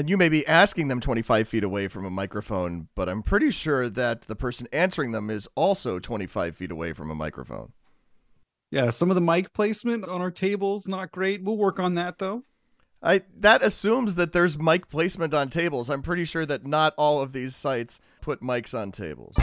And 0.00 0.08
you 0.08 0.16
may 0.16 0.30
be 0.30 0.46
asking 0.46 0.88
them 0.88 0.98
25 0.98 1.46
feet 1.46 1.62
away 1.62 1.86
from 1.86 2.06
a 2.06 2.10
microphone, 2.10 2.88
but 2.94 3.06
I'm 3.06 3.22
pretty 3.22 3.50
sure 3.50 3.90
that 3.90 4.22
the 4.22 4.34
person 4.34 4.66
answering 4.72 5.12
them 5.12 5.28
is 5.28 5.46
also 5.54 5.98
25 5.98 6.56
feet 6.56 6.70
away 6.70 6.94
from 6.94 7.10
a 7.10 7.14
microphone. 7.14 7.74
Yeah, 8.70 8.88
some 8.88 9.10
of 9.10 9.14
the 9.14 9.20
mic 9.20 9.52
placement 9.52 10.06
on 10.06 10.22
our 10.22 10.30
tables 10.30 10.88
not 10.88 11.12
great. 11.12 11.44
We'll 11.44 11.58
work 11.58 11.78
on 11.78 11.96
that 11.96 12.18
though. 12.18 12.44
I 13.02 13.24
that 13.40 13.62
assumes 13.62 14.14
that 14.14 14.32
there's 14.32 14.58
mic 14.58 14.88
placement 14.88 15.34
on 15.34 15.50
tables. 15.50 15.90
I'm 15.90 16.00
pretty 16.00 16.24
sure 16.24 16.46
that 16.46 16.64
not 16.64 16.94
all 16.96 17.20
of 17.20 17.34
these 17.34 17.54
sites 17.54 18.00
put 18.22 18.40
mics 18.40 18.72
on 18.72 18.92
tables. 18.92 19.36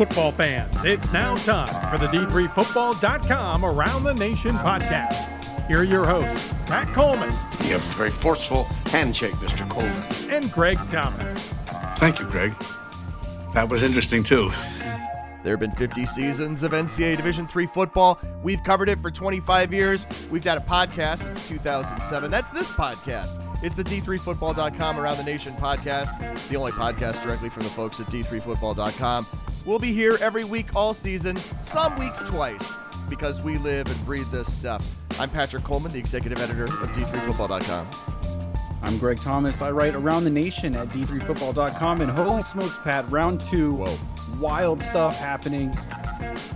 Football 0.00 0.32
fans, 0.32 0.74
it's 0.82 1.12
now 1.12 1.34
time 1.34 1.68
for 1.90 1.98
the 1.98 2.10
D3Football.com 2.10 3.66
Around 3.66 4.04
the 4.04 4.14
Nation 4.14 4.52
podcast. 4.52 5.66
Here 5.66 5.80
are 5.80 5.84
your 5.84 6.06
hosts, 6.06 6.54
Pat 6.64 6.88
Coleman. 6.94 7.28
You 7.64 7.72
have 7.72 7.84
a 7.84 7.98
very 7.98 8.10
forceful 8.10 8.64
handshake, 8.86 9.34
Mr. 9.34 9.68
Coleman. 9.68 10.02
And 10.30 10.50
Greg 10.52 10.78
Thomas. 10.88 11.52
Thank 11.98 12.18
you, 12.18 12.24
Greg. 12.24 12.54
That 13.52 13.68
was 13.68 13.82
interesting, 13.82 14.24
too. 14.24 14.50
There 15.42 15.52
have 15.52 15.60
been 15.60 15.72
50 15.72 16.04
seasons 16.06 16.62
of 16.62 16.72
NCAA 16.72 17.16
Division 17.16 17.48
III 17.54 17.66
football. 17.66 18.18
We've 18.42 18.62
covered 18.62 18.88
it 18.88 19.00
for 19.00 19.10
25 19.10 19.72
years. 19.72 20.06
We've 20.30 20.44
got 20.44 20.58
a 20.58 20.60
podcast 20.60 21.24
since 21.24 21.48
2007. 21.48 22.30
That's 22.30 22.50
this 22.50 22.70
podcast. 22.70 23.42
It's 23.64 23.76
the 23.76 23.84
D3Football.com 23.84 24.98
Around 24.98 25.18
the 25.18 25.24
Nation 25.24 25.52
podcast, 25.54 26.48
the 26.48 26.56
only 26.56 26.72
podcast 26.72 27.22
directly 27.22 27.48
from 27.48 27.62
the 27.62 27.68
folks 27.70 28.00
at 28.00 28.06
D3Football.com. 28.06 29.26
We'll 29.66 29.78
be 29.78 29.92
here 29.92 30.16
every 30.20 30.44
week 30.44 30.74
all 30.74 30.94
season, 30.94 31.36
some 31.62 31.98
weeks 31.98 32.22
twice, 32.22 32.74
because 33.08 33.42
we 33.42 33.58
live 33.58 33.86
and 33.86 34.06
breathe 34.06 34.30
this 34.30 34.52
stuff. 34.52 34.96
I'm 35.18 35.28
Patrick 35.30 35.64
Coleman, 35.64 35.92
the 35.92 35.98
executive 35.98 36.38
editor 36.40 36.64
of 36.64 36.90
D3Football.com. 36.92 38.39
I'm 38.82 38.96
Greg 38.98 39.18
Thomas. 39.18 39.60
I 39.60 39.70
write 39.70 39.94
Around 39.94 40.24
the 40.24 40.30
Nation 40.30 40.74
at 40.74 40.88
D3Football.com. 40.88 42.00
And 42.00 42.10
holy 42.10 42.42
smokes, 42.44 42.78
Pat, 42.78 43.08
round 43.10 43.44
two. 43.44 43.74
Whoa. 43.74 43.96
Wild 44.38 44.82
stuff 44.82 45.18
happening. 45.18 45.72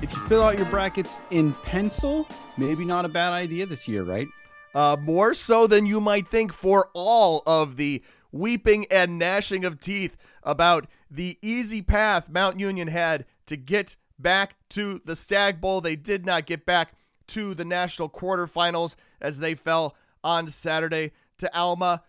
If 0.00 0.12
you 0.12 0.26
fill 0.28 0.42
out 0.42 0.56
your 0.56 0.66
brackets 0.66 1.20
in 1.30 1.52
pencil, 1.64 2.26
maybe 2.56 2.84
not 2.84 3.04
a 3.04 3.08
bad 3.08 3.32
idea 3.32 3.66
this 3.66 3.86
year, 3.86 4.04
right? 4.04 4.26
Uh, 4.74 4.96
more 5.00 5.34
so 5.34 5.66
than 5.66 5.84
you 5.86 6.00
might 6.00 6.28
think 6.28 6.52
for 6.52 6.88
all 6.94 7.42
of 7.46 7.76
the 7.76 8.02
weeping 8.32 8.86
and 8.90 9.18
gnashing 9.18 9.64
of 9.64 9.78
teeth 9.78 10.16
about 10.42 10.86
the 11.10 11.38
easy 11.42 11.82
path 11.82 12.28
Mount 12.28 12.58
Union 12.58 12.88
had 12.88 13.26
to 13.46 13.56
get 13.56 13.96
back 14.18 14.56
to 14.70 15.00
the 15.04 15.14
Stag 15.14 15.60
Bowl. 15.60 15.80
They 15.80 15.94
did 15.94 16.24
not 16.24 16.46
get 16.46 16.64
back 16.64 16.94
to 17.28 17.54
the 17.54 17.64
national 17.64 18.08
quarterfinals 18.08 18.96
as 19.20 19.38
they 19.38 19.54
fell 19.54 19.94
on 20.24 20.48
Saturday 20.48 21.12
to 21.38 21.54
Alma. 21.56 22.02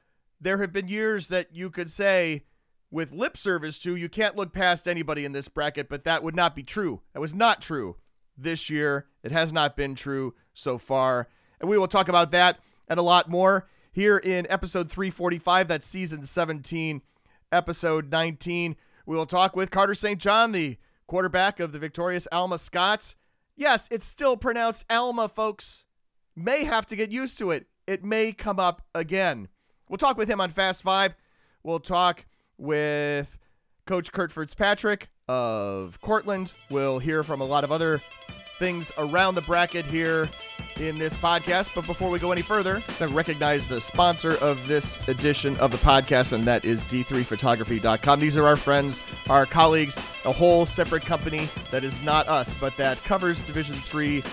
There 0.45 0.59
have 0.59 0.71
been 0.71 0.87
years 0.87 1.29
that 1.29 1.55
you 1.55 1.71
could 1.71 1.89
say, 1.89 2.43
with 2.91 3.11
lip 3.11 3.35
service 3.35 3.79
to, 3.79 3.95
you 3.95 4.07
can't 4.07 4.35
look 4.35 4.53
past 4.53 4.87
anybody 4.87 5.25
in 5.25 5.31
this 5.31 5.47
bracket, 5.47 5.89
but 5.89 6.03
that 6.03 6.21
would 6.21 6.35
not 6.35 6.55
be 6.55 6.61
true. 6.61 7.01
That 7.15 7.19
was 7.19 7.33
not 7.33 7.63
true 7.63 7.95
this 8.37 8.69
year. 8.69 9.07
It 9.23 9.31
has 9.31 9.51
not 9.51 9.75
been 9.75 9.95
true 9.95 10.35
so 10.53 10.77
far. 10.77 11.29
And 11.59 11.67
we 11.67 11.79
will 11.79 11.87
talk 11.87 12.09
about 12.09 12.29
that 12.33 12.59
and 12.87 12.99
a 12.99 13.01
lot 13.01 13.27
more 13.27 13.67
here 13.91 14.19
in 14.19 14.45
episode 14.47 14.91
345. 14.91 15.67
That's 15.67 15.87
season 15.87 16.23
17, 16.25 17.01
episode 17.51 18.11
19. 18.11 18.75
We 19.07 19.15
will 19.15 19.25
talk 19.25 19.55
with 19.55 19.71
Carter 19.71 19.95
St. 19.95 20.21
John, 20.21 20.51
the 20.51 20.77
quarterback 21.07 21.59
of 21.59 21.71
the 21.71 21.79
victorious 21.79 22.27
Alma 22.31 22.59
Scots. 22.59 23.15
Yes, 23.55 23.87
it's 23.89 24.05
still 24.05 24.37
pronounced 24.37 24.85
Alma, 24.91 25.27
folks. 25.27 25.85
May 26.35 26.65
have 26.65 26.85
to 26.85 26.95
get 26.95 27.11
used 27.11 27.39
to 27.39 27.49
it. 27.49 27.65
It 27.87 28.03
may 28.03 28.31
come 28.31 28.59
up 28.59 28.83
again. 28.93 29.47
We'll 29.89 29.97
talk 29.97 30.17
with 30.17 30.29
him 30.29 30.41
on 30.41 30.49
Fast 30.51 30.83
Five. 30.83 31.15
We'll 31.63 31.79
talk 31.79 32.25
with 32.57 33.37
Coach 33.85 34.11
Curt 34.11 34.31
Fitzpatrick 34.31 35.09
of 35.27 35.99
Cortland. 36.01 36.53
We'll 36.69 36.99
hear 36.99 37.23
from 37.23 37.41
a 37.41 37.45
lot 37.45 37.63
of 37.63 37.71
other 37.71 38.01
things 38.57 38.91
around 38.97 39.35
the 39.35 39.41
bracket 39.41 39.85
here 39.85 40.29
in 40.77 40.97
this 40.97 41.15
podcast. 41.17 41.69
But 41.75 41.85
before 41.85 42.09
we 42.09 42.19
go 42.19 42.31
any 42.31 42.41
further, 42.41 42.81
I 42.99 43.05
recognize 43.05 43.67
the 43.67 43.81
sponsor 43.81 44.35
of 44.37 44.65
this 44.67 45.05
edition 45.07 45.57
of 45.57 45.71
the 45.71 45.77
podcast, 45.77 46.33
and 46.33 46.45
that 46.45 46.65
is 46.65 46.83
D3Photography.com. 46.85 48.19
These 48.19 48.37
are 48.37 48.45
our 48.47 48.55
friends, 48.55 49.01
our 49.29 49.45
colleagues, 49.45 49.97
a 50.23 50.31
whole 50.31 50.65
separate 50.65 51.03
company 51.03 51.49
that 51.71 51.83
is 51.83 52.01
not 52.01 52.27
us, 52.27 52.53
but 52.53 52.75
that 52.77 53.03
covers 53.03 53.43
Division 53.43 53.75
Three 53.75 54.23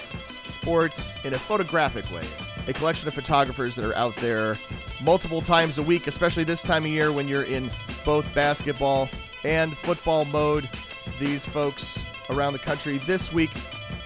sports 0.45 1.15
in 1.25 1.34
a 1.34 1.39
photographic 1.39 2.11
way. 2.13 2.27
A 2.69 2.73
collection 2.73 3.09
of 3.09 3.15
photographers 3.15 3.75
that 3.75 3.84
are 3.84 3.95
out 3.95 4.15
there 4.17 4.57
multiple 5.03 5.43
times 5.43 5.79
a 5.79 5.83
week, 5.83 6.07
especially 6.07 6.45
this 6.45 6.63
time 6.63 6.85
of 6.85 6.91
year 6.91 7.13
when 7.13 7.29
you're 7.29 7.43
in 7.45 7.71
both 8.05 8.25
basketball 8.35 9.09
and 9.45 9.77
football 9.79 10.25
mode. 10.27 10.69
These 11.19 11.47
folks 11.47 12.05
around 12.31 12.53
the 12.53 12.59
country 12.59 12.99
this 12.99 13.33
week 13.33 13.51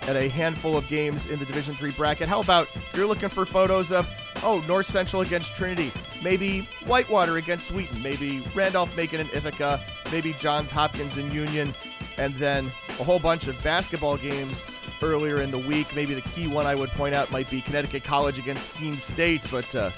at 0.02 0.16
a 0.16 0.28
handful 0.28 0.76
of 0.76 0.86
games 0.88 1.26
in 1.26 1.38
the 1.38 1.44
Division 1.44 1.76
Three 1.76 1.92
bracket. 1.92 2.28
How 2.28 2.40
about 2.40 2.68
you're 2.94 3.06
looking 3.06 3.28
for 3.28 3.44
photos 3.44 3.92
of 3.92 4.08
oh 4.42 4.60
North 4.66 4.86
Central 4.86 5.22
against 5.22 5.54
Trinity, 5.54 5.92
maybe 6.22 6.68
Whitewater 6.86 7.36
against 7.36 7.70
Wheaton, 7.70 8.02
maybe 8.02 8.46
Randolph 8.54 8.94
Macon 8.96 9.20
and 9.20 9.30
Ithaca, 9.30 9.80
maybe 10.10 10.34
Johns 10.34 10.70
Hopkins 10.70 11.16
and 11.16 11.32
Union, 11.32 11.74
and 12.16 12.34
then 12.36 12.72
a 12.98 13.04
whole 13.04 13.18
bunch 13.18 13.48
of 13.48 13.62
basketball 13.62 14.16
games 14.16 14.64
earlier 15.02 15.40
in 15.42 15.50
the 15.50 15.58
week. 15.58 15.94
Maybe 15.94 16.14
the 16.14 16.22
key 16.22 16.48
one 16.48 16.66
I 16.66 16.74
would 16.74 16.90
point 16.90 17.14
out 17.14 17.30
might 17.30 17.50
be 17.50 17.60
Connecticut 17.60 18.04
College 18.04 18.38
against 18.38 18.72
Keene 18.74 18.94
State, 18.94 19.46
but 19.50 19.74
uh, 19.74 19.90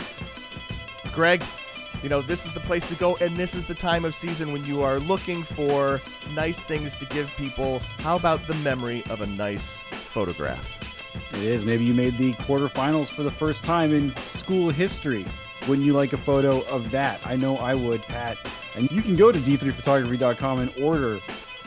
Greg. 1.12 1.42
You 2.02 2.08
know, 2.08 2.22
this 2.22 2.46
is 2.46 2.52
the 2.52 2.60
place 2.60 2.88
to 2.90 2.94
go, 2.94 3.16
and 3.16 3.36
this 3.36 3.54
is 3.54 3.64
the 3.64 3.74
time 3.74 4.04
of 4.04 4.14
season 4.14 4.52
when 4.52 4.64
you 4.64 4.82
are 4.82 5.00
looking 5.00 5.42
for 5.42 6.00
nice 6.32 6.62
things 6.62 6.94
to 6.96 7.06
give 7.06 7.28
people. 7.36 7.80
How 7.98 8.14
about 8.14 8.46
the 8.46 8.54
memory 8.54 9.02
of 9.10 9.20
a 9.20 9.26
nice 9.26 9.82
photograph? 9.90 10.78
It 11.32 11.42
is. 11.42 11.64
Maybe 11.64 11.84
you 11.84 11.94
made 11.94 12.16
the 12.16 12.34
quarterfinals 12.34 13.08
for 13.08 13.22
the 13.22 13.30
first 13.30 13.64
time 13.64 13.92
in 13.92 14.14
school 14.16 14.70
history. 14.70 15.26
Wouldn't 15.66 15.86
you 15.86 15.92
like 15.92 16.12
a 16.12 16.18
photo 16.18 16.62
of 16.66 16.90
that? 16.92 17.20
I 17.26 17.36
know 17.36 17.56
I 17.56 17.74
would, 17.74 18.02
Pat. 18.02 18.38
And 18.76 18.90
you 18.92 19.02
can 19.02 19.16
go 19.16 19.32
to 19.32 19.38
d3photography.com 19.38 20.58
and 20.60 20.72
order 20.78 21.18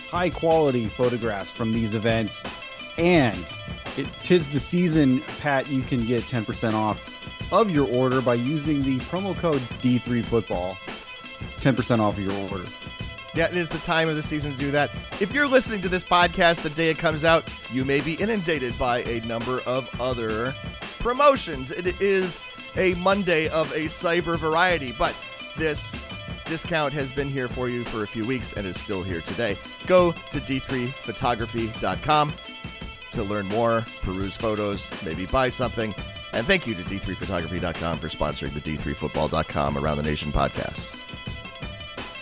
high 0.09 0.29
quality 0.29 0.87
photographs 0.87 1.51
from 1.51 1.73
these 1.73 1.93
events. 1.93 2.41
And 2.97 3.45
it 3.97 4.07
tis 4.23 4.47
the 4.49 4.59
season, 4.59 5.21
Pat, 5.39 5.69
you 5.69 5.81
can 5.83 6.05
get 6.05 6.23
10% 6.23 6.73
off 6.73 7.17
of 7.51 7.69
your 7.69 7.87
order 7.87 8.21
by 8.21 8.35
using 8.35 8.81
the 8.83 8.99
promo 8.99 9.37
code 9.37 9.61
D3Football. 9.81 10.77
10% 11.59 11.99
off 11.99 12.17
of 12.17 12.23
your 12.23 12.33
order. 12.49 12.65
Yeah, 13.33 13.47
it 13.47 13.55
is 13.55 13.69
the 13.69 13.79
time 13.79 14.09
of 14.09 14.15
the 14.15 14.21
season 14.21 14.51
to 14.51 14.57
do 14.57 14.71
that. 14.71 14.91
If 15.19 15.33
you're 15.33 15.47
listening 15.47 15.81
to 15.81 15.89
this 15.89 16.03
podcast 16.03 16.63
the 16.63 16.69
day 16.69 16.89
it 16.89 16.97
comes 16.97 17.23
out, 17.23 17.49
you 17.71 17.85
may 17.85 18.01
be 18.01 18.15
inundated 18.15 18.77
by 18.77 19.03
a 19.03 19.21
number 19.21 19.61
of 19.61 19.89
other 20.01 20.53
promotions. 20.99 21.71
It 21.71 21.99
is 22.01 22.43
a 22.75 22.93
Monday 22.95 23.47
of 23.49 23.71
a 23.71 23.85
cyber 23.85 24.37
variety, 24.37 24.91
but 24.91 25.15
this 25.57 25.97
discount 26.45 26.93
has 26.93 27.13
been 27.13 27.29
here 27.29 27.47
for 27.47 27.69
you 27.69 27.85
for 27.85 28.03
a 28.03 28.07
few 28.07 28.25
weeks 28.25 28.51
and 28.53 28.67
is 28.67 28.79
still 28.79 29.01
here 29.03 29.21
today. 29.21 29.57
Go 29.87 30.11
to 30.11 30.39
d3photography.com 30.39 32.33
to 33.11 33.23
learn 33.23 33.45
more, 33.47 33.85
peruse 34.01 34.35
photos, 34.35 34.87
maybe 35.05 35.25
buy 35.25 35.49
something. 35.49 35.95
And 36.33 36.47
thank 36.47 36.65
you 36.65 36.75
to 36.75 36.83
d3photography.com 36.83 37.99
for 37.99 38.07
sponsoring 38.07 38.53
the 38.53 38.61
d3football.com 38.61 39.77
Around 39.77 39.97
the 39.97 40.03
Nation 40.03 40.31
podcast. 40.31 40.97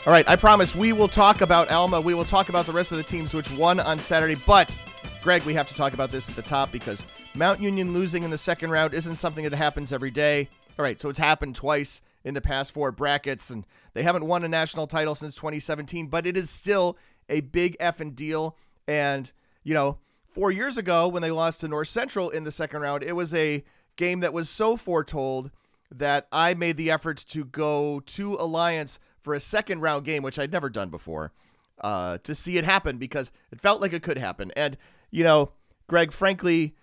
All 0.06 0.14
right, 0.14 0.28
I 0.28 0.36
promise 0.36 0.74
we 0.74 0.94
will 0.94 1.08
talk 1.08 1.42
about 1.42 1.70
Alma. 1.70 2.02
We 2.02 2.14
will 2.14 2.26
talk 2.26 2.50
about 2.50 2.66
the 2.66 2.72
rest 2.72 2.92
of 2.92 2.98
the 2.98 3.04
teams 3.04 3.34
which 3.34 3.52
won 3.52 3.80
on 3.80 4.00
Saturday. 4.00 4.36
But, 4.48 4.76
Greg, 5.22 5.44
we 5.44 5.54
have 5.54 5.68
to 5.68 5.76
talk 5.76 5.94
about 5.94 6.10
this 6.10 6.30
at 6.30 6.36
the 6.36 6.42
top 6.42 6.72
because 6.72 7.06
Mount 7.36 7.60
Union 7.60 7.94
losing 7.94 8.24
in 8.24 8.32
the 8.32 8.38
second 8.38 8.72
round 8.72 8.94
isn't 8.94 9.18
something 9.18 9.44
that 9.44 9.54
happens 9.54 9.94
every 9.94 10.10
day. 10.10 10.50
All 10.80 10.84
right, 10.84 11.00
so 11.00 11.10
it's 11.10 11.20
happened 11.20 11.56
twice 11.56 12.02
in 12.24 12.34
the 12.34 12.42
past 12.42 12.72
four 12.72 12.92
brackets, 12.92 13.50
and 13.50 13.66
they 13.94 14.02
haven't 14.02 14.26
won 14.26 14.44
a 14.44 14.48
national 14.48 14.88
title 14.88 15.16
since 15.16 15.36
2017, 15.36 16.08
but 16.08 16.26
it 16.26 16.38
is 16.38 16.50
still 16.50 16.98
a 17.28 17.42
big 17.42 17.78
effing 17.80 18.16
deal. 18.16 18.58
And, 18.88 19.32
you 19.64 19.74
know, 19.74 20.00
four 20.28 20.52
years 20.52 20.78
ago 20.78 21.08
when 21.08 21.22
they 21.22 21.32
lost 21.32 21.62
to 21.62 21.68
North 21.68 21.90
Central 21.90 22.30
in 22.30 22.46
the 22.46 22.52
second 22.52 22.82
round, 22.82 23.04
it 23.04 23.14
was 23.14 23.36
a 23.36 23.64
game 24.00 24.22
that 24.22 24.34
was 24.34 24.50
so 24.50 24.76
foretold 24.76 25.52
that 25.92 26.28
I 26.32 26.56
made 26.56 26.78
the 26.78 26.90
effort 26.90 27.18
to 27.30 27.46
go 27.46 28.00
to 28.00 28.36
Alliance 28.36 29.00
for 29.22 29.36
a 29.36 29.40
second 29.40 29.82
round 29.82 30.06
game, 30.06 30.24
which 30.24 30.40
I'd 30.40 30.52
never 30.52 30.70
done 30.70 30.90
before, 30.90 31.34
uh, 31.82 32.18
to 32.20 32.34
see 32.34 32.58
it 32.58 32.66
happen 32.66 32.98
because 32.98 33.32
it 33.52 33.60
felt 33.60 33.82
like 33.82 33.94
it 33.94 34.02
could 34.02 34.18
happen. 34.18 34.52
And, 34.56 34.78
you 35.12 35.24
know, 35.24 35.52
Greg, 35.88 36.12
frankly, 36.12 36.76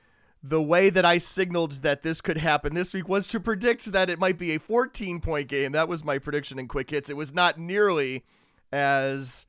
the 0.43 0.63
way 0.63 0.91
that 0.91 1.05
I 1.05 1.19
signaled 1.19 1.73
that 1.83 2.03
this 2.03 2.21
could 2.21 2.37
happen 2.37 2.75
this 2.75 2.93
week 2.93 3.09
was 3.09 3.27
to 3.29 3.41
predict 3.41 3.87
that 3.93 4.11
it 4.11 4.19
might 4.19 4.39
be 4.39 4.55
a 4.55 4.61
14 4.61 5.21
point 5.21 5.49
game. 5.49 5.73
That 5.73 5.89
was 5.89 6.05
my 6.05 6.19
prediction 6.19 6.59
in 6.59 6.69
quick 6.69 6.91
hits. 6.91 7.11
It 7.11 7.17
was 7.17 7.33
not 7.33 7.59
nearly 7.59 8.25
as 8.73 9.47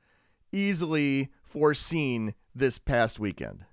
easily 0.51 1.29
foreseen 1.43 2.33
this 2.55 2.79
past 2.79 3.19
weekend. 3.19 3.65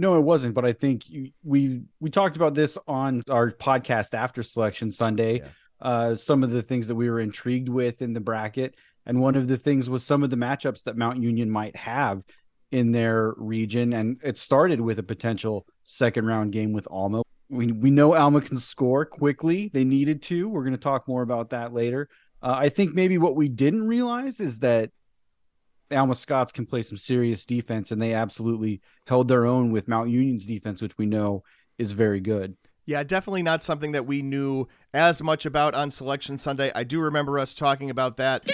No, 0.00 0.16
it 0.16 0.22
wasn't. 0.22 0.54
But 0.54 0.64
I 0.64 0.72
think 0.72 1.10
you, 1.10 1.30
we 1.44 1.82
we 2.00 2.08
talked 2.08 2.34
about 2.36 2.54
this 2.54 2.78
on 2.88 3.22
our 3.28 3.50
podcast 3.50 4.14
after 4.14 4.42
Selection 4.42 4.90
Sunday. 4.90 5.40
Yeah. 5.40 5.48
Uh, 5.78 6.16
some 6.16 6.42
of 6.42 6.50
the 6.50 6.62
things 6.62 6.88
that 6.88 6.94
we 6.94 7.10
were 7.10 7.20
intrigued 7.20 7.68
with 7.68 8.00
in 8.00 8.14
the 8.14 8.20
bracket, 8.20 8.76
and 9.04 9.20
one 9.20 9.34
of 9.34 9.46
the 9.46 9.58
things 9.58 9.90
was 9.90 10.02
some 10.02 10.22
of 10.22 10.30
the 10.30 10.36
matchups 10.36 10.84
that 10.84 10.96
Mount 10.96 11.22
Union 11.22 11.50
might 11.50 11.76
have 11.76 12.22
in 12.70 12.92
their 12.92 13.34
region, 13.36 13.92
and 13.92 14.18
it 14.22 14.38
started 14.38 14.80
with 14.80 14.98
a 14.98 15.02
potential 15.02 15.66
second 15.84 16.24
round 16.24 16.52
game 16.52 16.72
with 16.72 16.88
Alma. 16.90 17.22
We 17.50 17.70
we 17.70 17.90
know 17.90 18.14
Alma 18.14 18.40
can 18.40 18.56
score 18.56 19.04
quickly. 19.04 19.70
They 19.72 19.84
needed 19.84 20.22
to. 20.22 20.48
We're 20.48 20.64
going 20.64 20.72
to 20.72 20.78
talk 20.78 21.06
more 21.08 21.20
about 21.20 21.50
that 21.50 21.74
later. 21.74 22.08
Uh, 22.42 22.54
I 22.56 22.70
think 22.70 22.94
maybe 22.94 23.18
what 23.18 23.36
we 23.36 23.50
didn't 23.50 23.86
realize 23.86 24.40
is 24.40 24.60
that 24.60 24.92
Alma 25.92 26.14
Scots 26.14 26.52
can 26.52 26.66
play 26.66 26.82
some 26.82 26.96
serious 26.96 27.44
defense, 27.44 27.90
and 27.90 28.00
they 28.00 28.14
absolutely 28.14 28.80
held 29.06 29.28
their 29.28 29.46
own 29.46 29.72
with 29.72 29.88
Mount 29.88 30.10
Union's 30.10 30.46
defense, 30.46 30.80
which 30.80 30.96
we 30.98 31.06
know 31.06 31.42
is 31.78 31.92
very 31.92 32.20
good. 32.20 32.56
Yeah, 32.86 33.02
definitely 33.02 33.42
not 33.42 33.62
something 33.62 33.92
that 33.92 34.06
we 34.06 34.22
knew 34.22 34.66
as 34.92 35.22
much 35.22 35.46
about 35.46 35.74
on 35.74 35.90
Selection 35.90 36.38
Sunday. 36.38 36.72
I 36.74 36.84
do 36.84 37.00
remember 37.00 37.38
us 37.38 37.54
talking 37.54 37.90
about 37.90 38.16
that. 38.16 38.48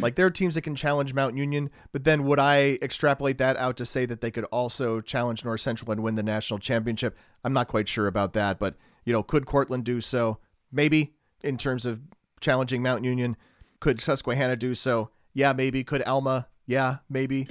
Like 0.00 0.16
there 0.16 0.26
are 0.26 0.30
teams 0.30 0.54
that 0.54 0.62
can 0.62 0.76
challenge 0.76 1.14
Mount 1.14 1.36
Union, 1.36 1.70
but 1.92 2.04
then 2.04 2.24
would 2.24 2.38
I 2.38 2.78
extrapolate 2.82 3.38
that 3.38 3.56
out 3.56 3.76
to 3.78 3.86
say 3.86 4.06
that 4.06 4.20
they 4.20 4.30
could 4.30 4.44
also 4.44 5.00
challenge 5.00 5.44
North 5.44 5.62
Central 5.62 5.90
and 5.90 6.02
win 6.02 6.14
the 6.14 6.22
national 6.22 6.58
championship? 6.58 7.16
I'm 7.42 7.52
not 7.52 7.68
quite 7.68 7.88
sure 7.88 8.06
about 8.06 8.32
that, 8.34 8.58
but 8.58 8.76
you 9.04 9.12
know, 9.12 9.22
could 9.22 9.46
Cortland 9.46 9.84
do 9.84 10.00
so? 10.00 10.38
Maybe 10.70 11.14
in 11.42 11.56
terms 11.56 11.86
of 11.86 12.00
challenging 12.40 12.82
Mount 12.82 13.04
Union. 13.04 13.36
Could 13.84 14.00
Susquehanna 14.00 14.56
do 14.56 14.74
so? 14.74 15.10
Yeah, 15.34 15.52
maybe. 15.52 15.84
Could 15.84 16.02
Alma? 16.04 16.48
Yeah, 16.64 17.00
maybe. 17.10 17.46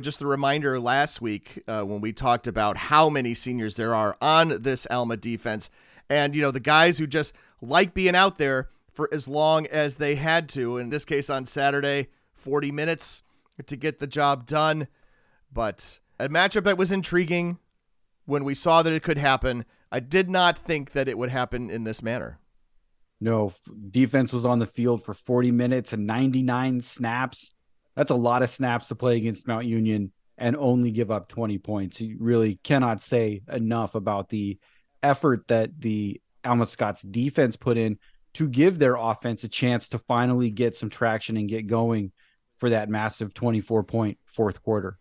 Just 0.00 0.22
a 0.22 0.26
reminder 0.28 0.78
last 0.78 1.20
week 1.20 1.64
uh, 1.66 1.82
when 1.82 2.00
we 2.00 2.12
talked 2.12 2.46
about 2.46 2.76
how 2.76 3.10
many 3.10 3.34
seniors 3.34 3.74
there 3.74 3.92
are 3.92 4.16
on 4.22 4.62
this 4.62 4.86
Alma 4.88 5.16
defense. 5.16 5.68
And, 6.08 6.36
you 6.36 6.42
know, 6.42 6.52
the 6.52 6.60
guys 6.60 6.98
who 6.98 7.08
just 7.08 7.34
like 7.60 7.92
being 7.92 8.14
out 8.14 8.38
there 8.38 8.68
for 8.92 9.08
as 9.12 9.26
long 9.26 9.66
as 9.66 9.96
they 9.96 10.14
had 10.14 10.48
to. 10.50 10.78
In 10.78 10.90
this 10.90 11.04
case, 11.04 11.28
on 11.28 11.44
Saturday, 11.44 12.06
40 12.34 12.70
minutes 12.70 13.24
to 13.66 13.76
get 13.76 13.98
the 13.98 14.06
job 14.06 14.46
done. 14.46 14.86
But 15.52 15.98
a 16.20 16.28
matchup 16.28 16.62
that 16.62 16.78
was 16.78 16.92
intriguing 16.92 17.58
when 18.26 18.44
we 18.44 18.54
saw 18.54 18.84
that 18.84 18.92
it 18.92 19.02
could 19.02 19.18
happen. 19.18 19.64
I 19.90 19.98
did 19.98 20.30
not 20.30 20.56
think 20.56 20.92
that 20.92 21.08
it 21.08 21.18
would 21.18 21.30
happen 21.30 21.68
in 21.68 21.82
this 21.82 22.00
manner. 22.00 22.38
No, 23.20 23.52
defense 23.90 24.32
was 24.32 24.44
on 24.44 24.58
the 24.58 24.66
field 24.66 25.02
for 25.02 25.14
40 25.14 25.50
minutes 25.50 25.92
and 25.92 26.06
99 26.06 26.80
snaps. 26.82 27.50
That's 27.94 28.10
a 28.10 28.16
lot 28.16 28.42
of 28.42 28.50
snaps 28.50 28.88
to 28.88 28.94
play 28.94 29.16
against 29.16 29.48
Mount 29.48 29.66
Union 29.66 30.12
and 30.38 30.54
only 30.56 30.90
give 30.90 31.10
up 31.10 31.28
20 31.28 31.58
points. 31.58 32.00
You 32.00 32.16
really 32.20 32.56
cannot 32.62 33.02
say 33.02 33.42
enough 33.50 33.94
about 33.94 34.28
the 34.28 34.58
effort 35.02 35.48
that 35.48 35.70
the 35.80 36.20
Alma 36.44 36.66
Scots 36.66 37.02
defense 37.02 37.56
put 37.56 37.78
in 37.78 37.98
to 38.34 38.48
give 38.48 38.78
their 38.78 38.96
offense 38.96 39.44
a 39.44 39.48
chance 39.48 39.88
to 39.88 39.98
finally 39.98 40.50
get 40.50 40.76
some 40.76 40.90
traction 40.90 41.38
and 41.38 41.48
get 41.48 41.66
going 41.66 42.12
for 42.58 42.70
that 42.70 42.90
massive 42.90 43.32
24 43.32 43.84
point 43.84 44.18
fourth 44.26 44.62
quarter. 44.62 44.98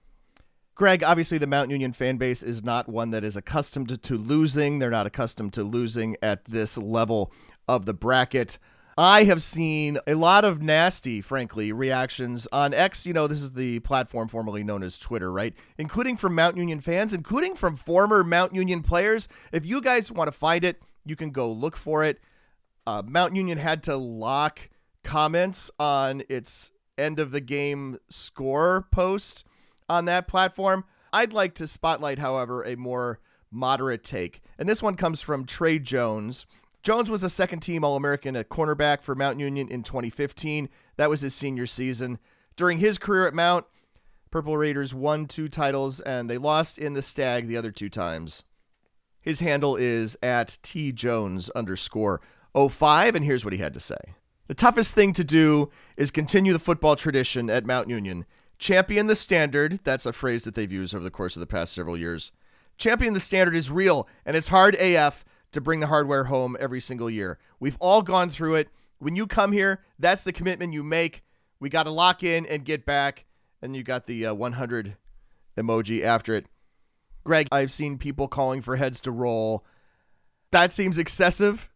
Greg, 0.76 1.04
obviously 1.04 1.38
the 1.38 1.48
Mount 1.48 1.72
Union 1.72 1.94
fan 1.94 2.18
base 2.18 2.44
is 2.44 2.64
not 2.64 2.90
one 2.90 3.12
that 3.12 3.24
is 3.24 3.38
accustomed 3.38 3.88
to, 3.90 3.98
to 3.98 4.18
losing. 4.18 4.80
They're 4.80 4.90
not 4.90 5.06
accustomed 5.06 5.54
to 5.54 5.64
losing 5.64 6.18
at 6.22 6.44
this 6.46 6.78
level 6.78 7.32
of 7.68 7.86
the 7.86 7.94
bracket. 7.94 8.58
I 8.98 9.26
have 9.26 9.42
seen 9.42 9.98
a 10.08 10.14
lot 10.14 10.46
of 10.46 10.62
nasty, 10.62 11.20
frankly, 11.20 11.74
reactions 11.74 12.48
on 12.54 12.74
X. 12.74 13.06
You 13.06 13.12
know, 13.12 13.28
this 13.28 13.42
is 13.42 13.52
the 13.52 13.80
platform 13.82 14.30
formerly 14.30 14.64
known 14.64 14.84
as 14.84 14.98
Twitter, 14.98 15.34
right? 15.34 15.54
Including 15.78 16.16
from 16.16 16.34
Mount 16.34 16.56
Union 16.56 16.80
fans, 16.80 17.14
including 17.14 17.56
from 17.56 17.76
former 17.76 18.24
Mount 18.24 18.56
Union 18.56 18.82
players. 18.82 19.28
If 19.52 19.66
you 19.66 19.82
guys 19.82 20.14
want 20.14 20.30
to 20.30 20.32
find 20.32 20.64
it, 20.64 20.82
you 21.06 21.18
can 21.18 21.32
go 21.32 21.52
look 21.52 21.76
for 21.76 22.06
it. 22.06 22.20
Uh, 22.88 23.04
Mount 23.06 23.36
Union 23.36 23.58
had 23.58 23.84
to 23.84 23.98
lock 23.98 24.70
comments 25.04 25.70
on 25.78 26.24
its 26.30 26.72
end 26.98 27.20
of 27.20 27.32
the 27.32 27.42
game 27.42 28.00
score 28.10 28.88
post 28.92 29.46
on 29.90 30.06
that 30.06 30.28
platform. 30.28 30.86
I'd 31.12 31.34
like 31.34 31.54
to 31.56 31.68
spotlight, 31.68 32.20
however, 32.20 32.64
a 32.64 32.76
more 32.76 33.20
moderate 33.52 34.04
take. 34.04 34.42
And 34.58 34.70
this 34.70 34.82
one 34.82 34.96
comes 34.96 35.22
from 35.22 35.46
Trey 35.46 35.80
Jones. 35.80 36.46
Jones 36.86 37.10
was 37.10 37.24
a 37.24 37.32
second 37.32 37.62
team 37.62 37.84
All 37.84 37.96
American 37.96 38.36
at 38.36 38.48
cornerback 38.48 39.02
for 39.02 39.16
Mount 39.16 39.40
Union 39.40 39.68
in 39.70 39.82
2015. 39.82 40.70
That 40.98 41.10
was 41.10 41.22
his 41.22 41.34
senior 41.34 41.66
season. 41.66 42.20
During 42.56 42.78
his 42.78 43.00
career 43.00 43.26
at 43.26 43.34
Mount, 43.34 43.66
Purple 44.30 44.56
Raiders 44.56 44.94
won 44.94 45.26
two 45.26 45.48
titles 45.48 46.00
and 46.00 46.30
they 46.30 46.38
lost 46.38 46.78
in 46.78 46.94
the 46.94 47.02
Stag 47.02 47.48
the 47.48 47.58
other 47.58 47.72
two 47.72 47.90
times. 47.90 48.44
His 49.20 49.40
handle 49.40 49.76
is 49.76 50.16
at 50.22 50.60
T 50.62 50.92
Jones 50.92 51.50
underscore 51.56 52.22
05, 52.56 53.16
and 53.16 53.26
here's 53.26 53.44
what 53.44 53.54
he 53.54 53.60
had 53.60 53.74
to 53.74 53.80
say. 53.80 54.14
The 54.46 54.54
toughest 54.54 54.94
thing 54.94 55.12
to 55.14 55.24
do 55.24 55.72
is 55.98 56.12
continue 56.12 56.54
the 56.54 56.60
football 56.60 56.96
tradition 56.96 57.50
at 57.50 57.66
Mount 57.66 57.90
Union. 57.90 58.28
Champion 58.60 59.08
the 59.08 59.16
standard, 59.16 59.80
that's 59.84 60.06
a 60.06 60.14
phrase 60.14 60.44
that 60.44 60.54
they've 60.54 60.72
used 60.72 60.94
over 60.94 61.04
the 61.04 61.10
course 61.10 61.36
of 61.36 61.40
the 61.40 61.48
past 61.48 61.74
several 61.74 61.98
years. 61.98 62.32
Champion 62.78 63.16
the 63.16 63.20
standard 63.20 63.56
is 63.56 63.72
real, 63.72 64.08
and 64.24 64.38
it's 64.38 64.50
hard 64.50 64.76
AF 64.76 65.26
to 65.52 65.62
bring 65.62 65.80
the 65.80 65.88
hardware 65.88 66.26
home 66.26 66.58
every 66.60 66.80
single 66.80 67.10
year. 67.10 67.40
We've 67.60 67.78
all 67.80 68.02
gone 68.02 68.30
through 68.30 68.56
it. 68.56 68.70
When 69.00 69.16
you 69.16 69.28
come 69.28 69.52
here, 69.52 69.82
that's 70.00 70.24
the 70.24 70.34
commitment 70.34 70.74
you 70.74 70.84
make. 70.84 71.24
We 71.60 71.70
got 71.70 71.84
to 71.84 71.92
lock 71.92 72.24
in 72.24 72.46
and 72.46 72.66
get 72.66 72.86
back. 72.86 73.26
And 73.62 73.76
you 73.76 73.84
got 73.84 74.06
the 74.06 74.28
uh, 74.28 74.34
100 74.34 74.98
emoji 75.58 76.04
after 76.04 76.36
it. 76.36 76.46
Greg, 77.24 77.48
I've 77.52 77.72
seen 77.72 77.98
people 77.98 78.28
calling 78.28 78.62
for 78.62 78.76
heads 78.76 79.02
to 79.02 79.12
roll. 79.12 79.66
That 80.52 80.72
seems 80.72 80.98
excessive 80.98 81.70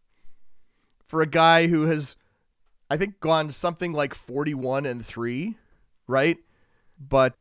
for 1.06 1.22
a 1.22 1.26
guy 1.26 1.66
who 1.66 1.86
has, 1.86 2.14
I 2.88 2.96
think, 2.96 3.18
gone 3.18 3.50
something 3.50 3.92
like 3.92 4.14
41 4.14 4.86
and 4.86 5.04
3, 5.04 5.56
right? 6.06 6.38
But 6.98 7.34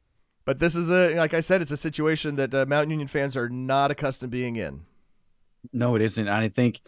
but 0.46 0.58
this 0.58 0.76
is 0.76 0.90
a 0.90 1.14
like 1.16 1.36
I 1.36 1.42
said, 1.42 1.62
it's 1.62 1.70
a 1.70 1.78
situation 1.78 2.36
that 2.38 2.56
uh, 2.56 2.66
Mount 2.68 2.90
Union 2.90 3.08
fans 3.08 3.38
are 3.38 3.50
not 3.50 3.92
accustomed 3.92 4.32
to 4.32 4.38
being 4.38 4.56
in. 4.56 4.86
No, 5.74 5.96
it 5.96 6.02
isn't. 6.02 6.28
And 6.28 6.36
I 6.36 6.50
think 6.50 6.82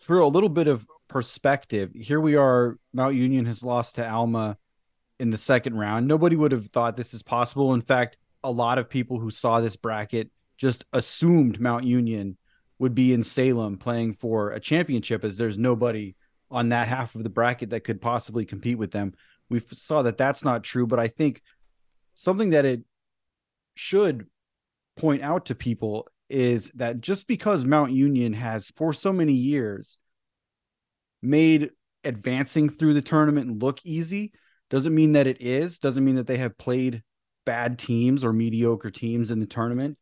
for 0.00 0.18
a 0.18 0.28
little 0.28 0.48
bit 0.48 0.68
of 0.68 0.86
perspective, 1.08 1.90
here 1.94 2.20
we 2.20 2.36
are. 2.36 2.78
Mount 2.92 3.14
Union 3.14 3.46
has 3.46 3.62
lost 3.62 3.96
to 3.96 4.08
Alma 4.08 4.56
in 5.18 5.30
the 5.30 5.38
second 5.38 5.76
round. 5.76 6.06
Nobody 6.06 6.36
would 6.36 6.52
have 6.52 6.66
thought 6.66 6.96
this 6.96 7.14
is 7.14 7.22
possible. 7.22 7.74
In 7.74 7.82
fact, 7.82 8.16
a 8.44 8.50
lot 8.50 8.78
of 8.78 8.88
people 8.88 9.18
who 9.18 9.30
saw 9.30 9.60
this 9.60 9.76
bracket 9.76 10.30
just 10.56 10.84
assumed 10.92 11.60
Mount 11.60 11.84
Union 11.84 12.36
would 12.78 12.94
be 12.94 13.12
in 13.12 13.22
Salem 13.22 13.78
playing 13.78 14.14
for 14.14 14.50
a 14.50 14.60
championship, 14.60 15.24
as 15.24 15.36
there's 15.36 15.58
nobody 15.58 16.16
on 16.50 16.70
that 16.70 16.88
half 16.88 17.14
of 17.14 17.22
the 17.22 17.30
bracket 17.30 17.70
that 17.70 17.84
could 17.84 18.00
possibly 18.00 18.44
compete 18.44 18.78
with 18.78 18.90
them. 18.90 19.14
We 19.48 19.60
saw 19.60 20.02
that 20.02 20.18
that's 20.18 20.44
not 20.44 20.64
true, 20.64 20.86
but 20.86 20.98
I 20.98 21.08
think 21.08 21.42
something 22.14 22.50
that 22.50 22.64
it 22.64 22.82
should 23.74 24.26
point 24.96 25.22
out 25.22 25.46
to 25.46 25.54
people 25.54 26.08
is 26.32 26.70
that 26.74 27.00
just 27.00 27.28
because 27.28 27.64
Mount 27.64 27.92
Union 27.92 28.32
has 28.32 28.72
for 28.74 28.92
so 28.92 29.12
many 29.12 29.34
years 29.34 29.98
made 31.20 31.70
advancing 32.04 32.68
through 32.68 32.94
the 32.94 33.02
tournament 33.02 33.62
look 33.62 33.78
easy 33.84 34.32
doesn't 34.70 34.94
mean 34.94 35.12
that 35.12 35.26
it 35.26 35.40
is 35.40 35.78
doesn't 35.78 36.04
mean 36.04 36.16
that 36.16 36.26
they 36.26 36.38
have 36.38 36.56
played 36.56 37.02
bad 37.44 37.78
teams 37.78 38.24
or 38.24 38.32
mediocre 38.32 38.90
teams 38.90 39.30
in 39.30 39.38
the 39.38 39.46
tournament. 39.46 39.98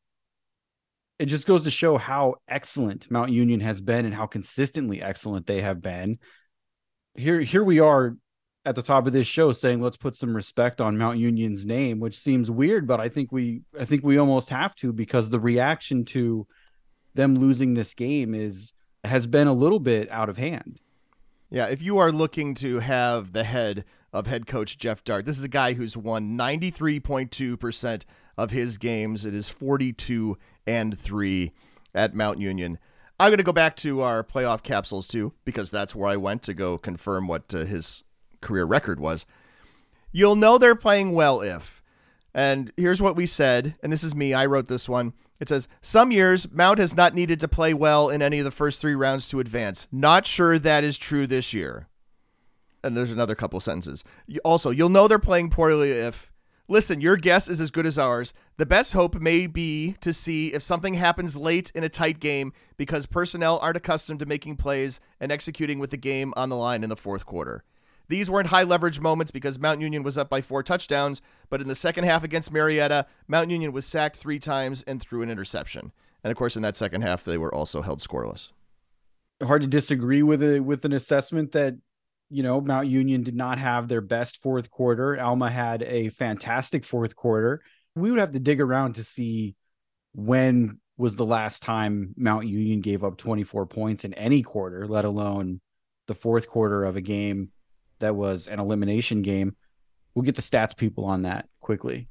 It 1.19 1.27
just 1.27 1.47
goes 1.47 1.65
to 1.65 1.71
show 1.71 1.99
how 1.99 2.37
excellent 2.49 3.11
Mount 3.11 3.33
Union 3.33 3.61
has 3.61 3.81
been 3.81 4.07
and 4.07 4.15
how 4.15 4.27
consistently 4.27 5.03
excellent 5.03 5.47
they 5.47 5.61
have 5.61 5.83
been. 5.83 6.19
Here 7.15 7.41
here 7.41 7.65
we 7.65 7.81
are 7.81 8.17
at 8.65 8.75
the 8.75 8.83
top 8.83 9.07
of 9.07 9.13
this 9.13 9.27
show 9.27 9.53
saying 9.53 9.81
let's 9.81 9.97
put 9.97 10.17
some 10.17 10.35
respect 10.35 10.81
on 10.81 10.99
Mount 10.99 11.19
Union's 11.19 11.65
name, 11.65 11.99
which 11.99 12.19
seems 12.19 12.51
weird, 12.51 12.87
but 12.87 13.01
I 13.01 13.09
think 13.09 13.33
we 13.33 13.63
I 13.79 13.85
think 13.85 14.05
we 14.05 14.19
almost 14.19 14.51
have 14.51 14.75
to 14.77 14.93
because 14.93 15.31
the 15.31 15.41
reaction 15.41 16.05
to 16.07 16.47
them 17.15 17.37
losing 17.37 17.75
this 17.75 17.95
game 17.95 18.35
is 18.35 18.73
has 19.05 19.27
been 19.27 19.47
a 19.47 19.53
little 19.53 19.81
bit 19.81 20.11
out 20.11 20.29
of 20.29 20.37
hand. 20.37 20.79
Yeah, 21.49 21.67
if 21.67 21.83
you 21.83 21.99
are 21.99 22.13
looking 22.13 22.55
to 22.57 22.81
have 22.81 23.33
the 23.33 23.45
head 23.45 23.85
of 24.13 24.27
head 24.27 24.47
coach 24.47 24.79
Geoff 24.79 25.03
Dartt, 25.05 25.25
this 25.25 25.39
is 25.39 25.45
a 25.45 25.49
guy 25.49 25.73
who's 25.73 25.97
won 25.97 26.37
93.2% 26.37 28.05
of 28.37 28.51
his 28.51 28.79
games. 28.79 29.25
It 29.25 29.35
is 29.35 29.49
42 29.49 30.39
and 30.67 30.97
3 30.97 31.53
at 31.95 32.15
Mount 32.15 32.39
Union. 32.39 32.79
I'm 33.19 33.31
going 33.31 33.39
to 33.39 33.45
go 33.45 33.53
back 33.53 33.77
to 33.77 34.01
our 34.01 34.23
playoff 34.23 34.63
capsules 34.63 35.09
too 35.09 35.33
because 35.45 35.71
that's 35.71 35.95
where 35.95 36.09
I 36.09 36.17
went 36.17 36.43
to 36.45 36.55
go 36.55 36.79
confirm 36.79 37.27
what 37.27 37.53
uh, 37.53 37.65
his 37.65 38.05
career 38.41 38.65
record 38.65 39.01
was. 39.01 39.27
You'll 40.13 40.37
know 40.37 40.59
they're 40.59 40.75
playing 40.75 41.13
well 41.13 41.41
if. 41.41 41.83
And 42.35 42.73
here's 42.77 43.03
what 43.03 43.17
we 43.17 43.27
said, 43.27 43.75
and 43.83 43.93
this 43.93 44.05
is 44.05 44.15
me, 44.15 44.35
I 44.35 44.47
wrote 44.47 44.69
this 44.69 44.89
one. 44.89 45.13
It 45.41 45.49
says, 45.49 45.69
Some 45.83 46.13
years, 46.13 46.51
Mount 46.53 46.79
has 46.79 46.97
not 46.97 47.15
needed 47.15 47.41
to 47.41 47.49
play 47.49 47.75
well 47.75 48.09
in 48.11 48.23
any 48.23 48.39
of 48.39 48.45
the 48.45 48.51
first 48.51 48.81
three 48.81 48.95
rounds 48.95 49.29
to 49.31 49.41
advance. 49.41 49.89
Not 49.91 50.27
sure 50.27 50.59
that 50.59 50.85
is 50.85 50.99
true 50.99 51.27
this 51.27 51.53
year. 51.55 51.89
and 52.83 52.97
there's 52.97 53.13
another 53.13 53.35
couple 53.35 53.61
sentences. 53.61 54.05
Also, 54.45 54.71
you'll 54.71 54.89
know 54.89 55.07
they're 55.09 55.19
playing 55.19 55.51
poorly 55.51 55.91
if. 55.91 56.33
Listen, 56.69 57.01
your 57.01 57.17
guess 57.17 57.49
is 57.49 57.61
as 57.61 57.71
good 57.73 57.85
as 57.85 57.99
ours. 57.99 58.33
The 58.57 58.65
best 58.65 58.93
hope 58.93 59.17
may 59.17 59.47
be 59.49 59.97
to 60.01 60.13
see 60.13 60.55
if 60.55 60.63
something 60.63 60.95
happens 60.95 61.37
late 61.37 61.73
in 61.75 61.83
a 61.83 61.89
tight 61.89 62.21
game 62.21 62.53
because 62.77 63.07
personnel 63.07 63.59
aren't 63.61 63.77
accustomed 63.77 64.21
to 64.21 64.27
making 64.27 64.57
plays 64.57 65.01
and 65.19 65.33
executing 65.33 65.81
with 65.81 65.91
the 65.91 65.97
game 65.97 66.33
on 66.37 66.49
the 66.49 66.57
line 66.57 66.85
in 66.85 66.89
the 66.89 66.97
fourth 66.97 67.27
quarter. 67.27 67.65
These 68.11 68.29
weren't 68.29 68.49
high 68.49 68.65
leverage 68.65 68.99
moments 68.99 69.31
because 69.31 69.61
Mount 69.61 69.81
Union 69.81 70.03
was 70.03 70.19
up 70.19 70.29
by 70.29 70.41
four 70.41 70.65
touchdowns, 70.65 71.23
but 71.49 71.61
in 71.61 71.69
the 71.69 71.77
second 71.77 72.03
half 72.03 72.25
against 72.25 72.53
Marietta, 72.53 73.07
Mount 73.29 73.51
Union 73.51 73.71
was 73.71 73.87
sacked 73.87 74.17
three 74.17 74.41
times 74.41 74.83
and 74.83 75.01
threw 75.01 75.23
an 75.23 75.31
interception. 75.31 75.93
And 76.25 76.33
of 76.33 76.37
course, 76.37 76.57
in 76.57 76.63
that 76.63 76.77
second 76.77 77.03
half, 77.03 77.23
they 77.23 77.39
were 77.39 77.55
also 77.55 77.83
held 77.83 78.01
scoreless. 78.01 78.51
Hard 79.41 79.63
to 79.63 79.69
disagree 79.69 80.25
with 80.25 80.43
it 80.43 80.59
with 80.59 80.85
an 80.85 80.93
assessment 80.93 81.53
that 81.53 81.77
you 82.31 82.43
know, 82.43 82.61
Mount 82.61 82.89
Union 82.89 83.23
did 83.23 83.37
not 83.37 83.61
have 83.61 83.87
their 83.87 84.01
best 84.01 84.43
fourth 84.43 84.73
quarter. 84.73 85.21
Alma 85.21 85.49
had 85.49 85.85
a 85.85 86.09
fantastic 86.09 86.85
fourth 86.85 87.15
quarter. 87.15 87.63
We 87.95 88.11
would 88.11 88.19
have 88.19 88.33
to 88.33 88.41
dig 88.41 88.61
around 88.61 88.95
to 88.95 89.05
see 89.05 89.55
when 90.15 90.81
was 90.97 91.15
the 91.15 91.25
last 91.25 91.63
time 91.63 92.15
Mount 92.17 92.49
Union 92.49 92.81
gave 92.81 93.05
up 93.05 93.19
24 93.19 93.67
points 93.67 94.05
in 94.05 94.15
any 94.15 94.43
quarter, 94.43 94.89
let 94.89 95.05
alone 95.05 95.61
the 96.09 96.15
fourth 96.15 96.49
quarter 96.49 96.85
of 96.85 96.97
a 96.97 97.01
game 97.01 97.51
that 98.01 98.17
was 98.17 98.47
an 98.47 98.61
elimination 98.61 99.23
game. 99.23 99.57
We'll 100.15 100.25
get 100.25 100.37
the 100.37 100.43
stats 100.43 100.77
people 100.77 101.05
on 101.05 101.23
that 101.23 101.49
quickly. 101.61 102.09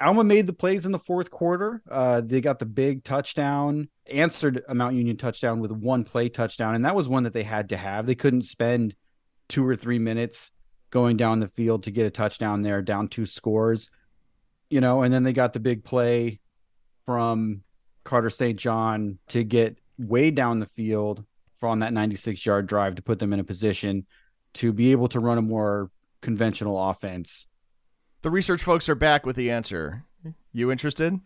Alma 0.00 0.24
made 0.24 0.46
the 0.46 0.52
plays 0.52 0.86
in 0.86 0.92
the 0.92 0.98
fourth 0.98 1.30
quarter. 1.30 1.82
Uh, 1.90 2.22
they 2.22 2.40
got 2.40 2.58
the 2.58 2.66
big 2.66 3.04
touchdown, 3.04 3.88
answered 4.10 4.62
a 4.68 4.74
Mount 4.74 4.96
Union 4.96 5.16
touchdown 5.16 5.60
with 5.60 5.70
one 5.70 6.04
play 6.04 6.28
touchdown, 6.28 6.74
and 6.74 6.84
that 6.84 6.94
was 6.94 7.08
one 7.08 7.24
that 7.24 7.32
they 7.32 7.42
had 7.42 7.68
to 7.68 7.76
have. 7.76 8.06
They 8.06 8.14
couldn't 8.14 8.42
spend 8.42 8.94
two 9.48 9.66
or 9.66 9.76
three 9.76 9.98
minutes 9.98 10.50
going 10.90 11.16
down 11.16 11.40
the 11.40 11.48
field 11.48 11.84
to 11.84 11.90
get 11.90 12.06
a 12.06 12.10
touchdown 12.10 12.62
there, 12.62 12.82
down 12.82 13.08
two 13.08 13.26
scores, 13.26 13.90
you 14.70 14.80
know, 14.80 15.02
and 15.02 15.12
then 15.12 15.22
they 15.22 15.32
got 15.32 15.52
the 15.52 15.60
big 15.60 15.84
play 15.84 16.40
from 17.06 17.62
Carter 18.04 18.30
St. 18.30 18.58
John 18.58 19.18
to 19.28 19.44
get 19.44 19.78
way 19.98 20.30
down 20.30 20.58
the 20.58 20.66
field 20.66 21.24
on 21.62 21.78
that 21.78 21.92
96 21.92 22.44
yard 22.44 22.66
drive 22.66 22.96
to 22.96 23.02
put 23.02 23.18
them 23.18 23.32
in 23.32 23.38
a 23.38 23.44
position 23.44 24.04
to 24.54 24.72
be 24.72 24.92
able 24.92 25.08
to 25.08 25.20
run 25.20 25.38
a 25.38 25.42
more 25.42 25.90
conventional 26.20 26.90
offense. 26.90 27.46
The 28.22 28.30
research 28.30 28.62
folks 28.62 28.88
are 28.88 28.94
back 28.94 29.26
with 29.26 29.36
the 29.36 29.50
answer. 29.50 30.04
You 30.52 30.70
interested? 30.70 31.18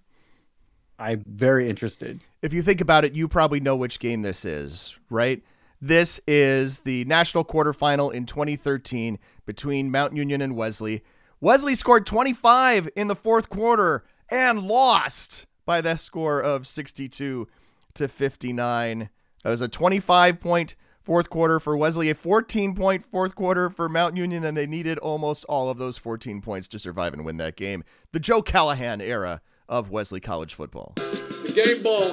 I'm 0.98 1.22
very 1.26 1.68
interested. 1.68 2.22
If 2.40 2.52
you 2.52 2.62
think 2.62 2.80
about 2.80 3.04
it, 3.04 3.12
you 3.12 3.28
probably 3.28 3.60
know 3.60 3.76
which 3.76 3.98
game 3.98 4.22
this 4.22 4.44
is, 4.44 4.96
right? 5.10 5.42
This 5.80 6.20
is 6.26 6.80
the 6.80 7.04
national 7.04 7.44
quarterfinal 7.44 8.12
in 8.14 8.24
2013 8.24 9.18
between 9.44 9.90
Mount 9.90 10.16
Union 10.16 10.40
and 10.40 10.56
Wesley. 10.56 11.04
Wesley 11.40 11.74
scored 11.74 12.06
25 12.06 12.88
in 12.96 13.08
the 13.08 13.16
fourth 13.16 13.50
quarter 13.50 14.04
and 14.30 14.62
lost 14.62 15.46
by 15.66 15.82
the 15.82 15.96
score 15.96 16.40
of 16.40 16.66
62 16.66 17.46
to 17.94 18.08
59. 18.08 19.10
That 19.42 19.50
was 19.50 19.60
a 19.60 19.68
25 19.68 20.40
point 20.40 20.74
fourth 21.06 21.30
quarter 21.30 21.60
for 21.60 21.76
Wesley, 21.76 22.10
a 22.10 22.16
14 22.16 22.74
point 22.74 23.04
fourth 23.04 23.36
quarter 23.36 23.70
for 23.70 23.88
Mount 23.88 24.16
Union, 24.16 24.44
and 24.44 24.56
they 24.56 24.66
needed 24.66 24.98
almost 24.98 25.44
all 25.44 25.70
of 25.70 25.78
those 25.78 25.96
14 25.96 26.42
points 26.42 26.66
to 26.66 26.80
survive 26.80 27.14
and 27.14 27.24
win 27.24 27.36
that 27.36 27.54
game. 27.54 27.84
The 28.10 28.18
Joe 28.18 28.42
Callahan 28.42 29.00
era 29.00 29.40
of 29.68 29.88
Wesley 29.88 30.18
College 30.18 30.54
football. 30.54 30.94
The 30.96 31.52
game 31.54 31.80
ball. 31.84 32.10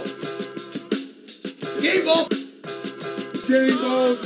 Game 1.81 2.05
ball. 2.05 2.27
Game 3.47 3.77
balls. 3.81 4.21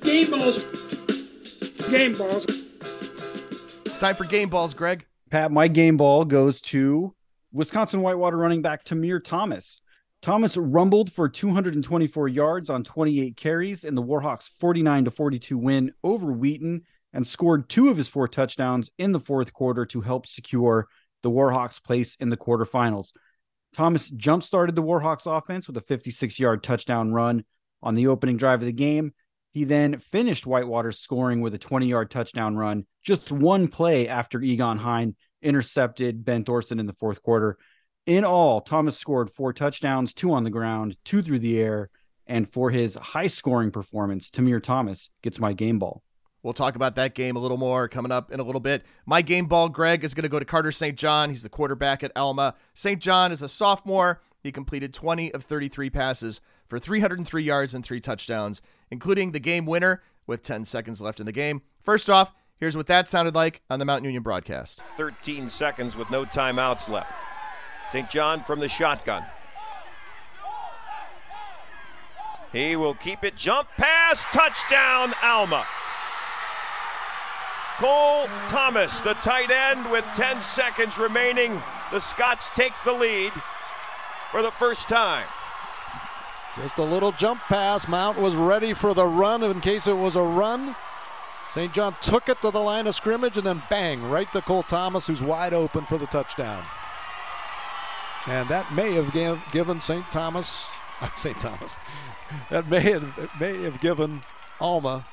Game 0.00 0.30
balls. 0.30 0.64
Game 1.90 2.14
balls. 2.14 2.46
It's 3.84 3.98
time 3.98 4.14
for 4.14 4.24
game 4.24 4.48
balls, 4.48 4.72
Greg. 4.72 5.04
Pat, 5.28 5.52
my 5.52 5.68
game 5.68 5.98
ball 5.98 6.24
goes 6.24 6.62
to 6.62 7.14
Wisconsin 7.52 8.00
Whitewater 8.00 8.38
running 8.38 8.62
back 8.62 8.86
Tamir 8.86 9.22
Thomas. 9.22 9.81
Thomas 10.22 10.56
rumbled 10.56 11.12
for 11.12 11.28
224 11.28 12.28
yards 12.28 12.70
on 12.70 12.84
28 12.84 13.36
carries 13.36 13.82
in 13.82 13.96
the 13.96 14.02
Warhawks' 14.02 14.48
49 14.60 15.06
to 15.06 15.10
42 15.10 15.58
win 15.58 15.92
over 16.04 16.32
Wheaton 16.32 16.82
and 17.12 17.26
scored 17.26 17.68
two 17.68 17.88
of 17.88 17.96
his 17.96 18.08
four 18.08 18.28
touchdowns 18.28 18.88
in 18.98 19.10
the 19.10 19.18
fourth 19.18 19.52
quarter 19.52 19.84
to 19.86 20.00
help 20.00 20.28
secure 20.28 20.86
the 21.22 21.30
Warhawks' 21.30 21.82
place 21.82 22.16
in 22.20 22.28
the 22.28 22.36
quarterfinals. 22.36 23.08
Thomas 23.74 24.08
jump 24.10 24.44
started 24.44 24.76
the 24.76 24.82
Warhawks 24.82 25.26
offense 25.26 25.66
with 25.66 25.76
a 25.76 25.82
56 25.82 26.38
yard 26.38 26.62
touchdown 26.62 27.12
run 27.12 27.44
on 27.82 27.96
the 27.96 28.06
opening 28.06 28.36
drive 28.36 28.60
of 28.60 28.66
the 28.66 28.72
game. 28.72 29.12
He 29.52 29.64
then 29.64 29.98
finished 29.98 30.46
Whitewater 30.46 30.92
scoring 30.92 31.40
with 31.40 31.54
a 31.54 31.58
20 31.58 31.86
yard 31.86 32.12
touchdown 32.12 32.54
run, 32.54 32.86
just 33.02 33.32
one 33.32 33.66
play 33.66 34.06
after 34.06 34.40
Egon 34.40 34.78
Hine 34.78 35.16
intercepted 35.42 36.24
Ben 36.24 36.44
Thorson 36.44 36.78
in 36.78 36.86
the 36.86 36.94
fourth 36.94 37.22
quarter. 37.24 37.58
In 38.06 38.24
all, 38.24 38.60
Thomas 38.60 38.98
scored 38.98 39.30
four 39.30 39.52
touchdowns, 39.52 40.12
two 40.12 40.32
on 40.32 40.42
the 40.42 40.50
ground, 40.50 40.96
two 41.04 41.22
through 41.22 41.38
the 41.38 41.60
air. 41.60 41.90
And 42.26 42.48
for 42.48 42.70
his 42.70 42.96
high 42.96 43.28
scoring 43.28 43.70
performance, 43.70 44.28
Tamir 44.28 44.62
Thomas 44.62 45.10
gets 45.22 45.38
my 45.38 45.52
game 45.52 45.78
ball. 45.78 46.02
We'll 46.42 46.52
talk 46.52 46.74
about 46.74 46.96
that 46.96 47.14
game 47.14 47.36
a 47.36 47.38
little 47.38 47.56
more 47.56 47.86
coming 47.86 48.10
up 48.10 48.32
in 48.32 48.40
a 48.40 48.42
little 48.42 48.60
bit. 48.60 48.84
My 49.06 49.22
game 49.22 49.46
ball, 49.46 49.68
Greg, 49.68 50.02
is 50.02 50.14
going 50.14 50.24
to 50.24 50.28
go 50.28 50.40
to 50.40 50.44
Carter 50.44 50.72
St. 50.72 50.98
John. 50.98 51.30
He's 51.30 51.44
the 51.44 51.48
quarterback 51.48 52.02
at 52.02 52.10
Alma. 52.16 52.56
St. 52.74 53.00
John 53.00 53.30
is 53.30 53.42
a 53.42 53.48
sophomore. 53.48 54.20
He 54.42 54.50
completed 54.50 54.92
20 54.92 55.32
of 55.32 55.44
33 55.44 55.88
passes 55.90 56.40
for 56.66 56.80
303 56.80 57.42
yards 57.42 57.74
and 57.74 57.84
three 57.84 58.00
touchdowns, 58.00 58.60
including 58.90 59.30
the 59.30 59.38
game 59.38 59.66
winner 59.66 60.02
with 60.26 60.42
10 60.42 60.64
seconds 60.64 61.00
left 61.00 61.20
in 61.20 61.26
the 61.26 61.32
game. 61.32 61.62
First 61.80 62.10
off, 62.10 62.32
here's 62.56 62.76
what 62.76 62.88
that 62.88 63.06
sounded 63.06 63.36
like 63.36 63.62
on 63.70 63.78
the 63.78 63.84
Mount 63.84 64.02
Union 64.02 64.24
broadcast 64.24 64.82
13 64.96 65.48
seconds 65.48 65.96
with 65.96 66.10
no 66.10 66.24
timeouts 66.24 66.88
left. 66.88 67.12
St. 67.92 68.08
John 68.08 68.42
from 68.42 68.58
the 68.58 68.70
shotgun. 68.70 69.22
He 72.50 72.74
will 72.74 72.94
keep 72.94 73.22
it. 73.22 73.36
Jump 73.36 73.68
pass, 73.76 74.24
touchdown, 74.32 75.12
Alma. 75.22 75.66
Cole 77.76 78.28
Thomas, 78.48 78.98
the 79.00 79.12
tight 79.14 79.50
end, 79.50 79.90
with 79.90 80.06
10 80.14 80.40
seconds 80.40 80.96
remaining. 80.96 81.60
The 81.90 82.00
Scots 82.00 82.48
take 82.54 82.72
the 82.82 82.94
lead 82.94 83.32
for 84.30 84.40
the 84.40 84.52
first 84.52 84.88
time. 84.88 85.26
Just 86.56 86.78
a 86.78 86.82
little 86.82 87.12
jump 87.12 87.40
pass. 87.42 87.86
Mount 87.86 88.18
was 88.18 88.34
ready 88.34 88.72
for 88.72 88.94
the 88.94 89.06
run 89.06 89.42
in 89.42 89.60
case 89.60 89.86
it 89.86 89.98
was 89.98 90.16
a 90.16 90.22
run. 90.22 90.74
St. 91.50 91.74
John 91.74 91.94
took 92.00 92.30
it 92.30 92.40
to 92.40 92.50
the 92.50 92.58
line 92.58 92.86
of 92.86 92.94
scrimmage 92.94 93.36
and 93.36 93.46
then 93.46 93.62
bang, 93.68 94.02
right 94.08 94.32
to 94.32 94.40
Cole 94.40 94.62
Thomas, 94.62 95.06
who's 95.06 95.22
wide 95.22 95.52
open 95.52 95.84
for 95.84 95.98
the 95.98 96.06
touchdown. 96.06 96.64
And 98.26 98.48
that 98.48 98.72
may 98.72 98.92
have 98.94 99.12
given 99.52 99.80
St. 99.80 100.10
Thomas, 100.10 100.66
St. 101.14 101.38
Thomas, 101.40 101.76
that 102.50 102.68
may 102.68 102.80
have, 102.80 103.30
may 103.40 103.62
have 103.62 103.80
given 103.80 104.22
Alma 104.60 105.04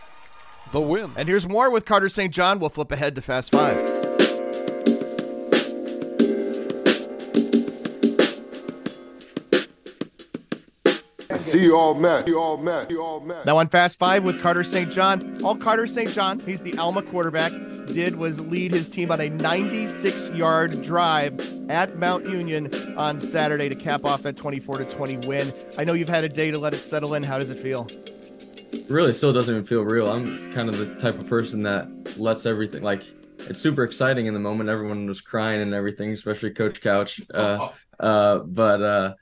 the 0.72 0.82
win. 0.82 1.12
And 1.16 1.28
here's 1.28 1.48
more 1.48 1.70
with 1.72 1.86
Carter 1.86 2.10
St. 2.10 2.34
John. 2.34 2.60
We'll 2.60 2.70
flip 2.70 2.92
ahead 2.92 3.16
to 3.16 3.22
Fast 3.22 3.52
Five. 3.52 4.00
See 11.40 11.64
you 11.64 11.76
all 11.76 11.96
met. 11.96 12.28
You 12.28 12.40
all 12.40 12.58
met. 12.58 12.92
You 12.92 13.02
all 13.02 13.22
met. 13.22 13.46
Now 13.46 13.58
on 13.58 13.70
Fast 13.70 13.98
Five 13.98 14.24
with 14.24 14.40
Carter 14.42 14.64
St. 14.64 14.92
John. 14.92 15.42
All 15.44 15.56
Carter 15.56 15.88
St. 15.88 16.10
John, 16.12 16.40
he's 16.42 16.62
the 16.62 16.78
Alma 16.78 17.02
quarterback, 17.02 17.52
did 17.94 18.16
was 18.16 18.40
lead 18.40 18.72
his 18.72 18.90
team 18.90 19.12
on 19.12 19.20
a 19.20 19.30
96 19.30 20.30
yard 20.30 20.82
drive 20.82 21.40
at 21.70 21.98
Mount 21.98 22.30
Union 22.30 22.74
on 22.98 23.20
Saturday 23.20 23.70
to 23.70 23.76
cap 23.76 24.06
off 24.06 24.24
that 24.24 24.38
24 24.38 24.80
to 24.80 24.86
20 24.86 25.28
win. 25.28 25.54
I 25.78 25.84
know 25.84 25.94
you've 25.94 26.10
had 26.10 26.24
a 26.24 26.30
day 26.30 26.52
to 26.52 26.58
let 26.58 26.74
it 26.74 26.82
settle 26.82 27.14
in. 27.14 27.24
How 27.24 27.40
does 27.40 27.50
it 27.50 27.58
feel? 27.58 27.88
really 28.88 29.14
still 29.14 29.34
doesn't 29.34 29.54
even 29.54 29.66
feel 29.66 29.84
real. 29.84 30.10
I'm 30.10 30.52
kind 30.52 30.70
of 30.70 30.78
the 30.78 30.96
type 30.96 31.20
of 31.20 31.28
person 31.28 31.64
that 31.64 31.88
lets 32.20 32.46
everything 32.46 32.84
like 32.84 33.04
it's 33.40 33.60
super 33.60 33.84
exciting 33.84 34.26
in 34.26 34.34
the 34.34 34.40
moment. 34.40 34.70
Everyone 34.70 35.08
was 35.08 35.22
crying 35.22 35.62
and 35.62 35.74
everything, 35.74 36.12
especially 36.12 36.52
Coach 36.52 36.82
Couch. 36.82 37.22
Uh, 37.34 37.70
uh, 38.00 38.40
but 38.40 38.82
uh, 38.82 39.14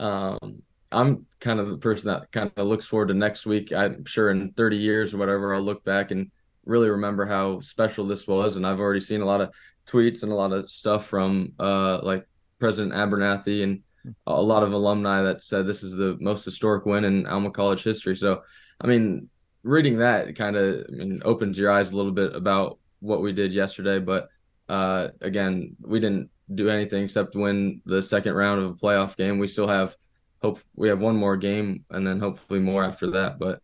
um, 0.00 0.62
I'm 0.90 1.26
kind 1.40 1.60
of 1.60 1.70
the 1.70 1.78
person 1.78 2.08
that 2.08 2.30
kind 2.32 2.50
of 2.56 2.66
looks 2.66 2.86
forward 2.86 3.08
to 3.08 3.14
next 3.14 3.46
week. 3.46 3.72
I'm 3.72 4.04
sure 4.04 4.30
in 4.30 4.52
30 4.52 4.76
years 4.76 5.14
or 5.14 5.18
whatever, 5.18 5.54
I'll 5.54 5.62
look 5.62 5.84
back 5.84 6.10
and 6.10 6.30
really 6.66 6.88
remember 6.88 7.26
how 7.26 7.60
special 7.60 8.06
this 8.06 8.26
was. 8.26 8.56
And 8.56 8.66
I've 8.66 8.80
already 8.80 9.00
seen 9.00 9.20
a 9.20 9.26
lot 9.26 9.40
of 9.40 9.50
tweets 9.86 10.22
and 10.22 10.32
a 10.32 10.34
lot 10.34 10.52
of 10.52 10.70
stuff 10.70 11.06
from 11.06 11.52
uh, 11.58 12.00
like 12.02 12.26
President 12.58 12.94
Abernathy 12.94 13.62
and 13.62 13.82
a 14.26 14.40
lot 14.40 14.62
of 14.62 14.72
alumni 14.72 15.22
that 15.22 15.44
said 15.44 15.66
this 15.66 15.82
is 15.82 15.92
the 15.92 16.16
most 16.20 16.44
historic 16.44 16.86
win 16.86 17.04
in 17.04 17.26
Alma 17.26 17.50
College 17.50 17.82
history. 17.82 18.16
So, 18.16 18.42
I 18.80 18.86
mean, 18.86 19.28
reading 19.62 19.98
that 19.98 20.36
kind 20.36 20.56
of 20.56 20.86
I 20.88 20.92
mean, 20.92 21.22
opens 21.24 21.58
your 21.58 21.70
eyes 21.70 21.90
a 21.90 21.96
little 21.96 22.12
bit 22.12 22.34
about 22.34 22.78
what 23.00 23.22
we 23.22 23.32
did 23.32 23.52
yesterday. 23.52 23.98
But 23.98 24.28
uh, 24.68 25.08
again, 25.20 25.76
we 25.80 26.00
didn't 26.00 26.30
do 26.54 26.68
anything 26.68 27.04
except 27.04 27.34
win 27.34 27.80
the 27.86 28.02
second 28.02 28.34
round 28.34 28.62
of 28.62 28.70
a 28.70 28.74
playoff 28.74 29.16
game. 29.16 29.38
We 29.38 29.46
still 29.46 29.68
have 29.68 29.96
hope 30.42 30.60
we 30.76 30.88
have 30.88 31.00
one 31.00 31.16
more 31.16 31.36
game 31.36 31.84
and 31.90 32.06
then 32.06 32.20
hopefully 32.20 32.60
more 32.60 32.84
after 32.84 33.10
that. 33.12 33.38
But 33.38 33.60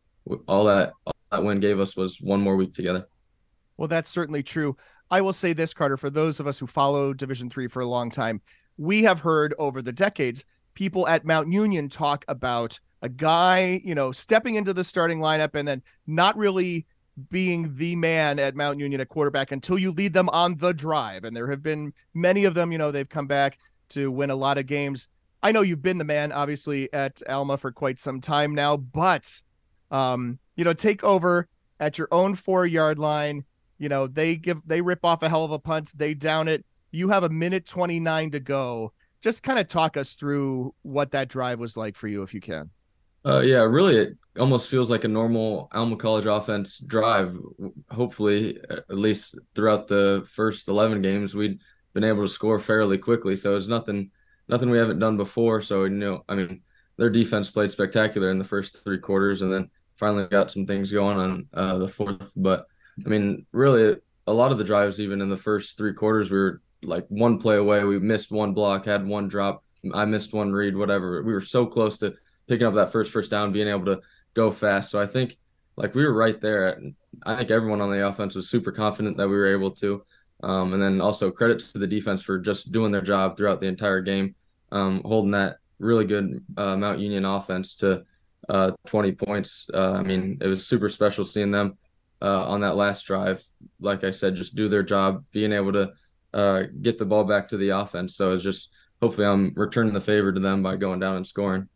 all 0.46 0.64
that 0.64 0.92
all 1.06 1.14
that 1.30 1.44
win 1.44 1.60
gave 1.60 1.80
us 1.80 1.96
was 1.96 2.20
one 2.20 2.40
more 2.40 2.56
week 2.56 2.74
together. 2.74 3.06
Well, 3.76 3.88
that's 3.88 4.10
certainly 4.10 4.42
true. 4.42 4.76
I 5.10 5.20
will 5.20 5.32
say 5.32 5.52
this, 5.52 5.74
Carter, 5.74 5.96
for 5.96 6.10
those 6.10 6.38
of 6.38 6.46
us 6.46 6.58
who 6.58 6.66
follow 6.66 7.12
Division 7.12 7.50
Three 7.50 7.66
for 7.66 7.80
a 7.80 7.86
long 7.86 8.10
time, 8.10 8.40
we 8.76 9.02
have 9.02 9.20
heard 9.20 9.54
over 9.58 9.82
the 9.82 9.92
decades 9.92 10.44
people 10.74 11.08
at 11.08 11.24
Mount 11.24 11.52
Union 11.52 11.88
talk 11.88 12.24
about 12.28 12.78
a 13.02 13.08
guy, 13.08 13.80
you 13.84 13.94
know, 13.94 14.12
stepping 14.12 14.54
into 14.54 14.72
the 14.72 14.84
starting 14.84 15.20
lineup 15.20 15.54
and 15.54 15.66
then 15.66 15.82
not 16.06 16.36
really 16.36 16.86
being 17.30 17.74
the 17.76 17.96
man 17.96 18.38
at 18.38 18.54
Mount 18.54 18.78
Union 18.78 19.00
at 19.00 19.08
quarterback 19.08 19.52
until 19.52 19.78
you 19.78 19.92
lead 19.92 20.12
them 20.12 20.28
on 20.30 20.56
the 20.56 20.72
drive. 20.72 21.24
And 21.24 21.36
there 21.36 21.50
have 21.50 21.62
been 21.62 21.92
many 22.14 22.44
of 22.44 22.54
them, 22.54 22.72
you 22.72 22.78
know, 22.78 22.90
they've 22.90 23.08
come 23.08 23.26
back 23.26 23.58
to 23.90 24.10
win 24.10 24.30
a 24.30 24.36
lot 24.36 24.58
of 24.58 24.66
games. 24.66 25.08
I 25.42 25.52
know 25.52 25.62
you've 25.62 25.82
been 25.82 25.98
the 25.98 26.04
man, 26.04 26.32
obviously, 26.32 26.92
at 26.92 27.22
Alma 27.28 27.56
for 27.56 27.72
quite 27.72 27.98
some 27.98 28.20
time 28.20 28.54
now, 28.54 28.76
but, 28.76 29.42
um, 29.90 30.38
you 30.56 30.64
know, 30.64 30.72
take 30.72 31.02
over 31.04 31.48
at 31.78 31.98
your 31.98 32.08
own 32.10 32.34
four 32.34 32.66
yard 32.66 32.98
line. 32.98 33.44
You 33.78 33.88
know, 33.88 34.06
they 34.06 34.36
give, 34.36 34.60
they 34.66 34.80
rip 34.80 35.04
off 35.04 35.22
a 35.22 35.28
hell 35.28 35.44
of 35.44 35.52
a 35.52 35.58
punt, 35.58 35.92
they 35.96 36.14
down 36.14 36.48
it. 36.48 36.64
You 36.92 37.08
have 37.08 37.24
a 37.24 37.28
minute 37.28 37.66
29 37.66 38.32
to 38.32 38.40
go. 38.40 38.92
Just 39.22 39.42
kind 39.42 39.58
of 39.58 39.68
talk 39.68 39.96
us 39.96 40.14
through 40.14 40.74
what 40.82 41.12
that 41.12 41.28
drive 41.28 41.58
was 41.58 41.76
like 41.76 41.96
for 41.96 42.08
you, 42.08 42.22
if 42.22 42.34
you 42.34 42.40
can. 42.40 42.70
Uh, 43.24 43.40
yeah, 43.40 43.58
really, 43.58 43.96
it 43.96 44.16
almost 44.38 44.68
feels 44.68 44.90
like 44.90 45.04
a 45.04 45.08
normal 45.08 45.68
Alma 45.72 45.96
College 45.96 46.26
offense 46.26 46.78
drive. 46.78 47.36
Hopefully, 47.90 48.58
at 48.70 48.88
least 48.88 49.38
throughout 49.54 49.88
the 49.88 50.26
first 50.30 50.68
eleven 50.68 51.02
games, 51.02 51.34
we'd 51.34 51.60
been 51.92 52.04
able 52.04 52.22
to 52.22 52.32
score 52.32 52.58
fairly 52.58 52.96
quickly. 52.96 53.36
So 53.36 53.56
it's 53.56 53.66
nothing, 53.66 54.10
nothing 54.48 54.70
we 54.70 54.78
haven't 54.78 55.00
done 55.00 55.18
before. 55.18 55.60
So 55.60 55.84
you 55.84 55.90
know, 55.90 56.24
I 56.30 56.34
mean, 56.34 56.62
their 56.96 57.10
defense 57.10 57.50
played 57.50 57.70
spectacular 57.70 58.30
in 58.30 58.38
the 58.38 58.44
first 58.44 58.82
three 58.82 58.98
quarters, 58.98 59.42
and 59.42 59.52
then 59.52 59.70
finally 60.00 60.26
got 60.26 60.50
some 60.50 60.66
things 60.66 60.90
going 60.90 61.18
on 61.18 61.46
uh, 61.54 61.78
the 61.78 61.88
fourth. 61.88 62.32
But 62.34 62.66
I 63.04 63.08
mean, 63.08 63.46
really, 63.52 63.96
a 64.26 64.32
lot 64.32 64.50
of 64.50 64.58
the 64.58 64.64
drives, 64.64 64.98
even 64.98 65.20
in 65.20 65.28
the 65.28 65.36
first 65.36 65.76
three 65.76 65.92
quarters, 65.92 66.30
we 66.30 66.38
were 66.38 66.62
like 66.82 67.06
one 67.08 67.38
play 67.38 67.56
away. 67.56 67.84
We 67.84 67.98
missed 68.00 68.32
one 68.32 68.54
block, 68.54 68.86
had 68.86 69.06
one 69.06 69.28
drop. 69.28 69.62
I 69.94 70.06
missed 70.06 70.32
one 70.32 70.52
read, 70.52 70.76
whatever. 70.76 71.22
We 71.22 71.32
were 71.32 71.40
so 71.40 71.66
close 71.66 71.98
to 71.98 72.14
picking 72.48 72.66
up 72.66 72.74
that 72.74 72.90
first 72.90 73.12
first 73.12 73.30
down, 73.30 73.52
being 73.52 73.68
able 73.68 73.84
to 73.84 74.00
go 74.34 74.50
fast. 74.50 74.90
So 74.90 75.00
I 75.00 75.06
think 75.06 75.36
like 75.76 75.94
we 75.94 76.04
were 76.04 76.14
right 76.14 76.40
there. 76.40 76.80
I 77.24 77.36
think 77.36 77.50
everyone 77.50 77.80
on 77.80 77.90
the 77.90 78.06
offense 78.06 78.34
was 78.34 78.50
super 78.50 78.72
confident 78.72 79.16
that 79.18 79.28
we 79.28 79.36
were 79.36 79.52
able 79.52 79.70
to. 79.72 80.02
Um, 80.42 80.72
and 80.72 80.82
then 80.82 81.02
also 81.02 81.30
credits 81.30 81.72
to 81.72 81.78
the 81.78 81.86
defense 81.86 82.22
for 82.22 82.38
just 82.38 82.72
doing 82.72 82.90
their 82.90 83.02
job 83.02 83.36
throughout 83.36 83.60
the 83.60 83.66
entire 83.66 84.00
game, 84.00 84.34
um, 84.72 85.02
holding 85.04 85.32
that 85.32 85.58
really 85.78 86.06
good 86.06 86.42
uh, 86.56 86.76
Mount 86.76 86.98
Union 86.98 87.26
offense 87.26 87.74
to 87.76 88.04
uh, 88.50 88.72
20 88.86 89.12
points. 89.12 89.66
Uh, 89.72 89.92
I 89.92 90.02
mean, 90.02 90.38
it 90.40 90.48
was 90.48 90.66
super 90.66 90.88
special 90.88 91.24
seeing 91.24 91.52
them 91.52 91.78
uh, 92.20 92.46
on 92.46 92.60
that 92.60 92.74
last 92.74 93.06
drive. 93.06 93.42
Like 93.80 94.02
I 94.02 94.10
said, 94.10 94.34
just 94.34 94.56
do 94.56 94.68
their 94.68 94.82
job, 94.82 95.24
being 95.30 95.52
able 95.52 95.72
to 95.72 95.92
uh, 96.34 96.64
get 96.82 96.98
the 96.98 97.06
ball 97.06 97.24
back 97.24 97.48
to 97.48 97.56
the 97.56 97.70
offense. 97.70 98.16
So 98.16 98.32
it's 98.32 98.42
just 98.42 98.70
hopefully 99.00 99.26
I'm 99.26 99.52
returning 99.54 99.94
the 99.94 100.00
favor 100.00 100.32
to 100.32 100.40
them 100.40 100.62
by 100.62 100.76
going 100.76 100.98
down 100.98 101.16
and 101.16 101.26
scoring. 101.26 101.68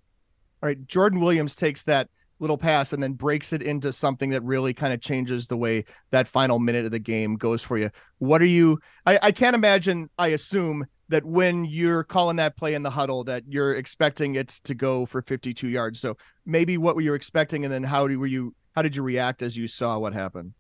All 0.63 0.69
right, 0.69 0.87
Jordan 0.87 1.21
Williams 1.21 1.55
takes 1.55 1.85
that 1.85 2.09
little 2.41 2.59
pass 2.59 2.93
and 2.93 3.01
then 3.01 3.13
breaks 3.13 3.53
it 3.53 3.63
into 3.63 3.93
something 3.93 4.31
that 4.31 4.43
really 4.43 4.75
kind 4.75 4.93
of 4.93 5.01
changes 5.01 5.47
the 5.47 5.57
way 5.57 5.85
that 6.11 6.27
final 6.27 6.59
minute 6.59 6.85
of 6.85 6.91
the 6.91 6.99
game 6.99 7.37
goes 7.37 7.63
for 7.63 7.79
you. 7.79 7.91
What 8.19 8.43
are 8.43 8.47
you? 8.47 8.81
I, 9.07 9.19
I 9.23 9.33
can't 9.33 9.55
imagine. 9.55 10.11
I 10.19 10.29
assume 10.29 10.87
that 11.09 11.25
when 11.25 11.65
you're 11.65 12.05
calling 12.05 12.37
that 12.37 12.57
play 12.57 12.75
in 12.75 12.83
the 12.83 12.91
huddle, 12.91 13.25
that 13.25 13.45
you're 13.49 13.75
expecting 13.75 14.35
it 14.37 14.49
to 14.65 14.75
go 14.75 15.07
for 15.07 15.23
52 15.23 15.69
yards. 15.69 16.01
So 16.01 16.17
maybe 16.47 16.79
what 16.79 16.95
were 16.95 17.03
you 17.03 17.15
expecting, 17.15 17.65
and 17.65 17.73
then 17.73 17.83
how 17.83 18.09
do, 18.09 18.19
were 18.19 18.27
you? 18.27 18.55
How 18.75 18.83
did 18.83 18.97
you 18.97 19.05
react 19.05 19.43
as 19.43 19.57
you 19.57 19.69
saw 19.69 19.99
what 19.99 20.13
happened? 20.13 20.53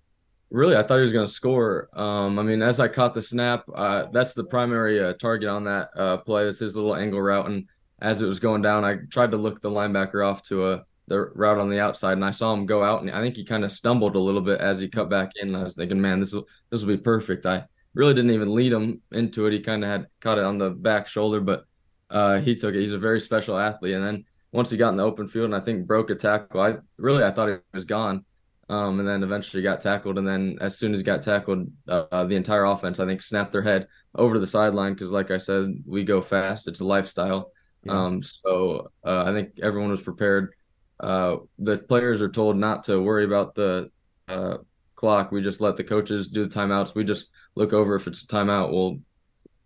Really, 0.50 0.76
I 0.76 0.84
thought 0.84 0.98
he 0.98 1.02
was 1.02 1.12
going 1.12 1.26
to 1.26 1.32
score. 1.32 1.88
Um, 1.94 2.38
I 2.38 2.42
mean, 2.42 2.62
as 2.62 2.78
I 2.78 2.86
caught 2.86 3.12
the 3.12 3.22
snap, 3.22 3.64
uh, 3.74 4.06
that's 4.12 4.34
the 4.34 4.44
primary 4.44 5.02
uh, 5.02 5.14
target 5.14 5.48
on 5.48 5.64
that 5.64 5.88
uh, 5.96 6.18
play. 6.18 6.44
Is 6.44 6.60
his 6.60 6.76
little 6.76 6.94
angle 6.94 7.20
route, 7.20 7.46
and 7.46 7.66
as 8.00 8.22
it 8.22 8.26
was 8.26 8.38
going 8.38 8.62
down, 8.62 8.84
I 8.84 8.98
tried 9.10 9.32
to 9.32 9.36
look 9.36 9.60
the 9.60 9.70
linebacker 9.70 10.24
off 10.24 10.42
to 10.44 10.72
a 10.72 10.84
the 11.06 11.20
route 11.34 11.58
on 11.58 11.68
the 11.68 11.80
outside, 11.80 12.14
and 12.14 12.24
I 12.24 12.30
saw 12.30 12.54
him 12.54 12.66
go 12.66 12.82
out, 12.82 13.02
and 13.02 13.10
I 13.10 13.20
think 13.20 13.36
he 13.36 13.44
kind 13.44 13.64
of 13.64 13.72
stumbled 13.72 14.16
a 14.16 14.20
little 14.20 14.40
bit 14.40 14.60
as 14.60 14.80
he 14.80 14.88
cut 14.88 15.10
back 15.10 15.32
in. 15.36 15.48
and 15.48 15.56
I 15.56 15.62
was 15.62 15.74
thinking, 15.74 16.00
man, 16.00 16.20
this 16.20 16.32
will 16.32 16.46
this 16.70 16.80
will 16.80 16.96
be 16.96 17.02
perfect. 17.02 17.46
I 17.46 17.64
really 17.94 18.14
didn't 18.14 18.32
even 18.32 18.54
lead 18.54 18.72
him 18.72 19.00
into 19.12 19.46
it. 19.46 19.52
He 19.52 19.60
kind 19.60 19.84
of 19.84 19.90
had 19.90 20.06
caught 20.20 20.38
it 20.38 20.44
on 20.44 20.58
the 20.58 20.70
back 20.70 21.06
shoulder, 21.06 21.40
but 21.40 21.64
uh, 22.10 22.40
he 22.40 22.54
took 22.54 22.74
it. 22.74 22.80
He's 22.80 22.92
a 22.92 22.98
very 22.98 23.20
special 23.20 23.58
athlete, 23.58 23.94
and 23.94 24.04
then 24.04 24.24
once 24.52 24.70
he 24.70 24.76
got 24.76 24.90
in 24.90 24.96
the 24.96 25.04
open 25.04 25.26
field, 25.26 25.46
and 25.46 25.56
I 25.56 25.60
think 25.60 25.86
broke 25.86 26.10
a 26.10 26.14
tackle, 26.14 26.60
I 26.60 26.76
really 26.96 27.24
I 27.24 27.30
thought 27.30 27.48
he 27.48 27.56
was 27.72 27.84
gone. 27.84 28.24
Um, 28.70 28.98
and 28.98 29.06
then 29.06 29.22
eventually 29.22 29.62
got 29.62 29.82
tackled, 29.82 30.16
and 30.16 30.26
then 30.26 30.56
as 30.62 30.78
soon 30.78 30.94
as 30.94 31.00
he 31.00 31.04
got 31.04 31.20
tackled, 31.20 31.70
uh, 31.86 32.24
the 32.24 32.34
entire 32.34 32.64
offense 32.64 32.98
I 32.98 33.04
think 33.04 33.20
snapped 33.20 33.52
their 33.52 33.60
head 33.60 33.88
over 34.14 34.34
to 34.34 34.40
the 34.40 34.46
sideline 34.46 34.94
because, 34.94 35.10
like 35.10 35.30
I 35.30 35.36
said, 35.36 35.82
we 35.86 36.02
go 36.02 36.22
fast. 36.22 36.66
It's 36.66 36.80
a 36.80 36.84
lifestyle 36.84 37.52
yeah. 37.84 38.04
Um, 38.04 38.22
so 38.22 38.90
uh, 39.04 39.24
I 39.26 39.32
think 39.32 39.60
everyone 39.62 39.90
was 39.90 40.00
prepared. 40.00 40.54
Uh, 40.98 41.36
the 41.58 41.78
players 41.78 42.22
are 42.22 42.30
told 42.30 42.56
not 42.56 42.84
to 42.84 43.00
worry 43.00 43.24
about 43.24 43.54
the 43.54 43.90
uh, 44.28 44.58
clock. 44.94 45.32
We 45.32 45.42
just 45.42 45.60
let 45.60 45.76
the 45.76 45.84
coaches 45.84 46.28
do 46.28 46.46
the 46.46 46.54
timeouts. 46.54 46.94
We 46.94 47.04
just 47.04 47.28
look 47.54 47.72
over 47.72 47.94
if 47.94 48.06
it's 48.06 48.22
a 48.22 48.26
timeout. 48.26 48.72
We'll 48.72 48.98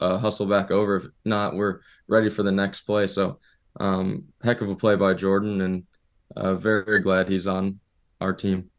uh, 0.01 0.19
hustle 0.19 0.47
back 0.47 0.71
over. 0.71 0.97
If 0.97 1.07
not, 1.25 1.55
we're 1.55 1.81
ready 2.07 2.31
for 2.31 2.43
the 2.43 2.53
next 2.53 2.81
play. 2.83 3.07
So 3.07 3.39
um, 3.81 4.25
heck 4.43 4.61
of 4.61 4.69
a 4.69 4.77
play 4.77 4.97
by 4.97 5.15
Jordan, 5.15 5.61
and 5.61 5.85
uh, 6.37 6.55
very, 6.55 6.85
very 6.85 7.01
glad 7.01 7.29
he's 7.29 7.47
on 7.47 7.81
our 8.21 8.33
team. 8.33 8.71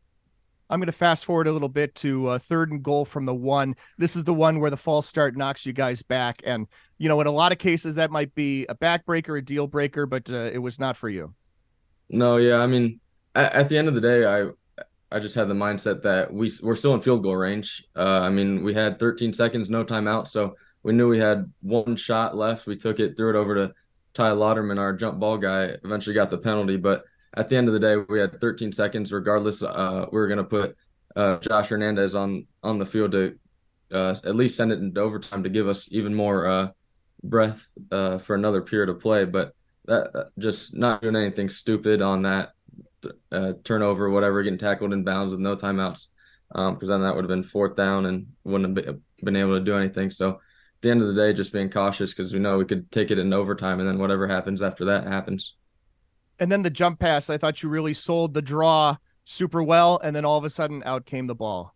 I'm 0.69 0.79
going 0.79 0.85
to 0.85 0.91
fast 0.91 1.25
forward 1.25 1.47
a 1.47 1.51
little 1.51 1.69
bit 1.69 1.95
to 1.95 2.27
uh, 2.27 2.39
third 2.39 2.71
and 2.71 2.83
goal 2.83 3.03
from 3.03 3.25
the 3.25 3.33
one. 3.33 3.75
This 3.97 4.15
is 4.15 4.23
the 4.23 4.33
one 4.33 4.59
where 4.59 4.69
the 4.69 4.77
false 4.77 5.07
start 5.07 5.35
knocks 5.35 5.65
you 5.65 5.73
guys 5.73 6.03
back. 6.03 6.41
And, 6.45 6.67
you 6.99 7.09
know, 7.09 7.19
in 7.21 7.27
a 7.27 7.31
lot 7.31 7.51
of 7.51 7.57
cases, 7.57 7.95
that 7.95 8.11
might 8.11 8.35
be 8.35 8.67
a 8.67 8.75
backbreaker, 8.75 9.39
a 9.39 9.41
deal 9.41 9.65
breaker, 9.65 10.05
but 10.05 10.29
uh, 10.29 10.51
it 10.53 10.59
was 10.59 10.79
not 10.79 10.95
for 10.95 11.09
you. 11.09 11.33
No, 12.09 12.37
yeah. 12.37 12.57
I 12.57 12.67
mean, 12.67 12.99
at, 13.33 13.53
at, 13.53 13.69
the 13.69 13.79
end 13.79 13.87
of 13.87 13.95
the 13.95 14.01
day, 14.01 14.25
I 14.25 14.51
I 15.11 15.19
just 15.19 15.35
had 15.35 15.47
the 15.47 15.55
mindset 15.55 16.03
that 16.03 16.31
we, 16.31 16.51
we're 16.61 16.75
still 16.75 16.93
in 16.93 17.01
field 17.01 17.23
goal 17.23 17.35
range. 17.35 17.83
Uh, 17.95 18.19
I 18.21 18.29
mean, 18.29 18.63
we 18.63 18.73
had 18.73 18.99
13 18.99 19.33
seconds, 19.33 19.69
no 19.69 19.83
timeout. 19.83 20.27
So 20.27 20.55
we 20.83 20.93
knew 20.93 21.09
we 21.09 21.19
had 21.19 21.51
one 21.61 21.95
shot 21.95 22.35
left. 22.35 22.67
We 22.67 22.77
took 22.77 22.99
it, 22.99 23.17
threw 23.17 23.31
it 23.31 23.35
over 23.35 23.55
to 23.55 23.73
Ty 24.13 24.31
Lauderman, 24.31 24.77
our 24.77 24.93
jump 24.93 25.19
ball 25.19 25.37
guy, 25.37 25.75
eventually 25.83 26.13
got 26.13 26.29
the 26.29 26.37
penalty. 26.37 26.77
But 26.77 27.03
at 27.35 27.49
the 27.49 27.57
end 27.57 27.67
of 27.67 27.73
the 27.73 27.79
day, 27.79 27.95
we 27.97 28.19
had 28.19 28.39
13 28.39 28.71
seconds. 28.71 29.11
Regardless, 29.11 29.63
uh, 29.63 30.05
we 30.11 30.19
were 30.19 30.27
going 30.27 30.37
to 30.37 30.43
put 30.43 30.75
uh, 31.15 31.37
Josh 31.37 31.69
Hernandez 31.69 32.15
on 32.15 32.45
on 32.63 32.77
the 32.77 32.85
field 32.85 33.11
to 33.11 33.37
uh, 33.91 34.15
at 34.23 34.35
least 34.35 34.57
send 34.57 34.71
it 34.71 34.79
into 34.79 35.01
overtime 35.01 35.43
to 35.43 35.49
give 35.49 35.67
us 35.67 35.87
even 35.91 36.13
more 36.13 36.47
uh, 36.47 36.69
breath 37.23 37.67
uh, 37.91 38.17
for 38.19 38.35
another 38.35 38.61
period 38.61 38.89
of 38.89 38.99
play. 38.99 39.25
But 39.25 39.53
that 39.85 40.29
just 40.37 40.75
not 40.75 41.01
doing 41.01 41.15
anything 41.15 41.49
stupid 41.49 42.01
on 42.01 42.23
that 42.23 42.51
uh, 43.31 43.53
turnover, 43.63 44.09
whatever, 44.09 44.43
getting 44.43 44.59
tackled 44.59 44.93
in 44.93 45.03
bounds 45.03 45.31
with 45.31 45.39
no 45.39 45.55
timeouts, 45.55 46.07
because 46.49 46.69
um, 46.69 46.87
then 46.87 47.01
that 47.01 47.15
would 47.15 47.23
have 47.23 47.29
been 47.29 47.43
fourth 47.43 47.75
down 47.75 48.05
and 48.05 48.27
wouldn't 48.43 48.77
have 48.85 48.99
been 49.23 49.35
able 49.35 49.57
to 49.57 49.63
do 49.63 49.77
anything. 49.77 50.11
So 50.11 50.29
at 50.29 50.37
the 50.81 50.91
end 50.91 51.01
of 51.01 51.07
the 51.07 51.13
day, 51.13 51.33
just 51.33 51.53
being 51.53 51.69
cautious 51.69 52.13
because 52.13 52.33
we 52.33 52.39
know 52.39 52.57
we 52.57 52.65
could 52.65 52.91
take 52.91 53.11
it 53.11 53.19
in 53.19 53.33
overtime, 53.33 53.79
and 53.79 53.87
then 53.87 53.99
whatever 53.99 54.27
happens 54.27 54.61
after 54.61 54.85
that 54.85 55.07
happens. 55.07 55.55
And 56.39 56.51
then 56.51 56.63
the 56.63 56.69
jump 56.69 56.99
pass, 56.99 57.29
I 57.29 57.37
thought 57.37 57.61
you 57.61 57.69
really 57.69 57.93
sold 57.93 58.33
the 58.33 58.41
draw 58.41 58.95
super 59.25 59.61
well, 59.61 59.99
and 60.03 60.15
then 60.15 60.25
all 60.25 60.37
of 60.37 60.45
a 60.45 60.49
sudden 60.49 60.81
out 60.85 61.05
came 61.05 61.27
the 61.27 61.35
ball. 61.35 61.75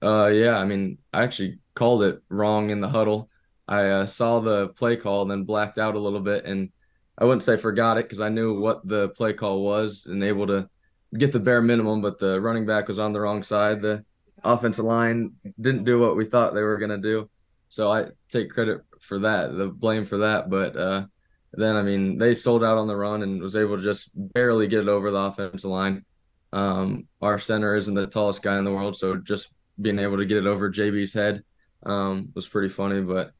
Uh, 0.00 0.30
yeah, 0.32 0.58
I 0.58 0.64
mean, 0.64 0.98
I 1.12 1.22
actually 1.22 1.58
called 1.74 2.02
it 2.02 2.22
wrong 2.28 2.70
in 2.70 2.80
the 2.80 2.88
huddle. 2.88 3.28
I 3.68 3.84
uh, 3.84 4.06
saw 4.06 4.40
the 4.40 4.68
play 4.70 4.96
call 4.96 5.22
and 5.22 5.30
then 5.30 5.44
blacked 5.44 5.78
out 5.78 5.94
a 5.94 5.98
little 5.98 6.20
bit, 6.20 6.44
and 6.44 6.70
I 7.18 7.24
wouldn't 7.24 7.44
say 7.44 7.56
forgot 7.56 7.98
it 7.98 8.04
because 8.04 8.20
I 8.20 8.28
knew 8.28 8.58
what 8.58 8.86
the 8.86 9.10
play 9.10 9.32
call 9.32 9.62
was 9.62 10.06
and 10.06 10.24
able 10.24 10.46
to 10.46 10.68
get 11.16 11.32
the 11.32 11.40
bare 11.40 11.62
minimum. 11.62 12.00
But 12.00 12.18
the 12.18 12.40
running 12.40 12.66
back 12.66 12.88
was 12.88 12.98
on 12.98 13.12
the 13.12 13.20
wrong 13.20 13.42
side. 13.42 13.82
The 13.82 14.04
offensive 14.44 14.84
line 14.84 15.32
didn't 15.60 15.84
do 15.84 15.98
what 15.98 16.16
we 16.16 16.24
thought 16.24 16.54
they 16.54 16.62
were 16.62 16.78
gonna 16.78 16.98
do, 16.98 17.28
so 17.68 17.90
I 17.90 18.06
take 18.28 18.50
credit 18.50 18.80
for 19.00 19.18
that, 19.20 19.56
the 19.56 19.68
blame 19.68 20.06
for 20.06 20.18
that. 20.18 20.48
But 20.48 20.76
uh, 20.76 21.06
then 21.52 21.76
I 21.76 21.82
mean 21.82 22.18
they 22.18 22.34
sold 22.34 22.64
out 22.64 22.78
on 22.78 22.88
the 22.88 22.96
run 22.96 23.22
and 23.22 23.42
was 23.42 23.56
able 23.56 23.76
to 23.76 23.82
just 23.82 24.10
barely 24.14 24.66
get 24.66 24.80
it 24.80 24.88
over 24.88 25.10
the 25.10 25.18
offensive 25.18 25.70
line. 25.70 26.04
Um, 26.52 27.08
our 27.20 27.38
center 27.38 27.76
isn't 27.76 27.94
the 27.94 28.06
tallest 28.06 28.42
guy 28.42 28.58
in 28.58 28.64
the 28.64 28.72
world, 28.72 28.96
so 28.96 29.16
just 29.16 29.48
being 29.80 29.98
able 29.98 30.18
to 30.18 30.26
get 30.26 30.38
it 30.38 30.46
over 30.46 30.70
JB's 30.70 31.12
head 31.12 31.42
um, 31.84 32.30
was 32.34 32.48
pretty 32.48 32.68
funny. 32.68 33.00
But 33.00 33.32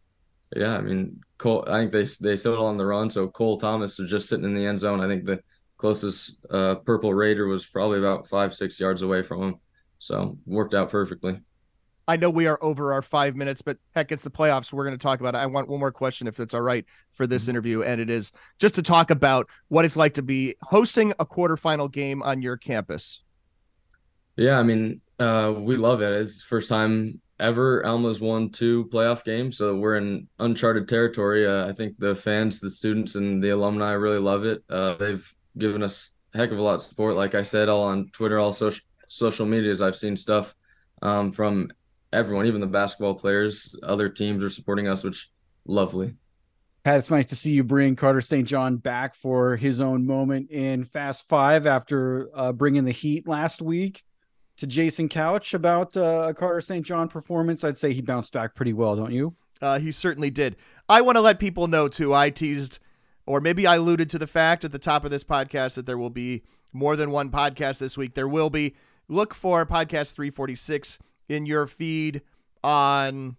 yeah, 0.57 0.77
I 0.77 0.81
mean 0.81 1.21
Cole, 1.39 1.65
I 1.67 1.81
think 1.81 1.93
they 1.93 2.05
they 2.21 2.37
sold 2.37 2.65
on 2.65 2.77
the 2.77 2.87
run, 2.87 3.11
so 3.11 3.29
Cole 3.29 3.59
Thomas 3.59 3.99
was 3.99 4.11
just 4.11 4.29
sitting 4.29 4.45
in 4.45 4.55
the 4.55 4.67
end 4.67 4.81
zone. 4.81 5.01
I 5.01 5.09
think 5.09 5.25
the 5.25 5.41
closest 5.77 6.37
uh, 6.51 6.77
purple 6.77 7.13
Raider 7.13 7.47
was 7.47 7.67
probably 7.67 7.99
about 7.99 8.29
five 8.29 8.55
six 8.55 8.79
yards 8.79 9.03
away 9.03 9.23
from 9.23 9.43
him, 9.43 9.55
so 9.99 10.39
worked 10.47 10.75
out 10.75 10.91
perfectly. 10.91 11.41
I 12.09 12.17
know 12.17 12.31
we 12.31 12.47
are 12.47 12.59
over 12.63 12.93
our 12.93 13.03
five 13.03 13.37
minutes, 13.37 13.63
but 13.63 13.79
heck, 13.95 14.13
it's 14.13 14.25
the 14.25 14.31
playoffs. 14.31 14.67
So 14.67 14.77
we're 14.77 14.85
going 14.85 14.99
to 14.99 15.03
talk 15.03 15.21
about 15.21 15.35
it. 15.35 15.39
I 15.39 15.47
want 15.47 15.69
one 15.69 15.81
more 15.81 15.93
question, 15.93 16.27
if 16.27 16.41
it's 16.41 16.53
all 16.53 16.61
right, 16.61 16.85
for 17.13 17.27
this 17.27 17.45
mm-hmm. 17.45 17.51
interview, 17.51 17.83
and 17.83 18.01
it 18.01 18.11
is 18.11 18.33
just 18.59 18.75
to 18.75 18.83
talk 18.83 19.11
about 19.11 19.49
what 19.69 19.85
it's 19.85 19.97
like 19.97 20.15
to 20.15 20.23
be 20.23 20.57
hosting 20.63 21.13
a 21.19 21.25
quarterfinal 21.25 21.91
game 21.91 22.23
on 22.23 22.43
your 22.43 22.57
campus. 22.57 23.23
Yeah, 24.37 24.59
I 24.59 24.63
mean, 24.63 25.01
uh, 25.19 25.55
we 25.57 25.77
love 25.77 26.03
it. 26.03 26.13
It's 26.13 26.39
the 26.39 26.45
first 26.49 26.69
time 26.69 27.22
ever 27.43 27.85
Alma's 27.85 28.21
won 28.21 28.49
two 28.49 28.87
playoff 28.87 29.25
games, 29.25 29.59
so 29.59 29.77
we're 29.77 29.97
in 29.97 30.29
uncharted 30.39 30.89
territory. 30.89 31.47
Uh, 31.47 31.69
I 31.69 31.73
think 31.73 31.99
the 31.99 32.15
fans, 32.15 32.61
the 32.61 32.71
students, 32.71 33.17
and 33.17 33.43
the 33.43 33.51
alumni 33.51 33.93
really 33.93 34.19
love 34.19 34.45
it. 34.45 34.63
Uh, 34.71 34.95
they've 34.95 35.37
given 35.59 35.83
us 35.83 36.11
a 36.35 36.39
heck 36.39 36.53
of 36.53 36.59
a 36.59 36.63
lot 36.63 36.77
of 36.77 36.83
support. 36.83 37.17
Like 37.17 37.35
I 37.35 37.43
said, 37.43 37.69
all 37.69 37.83
on 37.83 38.09
Twitter, 38.13 38.39
all 38.39 38.53
social 38.53 38.85
social 39.09 39.45
medias. 39.45 39.83
I've 39.83 39.97
seen 39.97 40.17
stuff 40.17 40.55
um, 41.03 41.33
from 41.33 41.71
everyone, 42.13 42.47
even 42.47 42.61
the 42.61 42.67
basketball 42.67 43.15
players. 43.15 43.75
Other 43.83 44.09
teams 44.09 44.43
are 44.43 44.51
supporting 44.51 44.89
us, 44.89 45.03
which 45.03 45.31
lovely. 45.67 46.15
Pat, 46.85 46.99
it's 46.99 47.11
nice 47.11 47.27
to 47.27 47.37
see 47.37 47.53
you 47.53 47.63
bring 47.63 47.95
Carter 47.95 48.21
St. 48.21 48.47
John 48.47 48.77
back 48.77 49.15
for 49.15 49.57
his 49.57 49.81
own 49.81 50.07
moment 50.07 50.51
in 50.51 50.85
Fast 50.85 51.29
Five 51.29 51.67
after 51.67 52.31
uh, 52.35 52.53
bringing 52.53 52.85
the 52.85 52.93
heat 52.93 53.29
last 53.29 53.61
week 53.61 54.03
to 54.57 54.67
Jason 54.67 55.09
Couch 55.09 55.55
about 55.55 55.97
uh, 55.97 56.33
Carter 56.35 56.61
St. 56.61 56.85
John 56.85 57.09
performance. 57.09 57.65
I'd 57.65 57.79
say 57.79 57.93
he 57.93 58.01
bounced 58.01 58.33
back 58.33 58.55
pretty 58.55 58.73
well, 58.73 58.97
don't 58.97 59.13
you? 59.13 59.35
Uh, 59.61 59.79
he 59.79 59.91
certainly 59.91 60.31
did. 60.31 60.57
I 60.89 61.01
want 61.01 61.17
to 61.17 61.21
let 61.21 61.39
people 61.39 61.69
know 61.69 61.89
too. 61.89 62.13
I 62.13 62.31
teased, 62.31 62.79
or 63.27 63.41
maybe 63.41 63.67
I 63.67 63.77
alluded 63.77 64.11
to 64.11 64.19
the 64.19 64.27
fact 64.27 64.65
at 64.65 64.73
the 64.73 64.79
top 64.79 65.05
of 65.05 65.11
this 65.11 65.25
podcast 65.25 65.77
that 65.77 65.87
there 65.87 65.99
will 65.99 66.11
be 66.11 66.43
more 66.73 66.97
than 66.97 67.11
one 67.11 67.31
podcast 67.31 67.79
this 67.79 67.97
week. 67.97 68.15
There 68.15 68.29
will 68.29 68.51
be. 68.51 68.75
Look 69.09 69.35
for 69.35 69.67
podcast 69.67 70.15
346 70.15 70.99
in 71.29 71.45
your 71.45 71.67
feed 71.67 72.23
on 72.65 73.37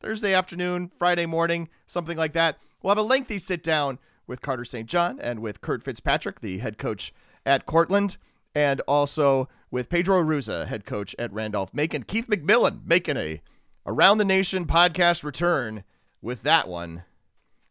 Thursday 0.00 0.34
afternoon, 0.34 0.90
Friday 0.98 1.26
morning, 1.26 1.68
something 1.86 2.16
like 2.16 2.32
that. 2.32 2.58
We'll 2.82 2.90
have 2.90 2.98
a 2.98 3.02
lengthy 3.02 3.38
sit 3.38 3.62
down 3.62 3.98
with 4.26 4.42
Carter 4.42 4.64
St. 4.64 4.88
John 4.88 5.20
and 5.20 5.40
with 5.40 5.60
Curt 5.60 5.84
Fitzpatrick, 5.84 6.40
the 6.40 6.58
head 6.58 6.78
coach 6.78 7.12
at 7.44 7.66
Cortland, 7.66 8.16
and 8.56 8.80
also 8.88 9.50
with 9.70 9.90
Pedro 9.90 10.22
Arruza, 10.22 10.66
head 10.66 10.86
coach 10.86 11.14
at 11.18 11.30
Randolph 11.30 11.74
Macon. 11.74 12.02
Keith 12.04 12.26
McMillan 12.26 12.86
making 12.86 13.18
a 13.18 13.42
Around 13.84 14.16
the 14.16 14.24
Nation 14.24 14.64
podcast 14.64 15.22
return 15.22 15.84
with 16.22 16.42
that 16.42 16.66
one. 16.66 17.04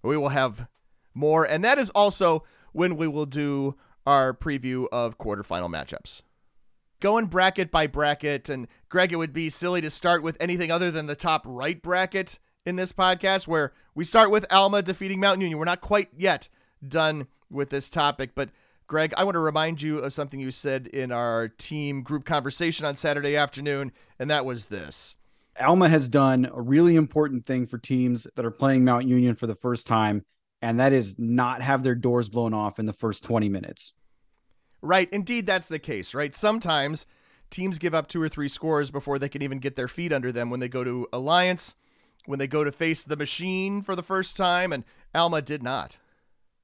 We 0.04 0.16
will 0.16 0.30
have 0.30 0.68
more, 1.16 1.44
and 1.44 1.66
that 1.66 1.80
is 1.80 1.90
also 1.90 2.44
when 2.72 2.98
we 2.98 3.08
will 3.08 3.26
do 3.26 3.76
our 4.06 4.32
preview 4.32 4.86
of 4.92 5.18
quarterfinal 5.18 5.72
matchups. 5.72 6.22
Going 7.00 7.26
bracket 7.26 7.72
by 7.72 7.88
bracket, 7.88 8.48
and 8.48 8.68
Greg, 8.88 9.12
it 9.12 9.16
would 9.16 9.34
be 9.34 9.50
silly 9.50 9.82
to 9.82 9.90
start 9.90 10.22
with 10.22 10.38
anything 10.40 10.70
other 10.70 10.92
than 10.92 11.08
the 11.08 11.16
top 11.16 11.42
right 11.48 11.82
bracket 11.82 12.38
in 12.64 12.76
this 12.76 12.94
podcast, 12.94 13.48
where 13.48 13.74
we 13.96 14.04
start 14.04 14.30
with 14.30 14.46
Alma 14.52 14.84
defeating 14.84 15.20
Mount 15.20 15.42
Union. 15.42 15.58
We're 15.58 15.66
not 15.66 15.82
quite 15.82 16.10
yet 16.16 16.48
done 16.88 17.26
with 17.50 17.72
this 17.72 17.90
topic, 17.90 18.36
but 18.36 18.52
Greg, 18.88 19.14
I 19.18 19.24
want 19.24 19.36
to 19.36 19.40
remind 19.40 19.82
you 19.82 20.00
of 20.00 20.14
something 20.14 20.40
you 20.40 20.52
said 20.52 20.88
in 20.88 21.12
our 21.12 21.48
team 21.48 22.04
group 22.04 22.24
conversation 22.24 22.86
on 22.86 22.96
Saturday 22.96 23.36
afternoon, 23.36 23.92
and 24.20 24.30
that 24.30 24.46
was 24.46 24.68
this. 24.68 25.16
Alma 25.60 25.90
has 25.90 26.08
done 26.08 26.50
a 26.54 26.62
really 26.62 26.96
important 26.96 27.46
thing 27.46 27.66
for 27.66 27.78
teams 27.78 28.28
that 28.36 28.46
are 28.46 28.52
playing 28.52 28.84
Mount 28.84 29.08
Union 29.08 29.36
for 29.36 29.48
the 29.48 29.56
first 29.56 29.88
time, 29.88 30.24
and 30.62 30.80
that 30.80 30.94
is 30.94 31.16
not 31.18 31.62
have 31.64 31.82
their 31.82 31.96
doors 31.96 32.30
blown 32.30 32.54
off 32.54 32.78
in 32.78 32.86
the 32.86 32.94
first 32.94 33.24
20 33.24 33.50
minutes. 33.50 33.94
Right. 34.82 35.10
Indeed, 35.12 35.48
that's 35.48 35.68
the 35.68 35.80
case, 35.80 36.14
right? 36.14 36.36
Sometimes 36.36 37.08
teams 37.50 37.80
give 37.80 37.96
up 37.96 38.08
two 38.08 38.22
or 38.22 38.30
three 38.30 38.50
scores 38.50 38.92
before 38.92 39.18
they 39.18 39.30
can 39.30 39.42
even 39.42 39.58
get 39.60 39.76
their 39.76 39.88
feet 39.88 40.14
under 40.14 40.32
them 40.32 40.52
when 40.52 40.60
they 40.60 40.68
go 40.68 40.84
to 40.84 41.08
Alliance, 41.12 41.76
when 42.26 42.38
they 42.38 42.48
go 42.48 42.64
to 42.64 42.72
face 42.72 43.04
the 43.04 43.18
machine 43.18 43.82
for 43.82 43.96
the 43.96 44.04
first 44.04 44.38
time, 44.38 44.72
and 44.72 44.84
Alma 45.16 45.42
did 45.42 45.64
not. 45.64 45.98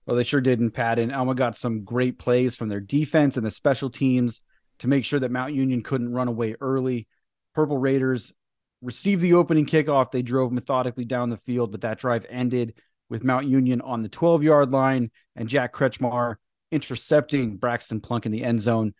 Well, 0.05 0.15
they 0.15 0.23
sure 0.23 0.41
didn't, 0.41 0.71
Pat. 0.71 0.99
And 0.99 1.13
Alma 1.13 1.35
got 1.35 1.55
some 1.55 1.83
great 1.83 2.17
plays 2.17 2.55
from 2.55 2.69
their 2.69 2.79
defense 2.79 3.37
and 3.37 3.45
the 3.45 3.51
special 3.51 3.89
teams 3.89 4.41
to 4.79 4.87
make 4.87 5.05
sure 5.05 5.19
that 5.19 5.31
Mount 5.31 5.53
Union 5.53 5.83
couldn't 5.83 6.11
run 6.11 6.27
away 6.27 6.55
early. 6.59 7.07
Purple 7.53 7.77
Raiders 7.77 8.33
received 8.81 9.21
the 9.21 9.33
opening 9.33 9.65
kickoff. 9.65 10.11
They 10.11 10.23
drove 10.23 10.51
methodically 10.51 11.05
down 11.05 11.29
the 11.29 11.37
field, 11.37 11.71
but 11.71 11.81
that 11.81 11.99
drive 11.99 12.25
ended 12.29 12.73
with 13.09 13.23
Mount 13.23 13.45
Union 13.47 13.81
on 13.81 14.01
the 14.01 14.09
12 14.09 14.43
yard 14.43 14.71
line 14.71 15.11
and 15.35 15.47
Jack 15.47 15.73
Kretschmar 15.73 16.35
intercepting 16.71 17.57
Braxton 17.57 17.99
Plunk 17.99 18.25
in 18.25 18.31
the 18.31 18.43
end 18.43 18.61
zone. 18.61 18.93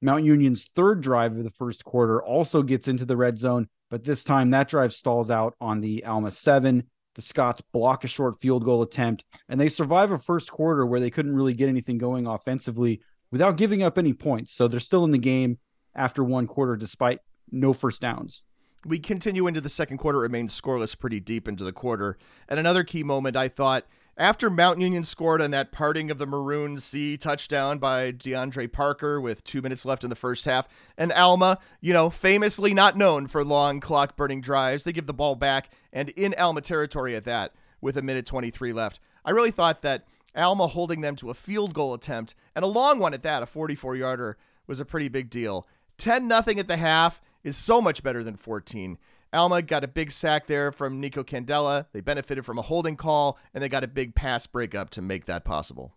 Mount 0.00 0.24
Union's 0.24 0.64
third 0.74 1.00
drive 1.00 1.36
of 1.36 1.44
the 1.44 1.50
first 1.50 1.84
quarter 1.84 2.22
also 2.22 2.62
gets 2.62 2.88
into 2.88 3.04
the 3.04 3.16
red 3.16 3.38
zone, 3.38 3.68
but 3.90 4.04
this 4.04 4.24
time 4.24 4.50
that 4.50 4.68
drive 4.68 4.92
stalls 4.92 5.30
out 5.30 5.54
on 5.60 5.80
the 5.80 6.04
Alma 6.04 6.30
7. 6.30 6.84
The 7.18 7.22
Scots 7.22 7.60
block 7.72 8.04
a 8.04 8.06
short 8.06 8.40
field 8.40 8.64
goal 8.64 8.80
attempt, 8.80 9.24
and 9.48 9.60
they 9.60 9.68
survive 9.68 10.12
a 10.12 10.18
first 10.18 10.52
quarter 10.52 10.86
where 10.86 11.00
they 11.00 11.10
couldn't 11.10 11.34
really 11.34 11.52
get 11.52 11.68
anything 11.68 11.98
going 11.98 12.28
offensively 12.28 13.00
without 13.32 13.56
giving 13.56 13.82
up 13.82 13.98
any 13.98 14.12
points. 14.12 14.54
So 14.54 14.68
they're 14.68 14.78
still 14.78 15.04
in 15.04 15.10
the 15.10 15.18
game 15.18 15.58
after 15.96 16.22
one 16.22 16.46
quarter 16.46 16.76
despite 16.76 17.18
no 17.50 17.72
first 17.72 18.00
downs. 18.00 18.44
We 18.86 19.00
continue 19.00 19.48
into 19.48 19.60
the 19.60 19.68
second 19.68 19.98
quarter, 19.98 20.20
remains 20.20 20.58
scoreless 20.58 20.96
pretty 20.96 21.18
deep 21.18 21.48
into 21.48 21.64
the 21.64 21.72
quarter. 21.72 22.18
And 22.48 22.60
another 22.60 22.84
key 22.84 23.02
moment 23.02 23.36
I 23.36 23.48
thought 23.48 23.84
after 24.18 24.50
Mount 24.50 24.80
Union 24.80 25.04
scored 25.04 25.40
on 25.40 25.52
that 25.52 25.70
parting 25.70 26.10
of 26.10 26.18
the 26.18 26.26
Maroon 26.26 26.80
Sea 26.80 27.16
touchdown 27.16 27.78
by 27.78 28.10
DeAndre 28.10 28.70
Parker 28.70 29.20
with 29.20 29.44
two 29.44 29.62
minutes 29.62 29.84
left 29.84 30.02
in 30.02 30.10
the 30.10 30.16
first 30.16 30.44
half, 30.44 30.66
and 30.98 31.12
Alma, 31.12 31.58
you 31.80 31.92
know, 31.92 32.10
famously 32.10 32.74
not 32.74 32.96
known 32.96 33.28
for 33.28 33.44
long 33.44 33.78
clock 33.78 34.16
burning 34.16 34.40
drives, 34.40 34.82
they 34.82 34.92
give 34.92 35.06
the 35.06 35.14
ball 35.14 35.36
back 35.36 35.70
and 35.92 36.08
in 36.10 36.34
Alma 36.36 36.60
territory 36.60 37.14
at 37.14 37.24
that 37.24 37.54
with 37.80 37.96
a 37.96 38.02
minute 38.02 38.26
23 38.26 38.72
left. 38.72 38.98
I 39.24 39.30
really 39.30 39.52
thought 39.52 39.82
that 39.82 40.04
Alma 40.34 40.66
holding 40.66 41.00
them 41.00 41.14
to 41.16 41.30
a 41.30 41.34
field 41.34 41.72
goal 41.72 41.94
attempt 41.94 42.34
and 42.56 42.64
a 42.64 42.68
long 42.68 42.98
one 42.98 43.14
at 43.14 43.22
that, 43.22 43.44
a 43.44 43.46
44 43.46 43.94
yarder, 43.94 44.36
was 44.66 44.80
a 44.80 44.84
pretty 44.84 45.08
big 45.08 45.30
deal. 45.30 45.66
10 45.96 46.26
nothing 46.26 46.58
at 46.58 46.66
the 46.66 46.76
half 46.76 47.20
is 47.44 47.56
so 47.56 47.80
much 47.80 48.02
better 48.02 48.24
than 48.24 48.36
14. 48.36 48.98
Alma 49.32 49.62
got 49.62 49.84
a 49.84 49.88
big 49.88 50.10
sack 50.10 50.46
there 50.46 50.72
from 50.72 51.00
Nico 51.00 51.22
Candela. 51.22 51.86
They 51.92 52.00
benefited 52.00 52.44
from 52.44 52.58
a 52.58 52.62
holding 52.62 52.96
call, 52.96 53.38
and 53.52 53.62
they 53.62 53.68
got 53.68 53.84
a 53.84 53.88
big 53.88 54.14
pass 54.14 54.46
breakup 54.46 54.90
to 54.90 55.02
make 55.02 55.26
that 55.26 55.44
possible. 55.44 55.94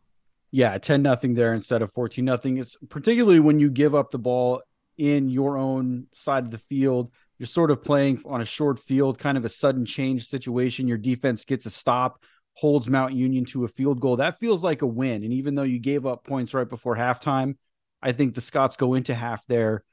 Yeah, 0.52 0.78
10 0.78 1.02
nothing 1.02 1.34
there 1.34 1.54
instead 1.54 1.82
of 1.82 1.94
14 1.94 2.26
nothing. 2.26 2.58
It's 2.58 2.76
particularly 2.89 3.39
when 3.39 3.60
you 3.60 3.70
give 3.70 3.96
up 3.96 4.12
the 4.12 4.20
ball 4.20 4.62
in 4.98 5.30
your 5.30 5.58
own 5.58 6.08
side 6.13 6.44
of 6.46 6.52
the 6.52 6.58
field. 6.58 7.12
You're 7.39 7.48
sort 7.48 7.72
of 7.72 7.84
playing 7.84 8.22
on 8.26 8.41
a 8.41 8.46
short 8.46 8.78
field, 8.78 9.17
kind 9.17 9.38
of 9.38 9.46
a 9.46 9.50
sudden 9.50 9.86
change 9.86 10.28
situation. 10.28 10.88
Your 10.88 10.98
defense 10.98 11.46
gets 11.46 11.65
a 11.65 11.72
stop, 11.72 12.22
holds 12.54 12.89
Mount 12.89 13.13
Union 13.13 13.46
to 13.46 13.63
a 13.63 13.70
field 13.70 14.02
goal. 14.02 14.17
That 14.17 14.39
feels 14.39 14.63
like 14.63 14.82
a 14.82 14.88
win. 14.88 15.24
And 15.24 15.34
even 15.34 15.56
though 15.56 15.63
you 15.63 15.80
gave 15.80 16.06
up 16.06 16.26
points 16.26 16.54
right 16.54 16.67
before 16.67 16.98
halftime, 16.98 17.56
I 18.02 18.12
think 18.12 18.36
the 18.36 18.41
Scots 18.41 18.76
go 18.76 18.94
into 18.96 19.15
half 19.15 19.46
there 19.48 19.84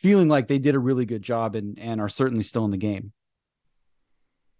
feeling 0.00 0.28
like 0.28 0.46
they 0.46 0.58
did 0.58 0.76
a 0.76 0.78
really 0.78 1.04
good 1.04 1.22
job 1.22 1.56
and, 1.56 1.76
and 1.78 2.00
are 2.00 2.08
certainly 2.08 2.44
still 2.44 2.64
in 2.64 2.70
the 2.70 2.76
game. 2.76 3.12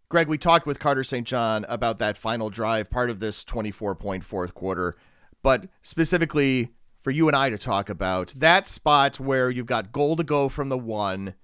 Greg, 0.09 0.27
we 0.27 0.37
talked 0.37 0.67
with 0.67 0.81
Carter 0.81 1.05
St. 1.05 1.27
John 1.27 1.65
about 1.69 1.99
that 1.99 2.17
final 2.17 2.51
drive, 2.51 2.91
part 2.91 3.09
of 3.09 3.21
this 3.21 3.45
24 3.45 3.95
point 3.95 4.25
fourth 4.25 4.53
quarter, 4.55 4.97
but 5.43 5.69
specifically 5.83 6.71
for 7.01 7.13
you 7.13 7.29
and 7.29 7.37
I 7.37 7.51
to 7.51 7.59
talk 7.59 7.89
about 7.89 8.35
that 8.39 8.67
spot 8.67 9.21
where 9.21 9.49
you've 9.49 9.67
got 9.67 9.93
goal 9.93 10.17
to 10.17 10.25
go 10.25 10.49
from 10.49 10.71
the 10.71 10.79
one 10.79 11.35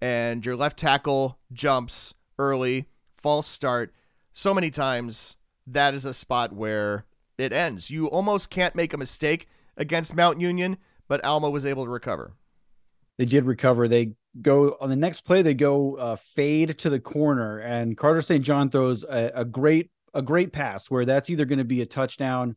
and 0.00 0.46
your 0.46 0.54
left 0.54 0.78
tackle 0.78 1.38
jumps 1.52 2.14
early, 2.38 2.86
false 3.16 3.48
start. 3.48 3.92
So 4.32 4.54
many 4.54 4.70
times 4.70 5.36
that 5.66 5.94
is 5.94 6.04
a 6.04 6.14
spot 6.14 6.52
where 6.52 7.06
it 7.38 7.52
ends. 7.52 7.90
You 7.90 8.06
almost 8.06 8.50
can't 8.50 8.76
make 8.76 8.92
a 8.92 8.98
mistake 8.98 9.48
against 9.76 10.14
Mount 10.14 10.40
Union, 10.40 10.76
but 11.08 11.24
Alma 11.24 11.50
was 11.50 11.66
able 11.66 11.84
to 11.84 11.90
recover. 11.90 12.34
They 13.22 13.26
did 13.26 13.44
recover. 13.44 13.86
They 13.86 14.14
go 14.40 14.76
on 14.80 14.90
the 14.90 14.96
next 14.96 15.20
play. 15.20 15.42
They 15.42 15.54
go 15.54 15.94
uh, 15.94 16.16
fade 16.16 16.76
to 16.78 16.90
the 16.90 16.98
corner, 16.98 17.60
and 17.60 17.96
Carter 17.96 18.20
St. 18.20 18.44
John 18.44 18.68
throws 18.68 19.04
a, 19.04 19.30
a 19.32 19.44
great 19.44 19.92
a 20.12 20.22
great 20.22 20.52
pass 20.52 20.90
where 20.90 21.04
that's 21.04 21.30
either 21.30 21.44
going 21.44 21.60
to 21.60 21.64
be 21.64 21.82
a 21.82 21.86
touchdown 21.86 22.56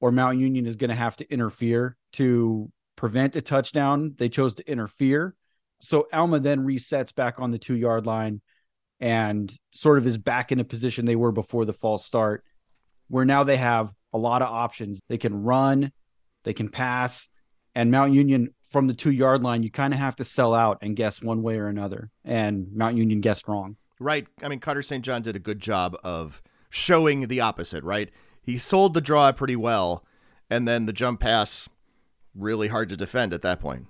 or 0.00 0.10
Mount 0.10 0.38
Union 0.38 0.64
is 0.64 0.76
going 0.76 0.88
to 0.88 0.96
have 0.96 1.18
to 1.18 1.30
interfere 1.30 1.98
to 2.14 2.72
prevent 2.96 3.36
a 3.36 3.42
touchdown. 3.42 4.14
They 4.16 4.30
chose 4.30 4.54
to 4.54 4.66
interfere. 4.66 5.34
So 5.82 6.08
Alma 6.14 6.40
then 6.40 6.64
resets 6.64 7.14
back 7.14 7.38
on 7.38 7.50
the 7.50 7.58
two 7.58 7.76
yard 7.76 8.06
line 8.06 8.40
and 8.98 9.54
sort 9.72 9.98
of 9.98 10.06
is 10.06 10.16
back 10.16 10.50
in 10.50 10.60
a 10.60 10.64
position 10.64 11.04
they 11.04 11.14
were 11.14 11.30
before 11.30 11.66
the 11.66 11.74
false 11.74 12.06
start, 12.06 12.42
where 13.08 13.26
now 13.26 13.44
they 13.44 13.58
have 13.58 13.92
a 14.14 14.18
lot 14.18 14.40
of 14.40 14.48
options. 14.48 14.98
They 15.10 15.18
can 15.18 15.42
run, 15.42 15.92
they 16.44 16.54
can 16.54 16.70
pass, 16.70 17.28
and 17.74 17.90
Mount 17.90 18.14
Union 18.14 18.54
from 18.76 18.88
the 18.88 18.92
two 18.92 19.10
yard 19.10 19.42
line, 19.42 19.62
you 19.62 19.70
kind 19.70 19.94
of 19.94 19.98
have 19.98 20.14
to 20.16 20.22
sell 20.22 20.52
out 20.52 20.76
and 20.82 20.96
guess 20.96 21.22
one 21.22 21.42
way 21.42 21.56
or 21.56 21.66
another. 21.66 22.10
And 22.26 22.70
Mount 22.74 22.94
Union 22.94 23.22
guessed 23.22 23.48
wrong. 23.48 23.76
Right. 23.98 24.26
I 24.42 24.48
mean, 24.48 24.60
Carter 24.60 24.82
St. 24.82 25.02
John 25.02 25.22
did 25.22 25.34
a 25.34 25.38
good 25.38 25.60
job 25.60 25.96
of 26.04 26.42
showing 26.68 27.28
the 27.28 27.40
opposite, 27.40 27.82
right? 27.84 28.10
He 28.42 28.58
sold 28.58 28.92
the 28.92 29.00
draw 29.00 29.32
pretty 29.32 29.56
well, 29.56 30.04
and 30.50 30.68
then 30.68 30.84
the 30.84 30.92
jump 30.92 31.20
pass 31.20 31.70
really 32.34 32.68
hard 32.68 32.90
to 32.90 32.98
defend 32.98 33.32
at 33.32 33.40
that 33.40 33.60
point. 33.60 33.86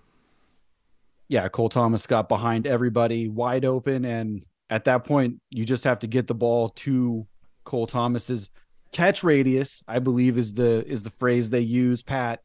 Yeah, 1.26 1.48
Cole 1.48 1.68
Thomas 1.68 2.06
got 2.06 2.28
behind 2.28 2.64
everybody 2.64 3.26
wide 3.26 3.64
open, 3.64 4.04
and 4.04 4.44
at 4.70 4.84
that 4.84 5.02
point, 5.02 5.40
you 5.50 5.64
just 5.64 5.82
have 5.82 5.98
to 5.98 6.06
get 6.06 6.28
the 6.28 6.34
ball 6.36 6.68
to 6.68 7.26
Cole 7.64 7.88
Thomas's 7.88 8.50
catch 8.92 9.24
radius. 9.24 9.82
I 9.88 9.98
believe 9.98 10.38
is 10.38 10.54
the 10.54 10.86
is 10.86 11.02
the 11.02 11.10
phrase 11.10 11.50
they 11.50 11.58
use, 11.58 12.04
Pat 12.04 12.44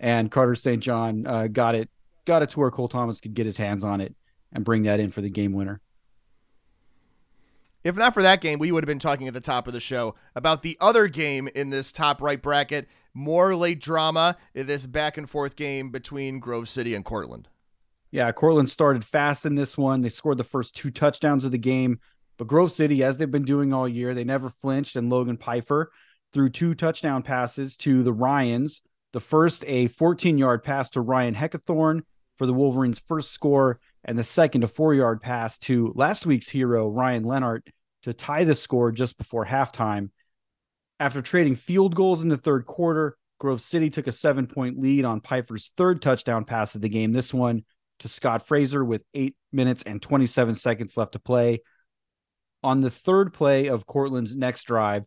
and 0.00 0.30
Carter 0.30 0.54
St. 0.54 0.82
John 0.82 1.26
uh, 1.26 1.46
got 1.46 1.74
it 1.74 1.88
got 2.24 2.42
it 2.42 2.50
to 2.50 2.60
where 2.60 2.70
Cole 2.70 2.88
Thomas 2.88 3.20
could 3.20 3.34
get 3.34 3.46
his 3.46 3.56
hands 3.56 3.84
on 3.84 4.00
it 4.00 4.14
and 4.52 4.64
bring 4.64 4.82
that 4.84 4.98
in 4.98 5.10
for 5.10 5.20
the 5.20 5.30
game 5.30 5.52
winner. 5.52 5.80
If 7.82 7.96
not 7.96 8.12
for 8.12 8.22
that 8.22 8.40
game, 8.40 8.58
we 8.58 8.72
would 8.72 8.82
have 8.82 8.88
been 8.88 8.98
talking 8.98 9.26
at 9.26 9.34
the 9.34 9.40
top 9.40 9.66
of 9.66 9.72
the 9.72 9.80
show 9.80 10.14
about 10.34 10.62
the 10.62 10.76
other 10.80 11.06
game 11.06 11.48
in 11.54 11.70
this 11.70 11.92
top 11.92 12.20
right 12.20 12.40
bracket. 12.40 12.88
More 13.14 13.56
late 13.56 13.80
drama 13.80 14.36
in 14.54 14.66
this 14.66 14.86
back 14.86 15.16
and 15.16 15.28
forth 15.28 15.56
game 15.56 15.90
between 15.90 16.40
Grove 16.40 16.68
City 16.68 16.94
and 16.94 17.04
Cortland. 17.04 17.48
Yeah, 18.10 18.30
Cortland 18.32 18.70
started 18.70 19.04
fast 19.04 19.46
in 19.46 19.54
this 19.54 19.78
one. 19.78 20.00
They 20.00 20.08
scored 20.08 20.38
the 20.38 20.44
first 20.44 20.76
two 20.76 20.90
touchdowns 20.90 21.44
of 21.44 21.52
the 21.52 21.58
game. 21.58 22.00
But 22.36 22.48
Grove 22.48 22.70
City, 22.70 23.02
as 23.02 23.16
they've 23.16 23.30
been 23.30 23.44
doing 23.44 23.72
all 23.72 23.88
year, 23.88 24.14
they 24.14 24.24
never 24.24 24.48
flinched. 24.48 24.96
And 24.96 25.10
Logan 25.10 25.38
Pfeiffer 25.38 25.90
threw 26.32 26.50
two 26.50 26.74
touchdown 26.74 27.22
passes 27.22 27.76
to 27.78 28.02
the 28.02 28.12
Ryans. 28.12 28.82
The 29.12 29.20
first, 29.20 29.64
a 29.66 29.88
14 29.88 30.38
yard 30.38 30.62
pass 30.62 30.90
to 30.90 31.00
Ryan 31.00 31.34
Heckathorn 31.34 32.02
for 32.38 32.46
the 32.46 32.54
Wolverines' 32.54 33.02
first 33.06 33.32
score, 33.32 33.80
and 34.04 34.18
the 34.18 34.24
second, 34.24 34.64
a 34.64 34.68
four 34.68 34.94
yard 34.94 35.20
pass 35.20 35.58
to 35.58 35.92
last 35.94 36.26
week's 36.26 36.48
hero, 36.48 36.88
Ryan 36.88 37.24
Lennart, 37.24 37.62
to 38.02 38.12
tie 38.12 38.44
the 38.44 38.54
score 38.54 38.92
just 38.92 39.18
before 39.18 39.44
halftime. 39.44 40.10
After 40.98 41.22
trading 41.22 41.54
field 41.54 41.94
goals 41.94 42.22
in 42.22 42.28
the 42.28 42.36
third 42.36 42.66
quarter, 42.66 43.16
Grove 43.38 43.62
City 43.62 43.90
took 43.90 44.06
a 44.06 44.12
seven 44.12 44.46
point 44.46 44.78
lead 44.78 45.04
on 45.04 45.20
Pfeiffer's 45.20 45.72
third 45.76 46.02
touchdown 46.02 46.44
pass 46.44 46.74
of 46.74 46.82
the 46.82 46.88
game. 46.88 47.12
This 47.12 47.34
one 47.34 47.64
to 48.00 48.08
Scott 48.08 48.46
Fraser 48.46 48.84
with 48.84 49.02
eight 49.14 49.34
minutes 49.52 49.82
and 49.84 50.00
27 50.00 50.54
seconds 50.54 50.96
left 50.96 51.12
to 51.12 51.18
play. 51.18 51.60
On 52.62 52.80
the 52.80 52.90
third 52.90 53.32
play 53.32 53.68
of 53.68 53.86
Cortland's 53.86 54.36
next 54.36 54.64
drive, 54.64 55.04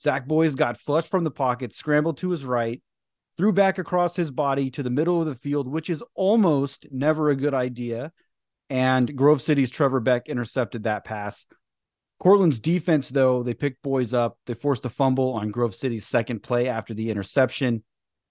Zach 0.00 0.26
Boys 0.26 0.56
got 0.56 0.76
flushed 0.76 1.08
from 1.08 1.22
the 1.22 1.30
pocket, 1.30 1.72
scrambled 1.74 2.18
to 2.18 2.30
his 2.30 2.44
right, 2.44 2.82
threw 3.36 3.52
back 3.52 3.78
across 3.78 4.16
his 4.16 4.30
body 4.30 4.70
to 4.70 4.82
the 4.82 4.90
middle 4.90 5.20
of 5.20 5.26
the 5.26 5.34
field, 5.34 5.68
which 5.68 5.90
is 5.90 6.04
almost 6.14 6.86
never 6.90 7.30
a 7.30 7.36
good 7.36 7.54
idea. 7.54 8.12
And 8.70 9.14
Grove 9.16 9.42
City's 9.42 9.70
Trevor 9.70 10.00
Beck 10.00 10.28
intercepted 10.28 10.84
that 10.84 11.04
pass. 11.04 11.46
Cortland's 12.18 12.60
defense, 12.60 13.08
though, 13.08 13.42
they 13.42 13.54
picked 13.54 13.82
Boys 13.82 14.14
up. 14.14 14.38
They 14.46 14.54
forced 14.54 14.84
a 14.84 14.88
fumble 14.88 15.32
on 15.32 15.50
Grove 15.50 15.74
City's 15.74 16.06
second 16.06 16.42
play 16.42 16.68
after 16.68 16.94
the 16.94 17.10
interception. 17.10 17.82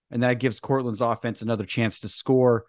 And 0.10 0.24
that 0.24 0.40
gives 0.40 0.60
Cortland's 0.60 1.02
offense 1.02 1.42
another 1.42 1.66
chance 1.66 2.00
to 2.00 2.10
score. 2.10 2.66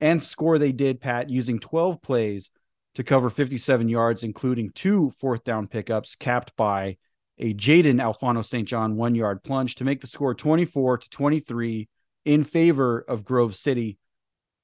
And 0.00 0.22
score 0.22 0.58
they 0.58 0.72
did, 0.72 1.00
Pat, 1.00 1.30
using 1.30 1.58
12 1.58 2.02
plays 2.02 2.50
to 2.94 3.04
cover 3.04 3.30
57 3.30 3.88
yards, 3.88 4.22
including 4.22 4.70
two 4.74 5.12
fourth 5.20 5.44
down 5.44 5.68
pickups, 5.68 6.16
capped 6.16 6.56
by 6.56 6.96
a 7.42 7.52
Jaden 7.52 8.00
Alfano 8.00 8.44
St. 8.44 8.68
John 8.68 8.96
one 8.96 9.16
yard 9.16 9.42
plunge 9.42 9.74
to 9.74 9.84
make 9.84 10.00
the 10.00 10.06
score 10.06 10.32
24 10.32 10.98
to 10.98 11.10
23 11.10 11.88
in 12.24 12.44
favor 12.44 13.00
of 13.00 13.24
Grove 13.24 13.56
City. 13.56 13.98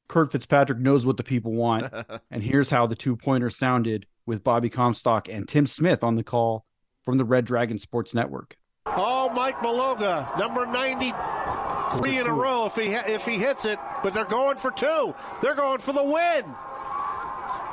Curt 0.09 0.31
Fitzpatrick 0.31 0.79
knows 0.79 1.05
what 1.05 1.17
the 1.17 1.25
people 1.25 1.53
want. 1.53 1.93
and 2.31 2.43
here's 2.43 2.71
how 2.71 2.87
the 2.87 2.95
two 2.95 3.17
pointers 3.17 3.57
sounded 3.57 4.07
with 4.27 4.45
Bobby 4.45 4.71
Comstock 4.71 5.29
and 5.29 5.49
Tim 5.49 5.67
Smith 5.67 6.05
on 6.05 6.15
the 6.15 6.23
call 6.23 6.65
from 7.05 7.19
the 7.19 7.25
Red 7.25 7.45
Dragon 7.45 7.79
Sports 7.79 8.15
Network. 8.15 8.57
Oh, 8.87 9.29
Mike 9.31 9.59
Maloga, 9.59 10.39
number 10.39 10.65
93 10.65 12.19
in 12.19 12.27
a 12.29 12.33
row 12.33 12.67
if 12.67 12.77
he 12.77 12.95
if 12.95 13.27
he 13.27 13.39
hits 13.39 13.65
it, 13.65 13.79
but 14.05 14.15
they're 14.15 14.25
going 14.25 14.57
for 14.57 14.71
two. 14.71 15.15
They're 15.43 15.57
going 15.57 15.81
for 15.81 15.93
the 15.93 16.05
win. 16.05 16.45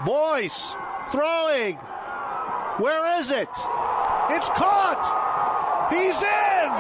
Boys, 0.04 0.76
throwing. 1.12 1.76
Where 2.80 3.20
is 3.20 3.30
it? 3.30 3.48
It's 4.30 4.50
caught. 4.50 5.06
He's 5.90 6.22
in. 6.22 6.72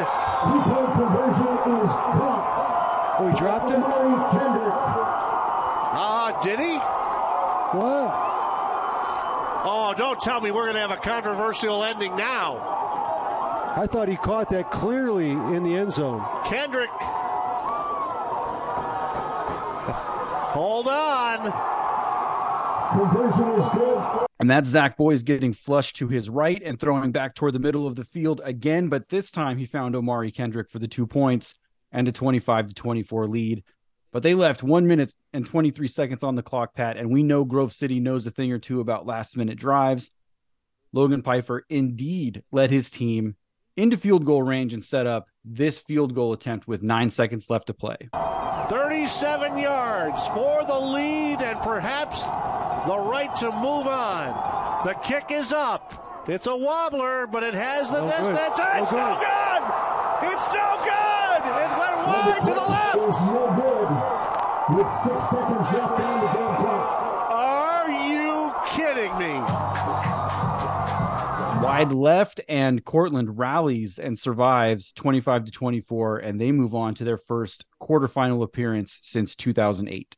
Oh, 3.17 3.29
he 3.31 3.37
dropped 3.37 3.71
it? 3.71 3.79
Ah, 5.97 6.33
uh, 6.33 6.41
did 6.43 6.59
he? 6.59 6.77
What? 7.77 8.11
Oh, 9.67 9.93
don't 9.97 10.19
tell 10.19 10.41
me 10.41 10.51
we're 10.51 10.63
going 10.63 10.75
to 10.75 10.79
have 10.79 10.91
a 10.91 10.97
controversial 10.97 11.83
ending 11.83 12.15
now. 12.15 12.57
I 13.77 13.87
thought 13.87 14.07
he 14.07 14.15
caught 14.15 14.49
that 14.49 14.71
clearly 14.71 15.31
in 15.31 15.63
the 15.63 15.75
end 15.75 15.91
zone. 15.91 16.23
Kendrick. 16.45 16.89
Hold 20.55 20.87
on. 20.87 21.51
And 24.45 24.49
that's 24.51 24.69
Zach 24.69 24.95
Boys 24.95 25.23
getting 25.23 25.53
flushed 25.53 25.95
to 25.95 26.07
his 26.07 26.29
right 26.29 26.61
and 26.63 26.79
throwing 26.79 27.11
back 27.11 27.33
toward 27.33 27.55
the 27.55 27.59
middle 27.59 27.87
of 27.87 27.95
the 27.95 28.03
field 28.03 28.41
again. 28.43 28.89
But 28.89 29.09
this 29.09 29.31
time 29.31 29.57
he 29.57 29.65
found 29.65 29.95
Omari 29.95 30.29
Kendrick 30.31 30.69
for 30.69 30.77
the 30.77 30.87
two 30.87 31.07
points 31.07 31.55
and 31.91 32.07
a 32.07 32.11
25 32.11 32.67
to 32.67 32.73
24 32.75 33.27
lead. 33.27 33.63
But 34.11 34.21
they 34.21 34.35
left 34.35 34.61
one 34.61 34.85
minute 34.85 35.15
and 35.33 35.47
23 35.47 35.87
seconds 35.87 36.21
on 36.21 36.35
the 36.35 36.43
clock, 36.43 36.75
Pat. 36.75 36.95
And 36.95 37.09
we 37.09 37.23
know 37.23 37.43
Grove 37.43 37.73
City 37.73 37.99
knows 37.99 38.27
a 38.27 38.29
thing 38.29 38.51
or 38.51 38.59
two 38.59 38.81
about 38.81 39.07
last 39.07 39.35
minute 39.35 39.57
drives. 39.57 40.11
Logan 40.93 41.23
Pfeiffer 41.23 41.65
indeed 41.67 42.43
led 42.51 42.69
his 42.69 42.91
team 42.91 43.37
into 43.75 43.97
field 43.97 44.25
goal 44.25 44.43
range 44.43 44.73
and 44.75 44.83
set 44.83 45.07
up 45.07 45.25
this 45.43 45.79
field 45.79 46.13
goal 46.13 46.33
attempt 46.33 46.67
with 46.67 46.83
nine 46.83 47.09
seconds 47.09 47.49
left 47.49 47.65
to 47.65 47.73
play. 47.73 47.97
37 48.69 49.57
yards 49.57 50.27
for 50.27 50.63
the 50.65 50.79
lead 50.79 51.41
and 51.41 51.59
perhaps 51.61 52.25
the 52.85 52.97
right 52.97 53.35
to 53.37 53.51
move 53.51 53.87
on. 53.87 54.85
The 54.85 54.93
kick 54.93 55.25
is 55.31 55.51
up. 55.51 56.25
It's 56.27 56.47
a 56.47 56.55
wobbler, 56.55 57.27
but 57.27 57.43
it 57.43 57.53
has 57.53 57.89
the 57.89 57.99
oh, 57.99 58.07
distance. 58.07 58.57
Good. 58.57 58.81
It's 58.81 58.93
oh, 58.93 58.97
no 58.97 59.17
good. 59.19 59.63
It's 60.33 60.47
no 60.47 60.77
good. 60.81 61.41
It 61.45 61.71
went 61.77 61.97
wide 62.07 62.41
to 62.45 62.53
the 62.53 62.65
left. 62.65 62.97
It's 62.97 63.21
no 63.29 63.45
good. 63.55 63.89
With 64.77 64.87
six 65.03 65.29
seconds 65.29 65.67
left 65.73 65.99
on 65.99 66.21
the 66.21 66.27
game 66.33 66.55
clock. 66.57 67.31
Are 67.31 67.89
you 67.89 68.53
kidding 68.65 69.17
me? 69.19 69.33
Wide 71.63 71.91
left, 71.91 72.41
and 72.49 72.83
Cortland 72.83 73.37
rallies 73.37 73.99
and 73.99 74.17
survives 74.17 74.91
25 74.91 75.45
to 75.45 75.51
24, 75.51 76.17
and 76.17 76.39
they 76.41 76.51
move 76.51 76.75
on 76.75 76.95
to 76.95 77.03
their 77.03 77.17
first 77.17 77.65
quarterfinal 77.81 78.43
appearance 78.43 78.99
since 79.01 79.35
2008. 79.35 80.15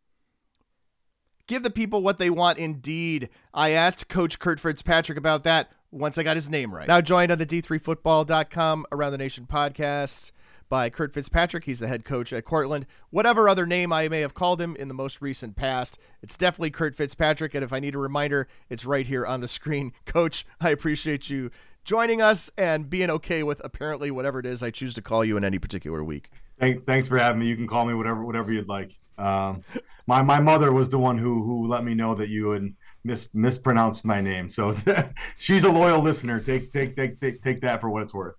Give 1.48 1.64
the 1.64 1.70
people 1.70 2.02
what 2.02 2.18
they 2.18 2.30
want 2.30 2.58
indeed. 2.58 3.30
I 3.54 3.70
asked 3.70 4.10
Coach 4.10 4.38
Curt 4.38 4.60
Fitzpatrick 4.60 5.18
about 5.18 5.44
that 5.44 5.72
once 5.92 6.18
I 6.18 6.24
got 6.24 6.36
his 6.36 6.50
name 6.50 6.74
right. 6.74 6.88
Now 6.88 7.00
joined 7.00 7.32
on 7.32 7.38
the 7.38 7.46
D3Football.com 7.46 8.86
Around 8.92 9.12
the 9.14 9.18
Nation 9.18 9.48
podcast 9.50 10.32
by 10.68 10.90
Curt 10.90 11.14
Fitzpatrick. 11.14 11.64
He's 11.64 11.80
the 11.80 11.88
head 11.88 12.04
coach 12.04 12.34
at 12.34 12.44
Cortland. 12.44 12.86
Whatever 13.12 13.48
other 13.48 13.66
name 13.66 13.94
I 13.94 14.10
may 14.10 14.20
have 14.20 14.34
called 14.34 14.60
him 14.60 14.76
in 14.76 14.90
the 14.90 14.94
most 14.94 15.22
recent 15.22 15.56
past, 15.56 15.98
it's 16.22 16.36
definitely 16.36 16.72
Curt 16.72 16.96
Fitzpatrick. 16.96 17.56
And 17.56 17.64
if 17.64 17.72
I 17.72 17.80
need 17.80 17.96
a 17.96 18.00
reminder, 18.00 18.50
it's 18.70 18.86
right 18.86 19.08
here 19.08 19.26
on 19.26 19.40
the 19.40 19.48
screen. 19.48 19.94
Coach, 20.06 20.46
I 20.60 20.72
appreciate 20.72 21.30
you 21.30 21.50
joining 21.86 22.22
us 22.22 22.52
and 22.58 22.90
being 22.90 23.10
okay 23.10 23.42
with 23.42 23.62
apparently 23.64 24.12
whatever 24.12 24.40
it 24.40 24.46
is 24.46 24.62
I 24.62 24.72
choose 24.72 24.94
to 24.96 25.02
call 25.02 25.24
you 25.24 25.38
in 25.38 25.46
any 25.46 25.60
particular 25.60 26.04
week. 26.04 26.30
Thanks 26.60 27.08
for 27.08 27.18
having 27.18 27.40
me. 27.40 27.48
You 27.48 27.56
can 27.56 27.68
call 27.68 27.86
me 27.86 27.94
whatever 27.94 28.26
whatever 28.26 28.52
you'd 28.52 28.68
like. 28.68 29.00
Um, 29.18 29.64
my 30.06 30.22
my 30.22 30.40
mother 30.40 30.72
was 30.72 30.90
the 30.90 31.00
one 31.00 31.18
who 31.18 31.44
who 31.44 31.68
let 31.68 31.84
me 31.84 31.94
know 31.94 32.16
that 32.16 32.30
you 32.30 32.52
had 32.52 32.74
mis- 33.04 33.30
mispronounced 33.34 34.06
my 34.06 34.22
name. 34.22 34.50
So 34.50 34.76
she's 35.38 35.64
a 35.64 35.72
loyal 35.72 36.02
listener. 36.02 36.40
Take 36.40 36.72
take 36.72 36.96
take 36.96 37.20
take 37.20 37.42
take 37.42 37.62
that 37.62 37.82
for 37.82 37.90
what 37.90 38.04
it's 38.04 38.14
worth. 38.14 38.36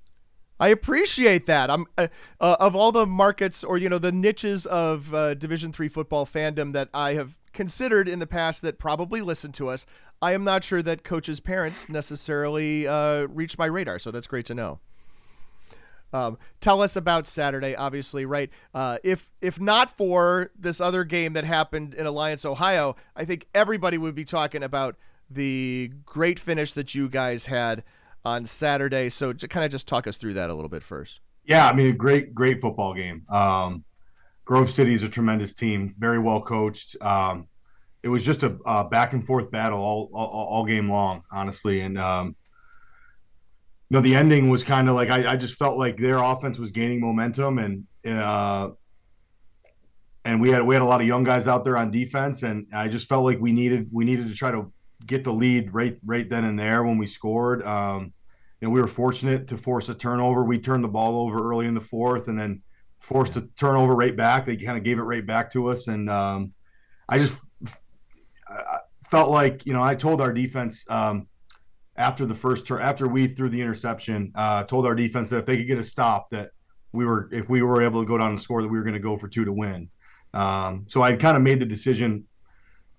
I 0.60 0.68
appreciate 0.68 1.46
that. 1.46 1.70
I'm 1.70 1.86
uh, 1.96 2.08
uh, 2.40 2.56
of 2.58 2.74
all 2.74 2.90
the 2.90 3.06
markets 3.06 3.62
or 3.62 3.78
you 3.78 3.88
know 3.88 3.98
the 3.98 4.12
niches 4.12 4.66
of 4.66 5.14
uh, 5.14 5.34
Division 5.34 5.72
three 5.72 5.88
football 5.88 6.26
fandom 6.26 6.72
that 6.72 6.88
I 6.92 7.14
have 7.14 7.38
considered 7.52 8.08
in 8.08 8.18
the 8.18 8.26
past 8.26 8.62
that 8.62 8.78
probably 8.78 9.20
listen 9.20 9.52
to 9.52 9.68
us. 9.68 9.86
I 10.20 10.32
am 10.32 10.42
not 10.42 10.64
sure 10.64 10.82
that 10.82 11.04
coaches' 11.04 11.38
parents 11.38 11.88
necessarily 11.88 12.88
uh, 12.88 13.26
reach 13.28 13.56
my 13.56 13.66
radar, 13.66 14.00
so 14.00 14.10
that's 14.10 14.26
great 14.26 14.46
to 14.46 14.54
know. 14.54 14.80
Um, 16.12 16.38
tell 16.60 16.80
us 16.80 16.96
about 16.96 17.26
Saturday, 17.26 17.76
obviously, 17.76 18.24
right? 18.24 18.50
Uh, 18.74 18.98
if 19.04 19.30
if 19.40 19.60
not 19.60 19.90
for 19.90 20.50
this 20.58 20.80
other 20.80 21.04
game 21.04 21.34
that 21.34 21.44
happened 21.44 21.94
in 21.94 22.06
Alliance, 22.06 22.44
Ohio, 22.44 22.96
I 23.14 23.24
think 23.24 23.46
everybody 23.54 23.98
would 23.98 24.14
be 24.14 24.24
talking 24.24 24.62
about 24.62 24.96
the 25.30 25.92
great 26.06 26.38
finish 26.38 26.72
that 26.72 26.94
you 26.94 27.08
guys 27.08 27.46
had 27.46 27.84
on 28.24 28.46
Saturday. 28.46 29.08
So, 29.10 29.32
kind 29.34 29.64
of 29.64 29.70
just 29.70 29.86
talk 29.86 30.06
us 30.06 30.16
through 30.16 30.34
that 30.34 30.50
a 30.50 30.54
little 30.54 30.70
bit 30.70 30.82
first. 30.82 31.20
Yeah, 31.44 31.66
I 31.66 31.72
mean, 31.72 31.96
great, 31.96 32.34
great 32.34 32.60
football 32.60 32.94
game. 32.94 33.24
Um, 33.28 33.84
Grove 34.44 34.70
City 34.70 34.94
is 34.94 35.02
a 35.02 35.08
tremendous 35.08 35.52
team, 35.52 35.94
very 35.98 36.18
well 36.18 36.40
coached. 36.40 36.96
Um, 37.00 37.48
it 38.02 38.08
was 38.08 38.24
just 38.24 38.42
a, 38.42 38.56
a, 38.64 38.84
back 38.84 39.12
and 39.12 39.24
forth 39.26 39.50
battle 39.50 39.80
all, 39.80 40.10
all, 40.12 40.28
all 40.28 40.64
game 40.64 40.90
long, 40.90 41.22
honestly, 41.30 41.80
and 41.80 41.98
um, 41.98 42.36
you 43.90 43.96
know, 43.96 44.00
the 44.02 44.14
ending 44.14 44.48
was 44.48 44.62
kind 44.62 44.88
of 44.88 44.94
like 44.94 45.08
I, 45.08 45.32
I, 45.32 45.36
just 45.36 45.54
felt 45.54 45.78
like 45.78 45.96
their 45.96 46.18
offense 46.18 46.58
was 46.58 46.70
gaining 46.70 47.00
momentum, 47.00 47.58
and 47.58 47.86
uh, 48.06 48.70
and 50.26 50.42
we 50.42 50.50
had 50.50 50.62
we 50.62 50.74
had 50.74 50.82
a 50.82 50.86
lot 50.86 51.00
of 51.00 51.06
young 51.06 51.24
guys 51.24 51.48
out 51.48 51.64
there 51.64 51.78
on 51.78 51.90
defense, 51.90 52.42
and 52.42 52.66
I 52.74 52.88
just 52.88 53.08
felt 53.08 53.24
like 53.24 53.40
we 53.40 53.50
needed 53.50 53.88
we 53.90 54.04
needed 54.04 54.28
to 54.28 54.34
try 54.34 54.50
to 54.50 54.70
get 55.06 55.24
the 55.24 55.32
lead 55.32 55.72
right 55.72 55.96
right 56.04 56.28
then 56.28 56.44
and 56.44 56.58
there 56.58 56.84
when 56.84 56.98
we 56.98 57.06
scored. 57.06 57.62
Um, 57.62 58.12
you 58.60 58.68
know, 58.68 58.72
we 58.72 58.80
were 58.80 58.88
fortunate 58.88 59.48
to 59.48 59.56
force 59.56 59.88
a 59.88 59.94
turnover. 59.94 60.44
We 60.44 60.58
turned 60.58 60.84
the 60.84 60.88
ball 60.88 61.20
over 61.22 61.48
early 61.48 61.66
in 61.66 61.74
the 61.74 61.80
fourth, 61.80 62.28
and 62.28 62.38
then 62.38 62.60
forced 63.00 63.36
a 63.36 63.42
turnover 63.56 63.94
right 63.94 64.14
back. 64.14 64.44
They 64.44 64.56
kind 64.56 64.76
of 64.76 64.84
gave 64.84 64.98
it 64.98 65.02
right 65.02 65.26
back 65.26 65.50
to 65.52 65.68
us, 65.68 65.88
and 65.88 66.10
um, 66.10 66.52
I 67.08 67.18
just 67.18 67.38
I 68.50 68.80
felt 69.04 69.30
like 69.30 69.64
you 69.64 69.72
know 69.72 69.82
I 69.82 69.94
told 69.94 70.20
our 70.20 70.34
defense 70.34 70.84
um, 70.90 71.26
after 71.98 72.24
the 72.24 72.34
first 72.34 72.66
turn 72.66 72.80
after 72.80 73.08
we 73.08 73.26
threw 73.26 73.48
the 73.48 73.60
interception, 73.60 74.32
uh, 74.36 74.62
told 74.62 74.86
our 74.86 74.94
defense 74.94 75.28
that 75.28 75.38
if 75.38 75.46
they 75.46 75.56
could 75.56 75.66
get 75.66 75.78
a 75.78 75.84
stop, 75.84 76.30
that 76.30 76.52
we 76.92 77.04
were 77.04 77.28
if 77.32 77.50
we 77.50 77.60
were 77.60 77.82
able 77.82 78.00
to 78.00 78.06
go 78.06 78.16
down 78.16 78.30
and 78.30 78.40
score, 78.40 78.62
that 78.62 78.68
we 78.68 78.78
were 78.78 78.84
going 78.84 78.94
to 78.94 79.00
go 79.00 79.16
for 79.16 79.28
two 79.28 79.44
to 79.44 79.52
win. 79.52 79.90
Um, 80.32 80.84
so 80.86 81.02
I 81.02 81.16
kind 81.16 81.36
of 81.36 81.42
made 81.42 81.60
the 81.60 81.66
decision 81.66 82.26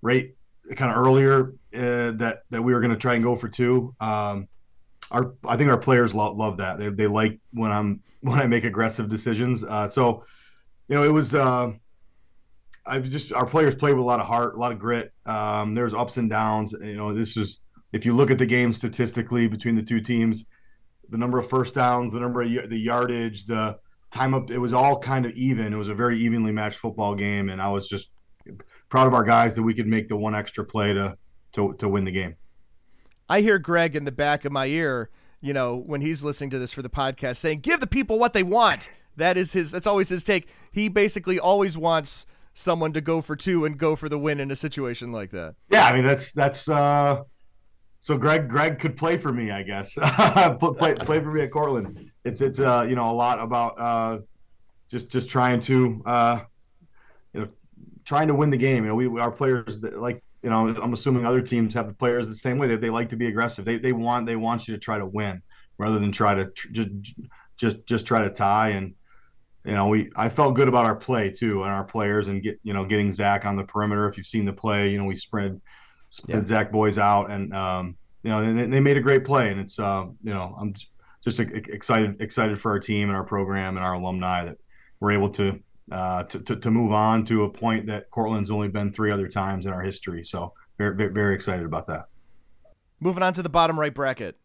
right 0.01 0.35
kind 0.75 0.91
of 0.91 0.97
earlier 0.97 1.53
uh, 1.73 2.11
that 2.11 2.43
that 2.49 2.61
we 2.61 2.73
were 2.73 2.81
going 2.81 2.91
to 2.91 2.97
try 2.97 3.15
and 3.15 3.23
go 3.23 3.35
for 3.35 3.47
two. 3.47 3.95
Um, 4.01 4.47
our 5.11 5.33
I 5.47 5.55
think 5.55 5.69
our 5.71 5.77
players 5.77 6.13
love, 6.13 6.37
love 6.37 6.57
that. 6.57 6.77
They, 6.77 6.89
they 6.89 7.07
like 7.07 7.39
when 7.53 7.71
I'm 7.71 8.01
when 8.21 8.39
I 8.39 8.47
make 8.47 8.65
aggressive 8.65 9.09
decisions. 9.09 9.63
Uh, 9.63 9.87
so 9.87 10.25
you 10.89 10.95
know 10.95 11.03
it 11.03 11.13
was. 11.13 11.33
Uh, 11.33 11.71
I 12.85 12.99
just 12.99 13.31
our 13.33 13.45
players 13.45 13.75
played 13.75 13.93
with 13.93 14.03
a 14.03 14.05
lot 14.05 14.19
of 14.19 14.25
heart, 14.25 14.55
a 14.55 14.59
lot 14.59 14.71
of 14.71 14.79
grit. 14.79 15.13
Um, 15.25 15.73
there's 15.73 15.93
ups 15.93 16.17
and 16.17 16.29
downs. 16.29 16.73
You 16.73 16.97
know, 16.97 17.13
this 17.13 17.37
is 17.37 17.59
if 17.91 18.05
you 18.05 18.15
look 18.15 18.31
at 18.31 18.37
the 18.37 18.45
game 18.45 18.73
statistically 18.73 19.47
between 19.47 19.75
the 19.75 19.83
two 19.83 20.01
teams, 20.01 20.45
the 21.09 21.17
number 21.17 21.39
of 21.39 21.49
first 21.49 21.75
downs, 21.75 22.11
the 22.11 22.19
number 22.19 22.41
of 22.41 22.69
the 22.69 22.77
yardage, 22.77 23.45
the 23.45 23.79
time 24.11 24.33
up, 24.33 24.51
it 24.51 24.57
was 24.57 24.73
all 24.73 24.99
kind 24.99 25.25
of 25.25 25.31
even. 25.33 25.73
It 25.73 25.77
was 25.77 25.87
a 25.87 25.95
very 25.95 26.19
evenly 26.19 26.51
matched 26.51 26.77
football 26.77 27.15
game, 27.15 27.49
and 27.49 27.61
I 27.61 27.69
was 27.69 27.87
just 27.89 28.09
proud 28.89 29.07
of 29.07 29.13
our 29.13 29.23
guys 29.23 29.55
that 29.55 29.63
we 29.63 29.73
could 29.73 29.87
make 29.87 30.07
the 30.07 30.15
one 30.15 30.35
extra 30.35 30.63
play 30.63 30.93
to 30.93 31.17
to 31.53 31.73
to 31.73 31.87
win 31.87 32.05
the 32.05 32.11
game. 32.11 32.35
I 33.27 33.41
hear 33.41 33.59
Greg 33.59 33.95
in 33.95 34.05
the 34.05 34.11
back 34.11 34.45
of 34.45 34.51
my 34.51 34.65
ear, 34.65 35.09
you 35.41 35.53
know, 35.53 35.75
when 35.75 36.01
he's 36.01 36.23
listening 36.23 36.49
to 36.51 36.59
this 36.59 36.73
for 36.73 36.81
the 36.81 36.89
podcast, 36.89 37.37
saying, 37.37 37.61
"Give 37.61 37.79
the 37.79 37.87
people 37.87 38.19
what 38.19 38.33
they 38.33 38.43
want." 38.43 38.89
That 39.15 39.37
is 39.37 39.53
his. 39.53 39.71
That's 39.71 39.87
always 39.87 40.09
his 40.09 40.23
take. 40.23 40.47
He 40.71 40.89
basically 40.89 41.39
always 41.39 41.77
wants 41.77 42.25
someone 42.53 42.93
to 42.93 43.01
go 43.01 43.21
for 43.21 43.35
two 43.35 43.65
and 43.65 43.77
go 43.77 43.95
for 43.95 44.09
the 44.09 44.19
win 44.19 44.39
in 44.39 44.51
a 44.51 44.55
situation 44.55 45.11
like 45.11 45.31
that. 45.31 45.55
Yeah, 45.69 45.85
I 45.85 45.93
mean 45.93 46.03
that's 46.03 46.31
that's 46.31 46.67
uh 46.67 47.23
so 47.99 48.17
Greg 48.17 48.49
Greg 48.49 48.79
could 48.79 48.95
play 48.95 49.17
for 49.17 49.31
me, 49.31 49.51
I 49.51 49.63
guess. 49.63 49.93
play 50.59 50.95
play 50.95 51.19
for 51.19 51.31
me 51.31 51.41
at 51.41 51.51
Cortland. 51.51 52.11
It's 52.23 52.41
it's 52.41 52.59
uh 52.59 52.85
you 52.87 52.95
know 52.95 53.09
a 53.09 53.13
lot 53.13 53.39
about 53.39 53.79
uh 53.79 54.19
just 54.89 55.09
just 55.09 55.29
trying 55.29 55.59
to 55.61 56.01
uh 56.05 56.39
you 57.33 57.41
know 57.41 57.47
trying 58.05 58.27
to 58.29 58.35
win 58.35 58.49
the 58.49 58.57
game. 58.57 58.83
You 58.85 58.89
know, 58.89 58.95
we 58.95 59.19
our 59.19 59.31
players 59.31 59.79
like 59.79 60.23
you 60.43 60.49
know 60.49 60.67
I'm 60.67 60.93
assuming 60.93 61.25
other 61.25 61.41
teams 61.41 61.73
have 61.73 61.87
the 61.87 61.93
players 61.93 62.29
the 62.29 62.35
same 62.35 62.57
way. 62.57 62.67
They, 62.67 62.77
they 62.77 62.89
like 62.89 63.09
to 63.09 63.17
be 63.17 63.27
aggressive. 63.27 63.65
They 63.65 63.77
they 63.77 63.93
want 63.93 64.25
they 64.25 64.37
want 64.37 64.67
you 64.67 64.73
to 64.75 64.79
try 64.79 64.97
to 64.97 65.05
win 65.05 65.41
rather 65.77 65.99
than 65.99 66.11
try 66.11 66.35
to 66.35 66.45
tr- 66.45 66.71
just 66.71 66.89
just 67.57 67.85
just 67.85 68.05
try 68.05 68.23
to 68.23 68.29
tie 68.29 68.69
and 68.69 68.95
you 69.65 69.73
know, 69.75 69.87
we 69.87 70.09
I 70.15 70.29
felt 70.29 70.55
good 70.55 70.69
about 70.69 70.85
our 70.85 70.95
play 70.95 71.31
too 71.31 71.63
and 71.63 71.71
our 71.71 71.83
players 71.83 72.27
and 72.27 72.41
get 72.41 72.59
you 72.63 72.73
know 72.73 72.85
getting 72.85 73.11
Zach 73.11 73.45
on 73.45 73.57
the 73.57 73.65
perimeter. 73.65 74.07
If 74.07 74.15
you've 74.15 74.25
seen 74.25 74.45
the 74.45 74.53
play, 74.53 74.89
you 74.89 74.97
know 74.97 75.03
we 75.03 75.17
sprinted 75.17 75.61
sprinted 76.09 76.49
yeah. 76.49 76.57
Zach 76.57 76.71
boys 76.71 76.97
out 76.97 77.29
and 77.31 77.53
um, 77.53 77.95
you 78.23 78.29
know 78.29 78.53
they, 78.53 78.65
they 78.65 78.79
made 78.79 78.97
a 78.97 79.01
great 79.01 79.25
play 79.25 79.51
and 79.51 79.59
it's 79.59 79.79
uh, 79.79 80.05
you 80.23 80.33
know 80.33 80.55
I'm 80.59 80.73
just 81.23 81.39
excited 81.39 82.21
excited 82.21 82.59
for 82.59 82.71
our 82.71 82.79
team 82.79 83.09
and 83.09 83.15
our 83.15 83.23
program 83.23 83.77
and 83.77 83.85
our 83.85 83.93
alumni 83.93 84.45
that 84.45 84.57
we're 84.99 85.11
able 85.11 85.29
to, 85.29 85.59
uh, 85.91 86.23
to, 86.23 86.39
to 86.39 86.55
to 86.55 86.71
move 86.71 86.91
on 86.91 87.25
to 87.25 87.43
a 87.43 87.49
point 87.49 87.87
that 87.87 88.09
Cortland's 88.09 88.51
only 88.51 88.67
been 88.67 88.91
three 88.91 89.11
other 89.11 89.27
times 89.27 89.65
in 89.65 89.73
our 89.73 89.81
history. 89.81 90.23
So 90.23 90.53
very 90.77 91.09
very 91.11 91.35
excited 91.35 91.65
about 91.65 91.87
that. 91.87 92.05
Moving 92.99 93.23
on 93.23 93.33
to 93.33 93.43
the 93.43 93.49
bottom 93.49 93.79
right 93.79 93.93
bracket. 93.93 94.37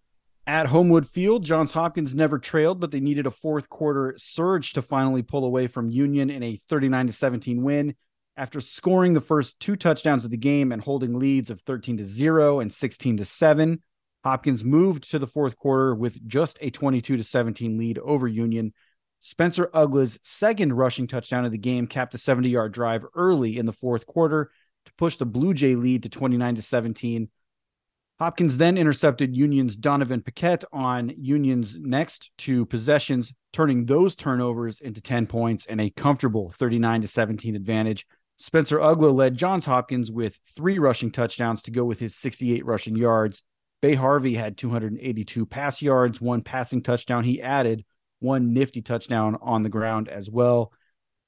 At 0.46 0.66
Homewood 0.66 1.08
Field, 1.08 1.42
Johns 1.42 1.72
Hopkins 1.72 2.14
never 2.14 2.38
trailed, 2.38 2.78
but 2.78 2.90
they 2.90 3.00
needed 3.00 3.26
a 3.26 3.30
fourth 3.30 3.70
quarter 3.70 4.14
surge 4.18 4.74
to 4.74 4.82
finally 4.82 5.22
pull 5.22 5.44
away 5.44 5.66
from 5.66 5.88
Union 5.88 6.28
in 6.28 6.42
a 6.42 6.56
39 6.56 7.06
to 7.06 7.12
17 7.14 7.62
win. 7.62 7.94
After 8.36 8.60
scoring 8.60 9.14
the 9.14 9.20
first 9.20 9.60
two 9.60 9.76
touchdowns 9.76 10.24
of 10.24 10.30
the 10.32 10.36
game 10.36 10.72
and 10.72 10.82
holding 10.82 11.18
leads 11.18 11.50
of 11.50 11.60
13 11.60 11.98
to 11.98 12.04
0 12.04 12.58
and 12.58 12.72
16 12.72 13.18
to 13.18 13.24
7, 13.24 13.80
Hopkins 14.24 14.64
moved 14.64 15.08
to 15.10 15.20
the 15.20 15.26
fourth 15.26 15.56
quarter 15.56 15.94
with 15.94 16.26
just 16.26 16.58
a 16.60 16.70
22 16.70 17.18
to 17.18 17.22
17 17.22 17.78
lead 17.78 17.98
over 17.98 18.26
Union. 18.26 18.72
Spencer 19.20 19.70
Ugla's 19.72 20.18
second 20.24 20.72
rushing 20.72 21.06
touchdown 21.06 21.44
of 21.44 21.52
the 21.52 21.58
game 21.58 21.86
capped 21.86 22.14
a 22.14 22.18
70 22.18 22.48
yard 22.48 22.72
drive 22.72 23.04
early 23.14 23.56
in 23.56 23.66
the 23.66 23.72
fourth 23.72 24.04
quarter 24.04 24.50
to 24.86 24.92
push 24.98 25.16
the 25.16 25.26
Blue 25.26 25.54
Jay 25.54 25.76
lead 25.76 26.02
to 26.02 26.08
29 26.08 26.56
to 26.56 26.62
17. 26.62 27.28
Hopkins 28.18 28.56
then 28.56 28.76
intercepted 28.76 29.36
Union's 29.36 29.76
Donovan 29.76 30.22
Paquette 30.22 30.64
on 30.72 31.12
Union's 31.16 31.76
next 31.76 32.30
two 32.36 32.66
possessions, 32.66 33.32
turning 33.52 33.86
those 33.86 34.16
turnovers 34.16 34.80
into 34.80 35.00
10 35.00 35.26
points 35.26 35.66
and 35.66 35.80
a 35.80 35.90
comfortable 35.90 36.50
39 36.50 37.02
to 37.02 37.08
17 37.08 37.56
advantage. 37.56 38.06
Spencer 38.36 38.78
Ugla 38.78 39.14
led 39.14 39.36
Johns 39.36 39.64
Hopkins 39.64 40.10
with 40.10 40.38
three 40.56 40.78
rushing 40.78 41.10
touchdowns 41.10 41.62
to 41.62 41.70
go 41.70 41.84
with 41.84 42.00
his 42.00 42.16
68 42.16 42.64
rushing 42.66 42.96
yards. 42.96 43.42
Bay 43.80 43.94
Harvey 43.94 44.34
had 44.34 44.56
282 44.56 45.46
pass 45.46 45.80
yards, 45.80 46.20
one 46.20 46.42
passing 46.42 46.82
touchdown. 46.82 47.24
He 47.24 47.40
added 47.40 47.84
one 48.20 48.52
nifty 48.52 48.82
touchdown 48.82 49.36
on 49.42 49.62
the 49.62 49.68
ground 49.68 50.08
as 50.08 50.30
well. 50.30 50.72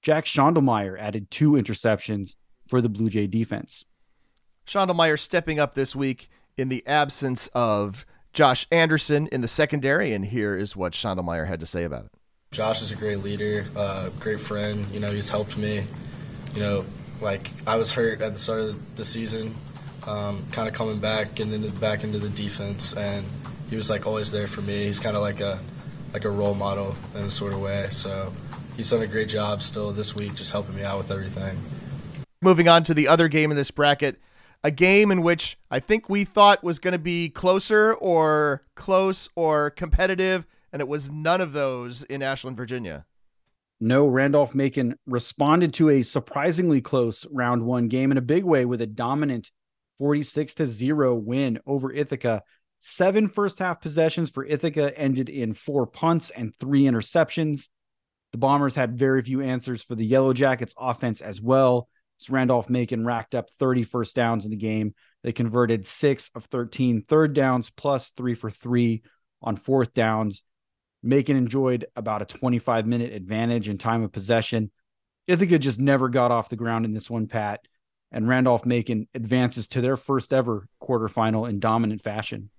Jack 0.02 0.24
Schondelmeyer 0.24 0.98
added 0.98 1.30
two 1.30 1.52
interceptions 1.52 2.34
for 2.66 2.80
the 2.80 2.88
Blue 2.88 3.10
Jay 3.10 3.26
defense. 3.26 3.84
Schondelmeyer 4.66 5.18
stepping 5.18 5.58
up 5.58 5.74
this 5.74 5.94
week 5.94 6.28
in 6.56 6.68
the 6.68 6.86
absence 6.86 7.48
of 7.48 8.06
Josh 8.32 8.66
Anderson 8.70 9.28
in 9.28 9.40
the 9.40 9.48
secondary. 9.48 10.12
And 10.12 10.24
here 10.24 10.56
is 10.56 10.74
what 10.74 10.92
Schondelmeyer 10.92 11.46
had 11.46 11.60
to 11.60 11.66
say 11.66 11.84
about 11.84 12.06
it. 12.06 12.10
Josh 12.52 12.82
is 12.82 12.92
a 12.92 12.96
great 12.96 13.22
leader, 13.22 13.66
uh, 13.76 14.08
great 14.20 14.40
friend. 14.40 14.86
You 14.92 15.00
know, 15.00 15.10
he's 15.10 15.28
helped 15.28 15.56
me. 15.56 15.84
You 16.56 16.62
know, 16.62 16.84
like 17.20 17.50
I 17.66 17.76
was 17.76 17.92
hurt 17.92 18.22
at 18.22 18.32
the 18.32 18.38
start 18.38 18.60
of 18.62 18.96
the 18.96 19.04
season, 19.04 19.54
um, 20.06 20.42
kind 20.52 20.66
of 20.66 20.72
coming 20.72 20.98
back 20.98 21.38
and 21.38 21.52
then 21.52 21.68
back 21.76 22.02
into 22.02 22.18
the 22.18 22.30
defense, 22.30 22.94
and 22.94 23.26
he 23.68 23.76
was 23.76 23.90
like 23.90 24.06
always 24.06 24.30
there 24.30 24.46
for 24.46 24.62
me. 24.62 24.84
He's 24.84 24.98
kind 24.98 25.16
of 25.16 25.22
like 25.22 25.40
a 25.40 25.60
like 26.14 26.24
a 26.24 26.30
role 26.30 26.54
model 26.54 26.96
in 27.14 27.24
a 27.24 27.30
sort 27.30 27.52
of 27.52 27.60
way. 27.60 27.88
So 27.90 28.32
he's 28.74 28.88
done 28.88 29.02
a 29.02 29.06
great 29.06 29.28
job 29.28 29.62
still 29.62 29.92
this 29.92 30.14
week, 30.14 30.34
just 30.34 30.50
helping 30.50 30.74
me 30.74 30.82
out 30.82 30.96
with 30.96 31.10
everything. 31.10 31.58
Moving 32.40 32.68
on 32.68 32.82
to 32.84 32.94
the 32.94 33.06
other 33.06 33.28
game 33.28 33.50
in 33.50 33.56
this 33.58 33.70
bracket, 33.70 34.18
a 34.64 34.70
game 34.70 35.10
in 35.10 35.20
which 35.20 35.58
I 35.70 35.78
think 35.78 36.08
we 36.08 36.24
thought 36.24 36.64
was 36.64 36.78
going 36.78 36.92
to 36.92 36.98
be 36.98 37.28
closer 37.28 37.92
or 37.92 38.62
close 38.74 39.28
or 39.36 39.68
competitive, 39.68 40.46
and 40.72 40.80
it 40.80 40.88
was 40.88 41.10
none 41.10 41.42
of 41.42 41.52
those 41.52 42.02
in 42.04 42.22
Ashland, 42.22 42.56
Virginia. 42.56 43.04
No, 43.78 44.06
Randolph 44.06 44.54
Macon 44.54 44.96
responded 45.06 45.74
to 45.74 45.90
a 45.90 46.02
surprisingly 46.02 46.80
close 46.80 47.26
round 47.30 47.62
one 47.62 47.88
game 47.88 48.10
in 48.10 48.16
a 48.16 48.22
big 48.22 48.44
way 48.44 48.64
with 48.64 48.80
a 48.80 48.86
dominant 48.86 49.50
46 49.98 50.54
to 50.54 50.66
0 50.66 51.14
win 51.16 51.58
over 51.66 51.92
Ithaca. 51.92 52.42
Seven 52.80 53.28
first 53.28 53.58
half 53.58 53.80
possessions 53.80 54.30
for 54.30 54.44
Ithaca 54.44 54.96
ended 54.98 55.28
in 55.28 55.52
four 55.52 55.86
punts 55.86 56.30
and 56.30 56.54
three 56.54 56.84
interceptions. 56.84 57.68
The 58.32 58.38
Bombers 58.38 58.74
had 58.74 58.98
very 58.98 59.22
few 59.22 59.42
answers 59.42 59.82
for 59.82 59.94
the 59.94 60.06
Yellow 60.06 60.32
Jackets 60.32 60.74
offense 60.78 61.20
as 61.20 61.40
well. 61.40 61.88
So 62.18 62.32
Randolph 62.32 62.70
Macon 62.70 63.04
racked 63.04 63.34
up 63.34 63.50
30 63.58 63.82
first 63.82 64.16
downs 64.16 64.44
in 64.44 64.50
the 64.50 64.56
game. 64.56 64.94
They 65.22 65.32
converted 65.32 65.86
six 65.86 66.30
of 66.34 66.44
13 66.46 67.02
third 67.02 67.34
downs 67.34 67.70
plus 67.70 68.10
three 68.10 68.34
for 68.34 68.50
three 68.50 69.02
on 69.42 69.56
fourth 69.56 69.92
downs. 69.92 70.42
Macon 71.02 71.36
enjoyed 71.36 71.86
about 71.94 72.22
a 72.22 72.26
25 72.26 72.86
minute 72.86 73.12
advantage 73.12 73.68
in 73.68 73.78
time 73.78 74.02
of 74.02 74.12
possession. 74.12 74.70
Ithaca 75.26 75.58
just 75.58 75.78
never 75.78 76.08
got 76.08 76.30
off 76.30 76.48
the 76.48 76.56
ground 76.56 76.84
in 76.84 76.94
this 76.94 77.10
one, 77.10 77.26
Pat, 77.26 77.66
and 78.12 78.28
Randolph 78.28 78.64
Macon 78.64 79.08
advances 79.14 79.66
to 79.68 79.80
their 79.80 79.96
first 79.96 80.32
ever 80.32 80.68
quarterfinal 80.80 81.48
in 81.48 81.58
dominant 81.58 82.02
fashion. 82.02 82.50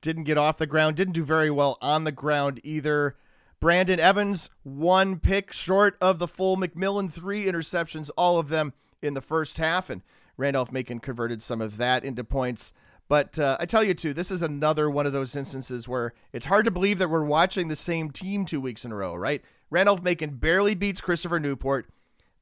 Didn't 0.00 0.24
get 0.24 0.38
off 0.38 0.58
the 0.58 0.66
ground, 0.66 0.96
didn't 0.96 1.14
do 1.14 1.24
very 1.24 1.50
well 1.50 1.78
on 1.80 2.04
the 2.04 2.12
ground 2.12 2.60
either. 2.64 3.16
Brandon 3.60 4.00
Evans, 4.00 4.48
one 4.62 5.18
pick 5.18 5.52
short 5.52 5.96
of 6.00 6.18
the 6.18 6.26
full 6.26 6.56
McMillan, 6.56 7.12
three 7.12 7.44
interceptions, 7.44 8.10
all 8.16 8.38
of 8.38 8.48
them 8.48 8.72
in 9.02 9.14
the 9.14 9.20
first 9.20 9.58
half, 9.58 9.90
and 9.90 10.02
Randolph 10.38 10.72
Macon 10.72 10.98
converted 10.98 11.42
some 11.42 11.60
of 11.60 11.76
that 11.76 12.02
into 12.02 12.24
points. 12.24 12.72
But 13.10 13.40
uh, 13.40 13.56
I 13.58 13.66
tell 13.66 13.82
you, 13.82 13.92
too, 13.92 14.14
this 14.14 14.30
is 14.30 14.40
another 14.40 14.88
one 14.88 15.04
of 15.04 15.12
those 15.12 15.34
instances 15.34 15.88
where 15.88 16.14
it's 16.32 16.46
hard 16.46 16.64
to 16.66 16.70
believe 16.70 17.00
that 17.00 17.10
we're 17.10 17.24
watching 17.24 17.66
the 17.66 17.74
same 17.74 18.12
team 18.12 18.44
two 18.44 18.60
weeks 18.60 18.84
in 18.84 18.92
a 18.92 18.94
row, 18.94 19.16
right? 19.16 19.42
Randolph 19.68 20.00
Macon 20.00 20.36
barely 20.36 20.76
beats 20.76 21.00
Christopher 21.00 21.40
Newport. 21.40 21.90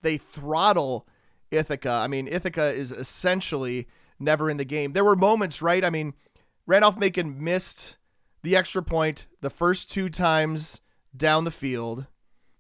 They 0.03 0.19
throttle 0.19 1.09
Ithaca. 1.51 1.91
I 1.91 2.07
mean, 2.07 2.29
Ithaca 2.29 2.67
is 2.67 2.93
essentially 2.93 3.89
never 4.21 4.51
in 4.51 4.59
the 4.59 4.67
game. 4.67 4.93
There 4.93 5.05
were 5.05 5.17
moments, 5.17 5.63
right? 5.63 5.83
I 5.83 5.89
mean, 5.89 6.13
Randolph 6.67 6.99
Macon 6.99 7.43
missed 7.43 7.97
the 8.43 8.55
extra 8.55 8.83
point 8.83 9.25
the 9.41 9.49
first 9.49 9.91
two 9.91 10.11
times 10.11 10.83
down 11.17 11.45
the 11.45 11.51
field, 11.51 12.09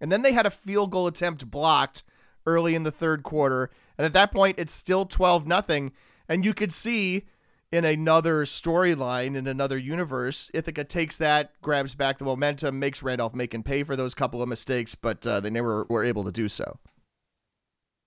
and 0.00 0.10
then 0.10 0.22
they 0.22 0.32
had 0.32 0.46
a 0.46 0.50
field 0.50 0.92
goal 0.92 1.08
attempt 1.08 1.50
blocked 1.50 2.04
early 2.46 2.74
in 2.74 2.84
the 2.84 2.90
third 2.90 3.22
quarter. 3.22 3.68
And 3.98 4.06
at 4.06 4.14
that 4.14 4.32
point, 4.32 4.58
it's 4.58 4.72
still 4.72 5.04
12 5.04 5.46
nothing. 5.46 5.92
And 6.26 6.42
you 6.42 6.54
could 6.54 6.72
see 6.72 7.26
in 7.70 7.84
another 7.84 8.44
storyline, 8.44 9.36
in 9.36 9.46
another 9.46 9.76
universe, 9.76 10.50
Ithaca 10.54 10.84
takes 10.84 11.18
that, 11.18 11.52
grabs 11.60 11.94
back 11.94 12.18
the 12.18 12.24
momentum, 12.24 12.78
makes 12.78 13.02
Randolph 13.02 13.34
Macon 13.34 13.62
pay 13.62 13.82
for 13.82 13.94
those 13.94 14.14
couple 14.14 14.42
of 14.42 14.48
mistakes, 14.48 14.94
but 14.94 15.26
uh, 15.26 15.40
they 15.40 15.50
never 15.50 15.84
were 15.88 16.04
able 16.04 16.24
to 16.24 16.32
do 16.32 16.48
so. 16.48 16.78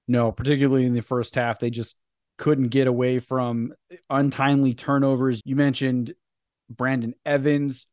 No, 0.07 0.31
particularly 0.31 0.85
in 0.85 0.93
the 0.93 1.01
first 1.01 1.35
half, 1.35 1.59
they 1.59 1.69
just 1.69 1.95
couldn't 2.37 2.69
get 2.69 2.87
away 2.87 3.19
from 3.19 3.73
untimely 4.09 4.73
turnovers. 4.73 5.41
You 5.45 5.55
mentioned 5.55 6.15
Brandon 6.69 7.13
Evans, 7.23 7.85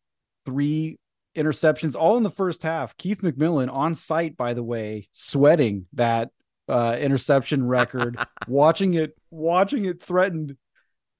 three 0.46 0.98
interceptions, 1.36 1.94
all 1.94 2.16
in 2.16 2.22
the 2.22 2.30
first 2.30 2.62
half. 2.62 2.96
Keith 2.96 3.20
McMillan 3.20 3.70
on 3.70 3.94
site, 3.94 4.38
by 4.38 4.54
the 4.54 4.62
way, 4.62 5.08
sweating 5.12 5.86
that 5.92 6.30
uh, 6.66 6.96
interception 6.98 7.66
record, 7.66 8.18
watching 8.48 8.94
it, 8.94 9.14
watching 9.30 9.84
it 9.84 10.02
threatened 10.02 10.56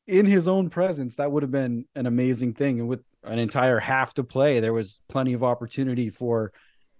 in 0.08 0.26
his 0.26 0.48
own 0.48 0.70
presence. 0.70 1.14
That 1.16 1.30
would 1.30 1.42
have 1.44 1.52
been 1.52 1.84
an 1.94 2.06
amazing 2.06 2.54
thing. 2.54 2.80
And 2.80 2.88
with 2.88 3.04
an 3.22 3.38
entire 3.38 3.78
half 3.78 4.14
to 4.14 4.24
play, 4.24 4.58
there 4.58 4.72
was 4.72 4.98
plenty 5.08 5.34
of 5.34 5.44
opportunity 5.44 6.10
for 6.10 6.52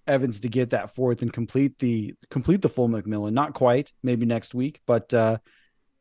Evans 0.07 0.41
to 0.41 0.49
get 0.49 0.71
that 0.71 0.95
fourth 0.95 1.23
and 1.23 1.33
complete 1.33 1.79
the 1.79 2.15
complete 2.31 2.63
the 2.63 2.69
full 2.69 2.89
McMillan. 2.89 3.33
Not 3.33 3.55
quite, 3.55 3.93
maybe 4.03 4.27
next 4.27 4.55
week, 4.55 4.81
but 4.87 5.13
uh, 5.13 5.39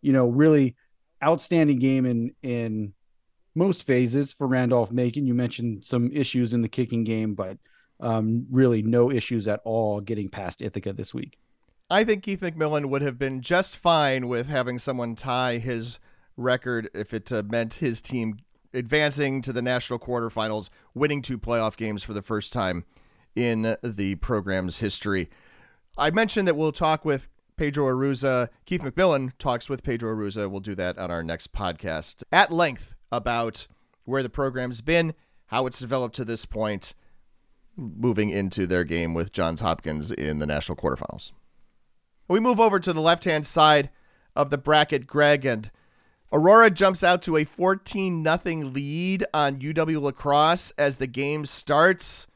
you 0.01 0.14
know, 0.14 0.28
really 0.28 0.76
outstanding 1.24 1.80
game 1.80 2.05
in 2.05 2.36
in 2.43 2.93
most 3.55 3.84
phases 3.84 4.32
for 4.34 4.45
Randolph 4.45 4.91
Macon. 4.91 5.26
You 5.26 5.34
mentioned 5.34 5.84
some 5.84 6.12
issues 6.14 6.53
in 6.53 6.62
the 6.62 6.70
kicking 6.70 7.03
game, 7.03 7.34
but 7.34 7.58
um, 7.99 8.45
really 8.51 8.82
no 8.82 9.12
issues 9.12 9.47
at 9.47 9.62
all 9.64 9.99
getting 9.99 10.30
past 10.30 10.62
Ithaca 10.62 10.93
this 10.93 11.14
week. 11.14 11.38
I 11.89 12.03
think 12.03 12.24
Keith 12.24 12.41
McMillan 12.41 12.88
would 12.88 13.01
have 13.01 13.18
been 13.18 13.41
just 13.41 13.78
fine 13.78 14.28
with 14.28 14.49
having 14.49 14.78
someone 14.78 15.16
tie 15.16 15.58
his 15.58 15.99
record 16.38 16.90
if 16.94 17.14
it 17.14 17.32
uh, 17.32 17.44
meant 17.46 17.76
his 17.76 18.02
team 18.02 18.38
advancing 18.74 19.42
to 19.42 19.52
the 19.52 19.62
national 19.62 20.00
quarterfinals, 20.00 20.70
winning 20.94 21.22
two 21.22 21.38
playoff 21.38 21.76
games 21.76 22.04
for 22.04 22.14
the 22.14 22.22
first 22.22 22.54
time 22.54 22.86
in 23.36 23.76
the 23.84 24.16
program's 24.16 24.80
history. 24.80 25.30
I 25.98 26.12
mentioned 26.12 26.48
that 26.48 26.56
we'll 26.56 26.72
talk 26.72 27.04
with 27.04 27.30
Pedro 27.58 27.88
Arruza. 27.88 28.50
Keith 28.66 28.82
McMillan 28.82 29.32
talks 29.40 29.68
with 29.68 29.84
Pedro 29.84 30.16
Arruza. 30.16 30.50
We'll 30.50 30.60
do 30.60 30.76
that 30.76 30.98
on 30.98 31.10
our 31.10 31.24
next 31.24 31.54
podcast 31.54 32.24
at 32.32 32.52
length 32.52 32.96
about 33.12 33.68
where 34.06 34.24
the 34.24 34.30
program's 34.30 34.82
been, 34.82 35.14
how 35.48 35.66
it's 35.66 35.80
developed 35.80 36.16
to 36.16 36.26
this 36.26 36.46
point, 36.46 36.94
moving 37.76 38.30
into 38.30 38.68
their 38.68 38.84
game 38.84 39.14
with 39.14 39.32
Johns 39.32 39.62
Hopkins 39.62 40.12
in 40.12 40.40
the 40.40 40.46
national 40.46 40.76
quarterfinals. 40.76 41.32
We 42.28 42.40
move 42.40 42.60
over 42.60 42.80
to 42.80 42.94
the 42.94 43.02
left 43.02 43.26
hand 43.26 43.48
side 43.48 43.90
of 44.36 44.50
the 44.50 44.58
bracket, 44.58 45.08
Greg, 45.08 45.46
and 45.46 45.72
Aurora 46.32 46.69
jumps 46.69 47.03
out 47.03 47.21
to 47.21 47.38
a 47.38 47.45
14 47.45 48.23
0 48.23 48.38
lead 48.65 49.25
on 49.34 49.59
UW 49.59 50.01
La 50.01 50.11
Crosse 50.11 50.71
as 50.78 50.97
the 50.97 51.07
game 51.07 51.45
starts. 51.45 52.28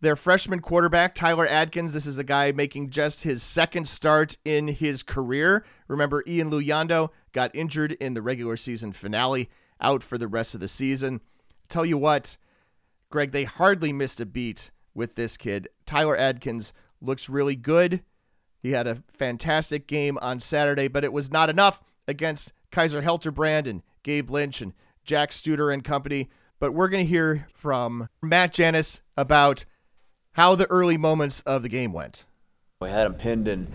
Their 0.00 0.16
freshman 0.16 0.60
quarterback, 0.60 1.14
Tyler 1.14 1.46
Adkins, 1.46 1.92
this 1.92 2.06
is 2.06 2.16
a 2.16 2.24
guy 2.24 2.52
making 2.52 2.90
just 2.90 3.24
his 3.24 3.42
second 3.42 3.86
start 3.86 4.38
in 4.44 4.68
his 4.68 5.02
career. 5.02 5.64
Remember, 5.88 6.22
Ian 6.26 6.50
Luyando 6.50 7.10
got 7.32 7.54
injured 7.54 7.92
in 7.92 8.14
the 8.14 8.22
regular 8.22 8.56
season 8.56 8.92
finale, 8.92 9.50
out 9.80 10.02
for 10.02 10.16
the 10.16 10.28
rest 10.28 10.54
of 10.54 10.60
the 10.60 10.68
season. 10.68 11.20
Tell 11.68 11.84
you 11.84 11.98
what, 11.98 12.38
Greg, 13.10 13.32
they 13.32 13.44
hardly 13.44 13.92
missed 13.92 14.20
a 14.20 14.26
beat 14.26 14.70
with 14.94 15.16
this 15.16 15.36
kid. 15.36 15.68
Tyler 15.84 16.16
Adkins 16.16 16.72
looks 17.02 17.28
really 17.28 17.56
good. 17.56 18.02
He 18.58 18.70
had 18.70 18.86
a 18.86 19.02
fantastic 19.12 19.86
game 19.86 20.16
on 20.22 20.40
Saturday, 20.40 20.88
but 20.88 21.04
it 21.04 21.12
was 21.12 21.30
not 21.30 21.50
enough 21.50 21.82
against 22.10 22.52
Kaiser 22.70 23.00
Helterbrand 23.00 23.66
and 23.66 23.82
Gabe 24.02 24.28
Lynch 24.28 24.60
and 24.60 24.74
Jack 25.04 25.30
Studer 25.30 25.72
and 25.72 25.82
company. 25.82 26.28
But 26.58 26.74
we're 26.74 26.88
going 26.88 27.04
to 27.04 27.08
hear 27.08 27.48
from 27.54 28.08
Matt 28.20 28.52
Janus 28.52 29.00
about 29.16 29.64
how 30.32 30.54
the 30.54 30.70
early 30.70 30.98
moments 30.98 31.40
of 31.42 31.62
the 31.62 31.68
game 31.68 31.92
went. 31.92 32.26
We 32.82 32.90
had 32.90 33.06
him 33.06 33.14
pinned 33.14 33.48
in 33.48 33.68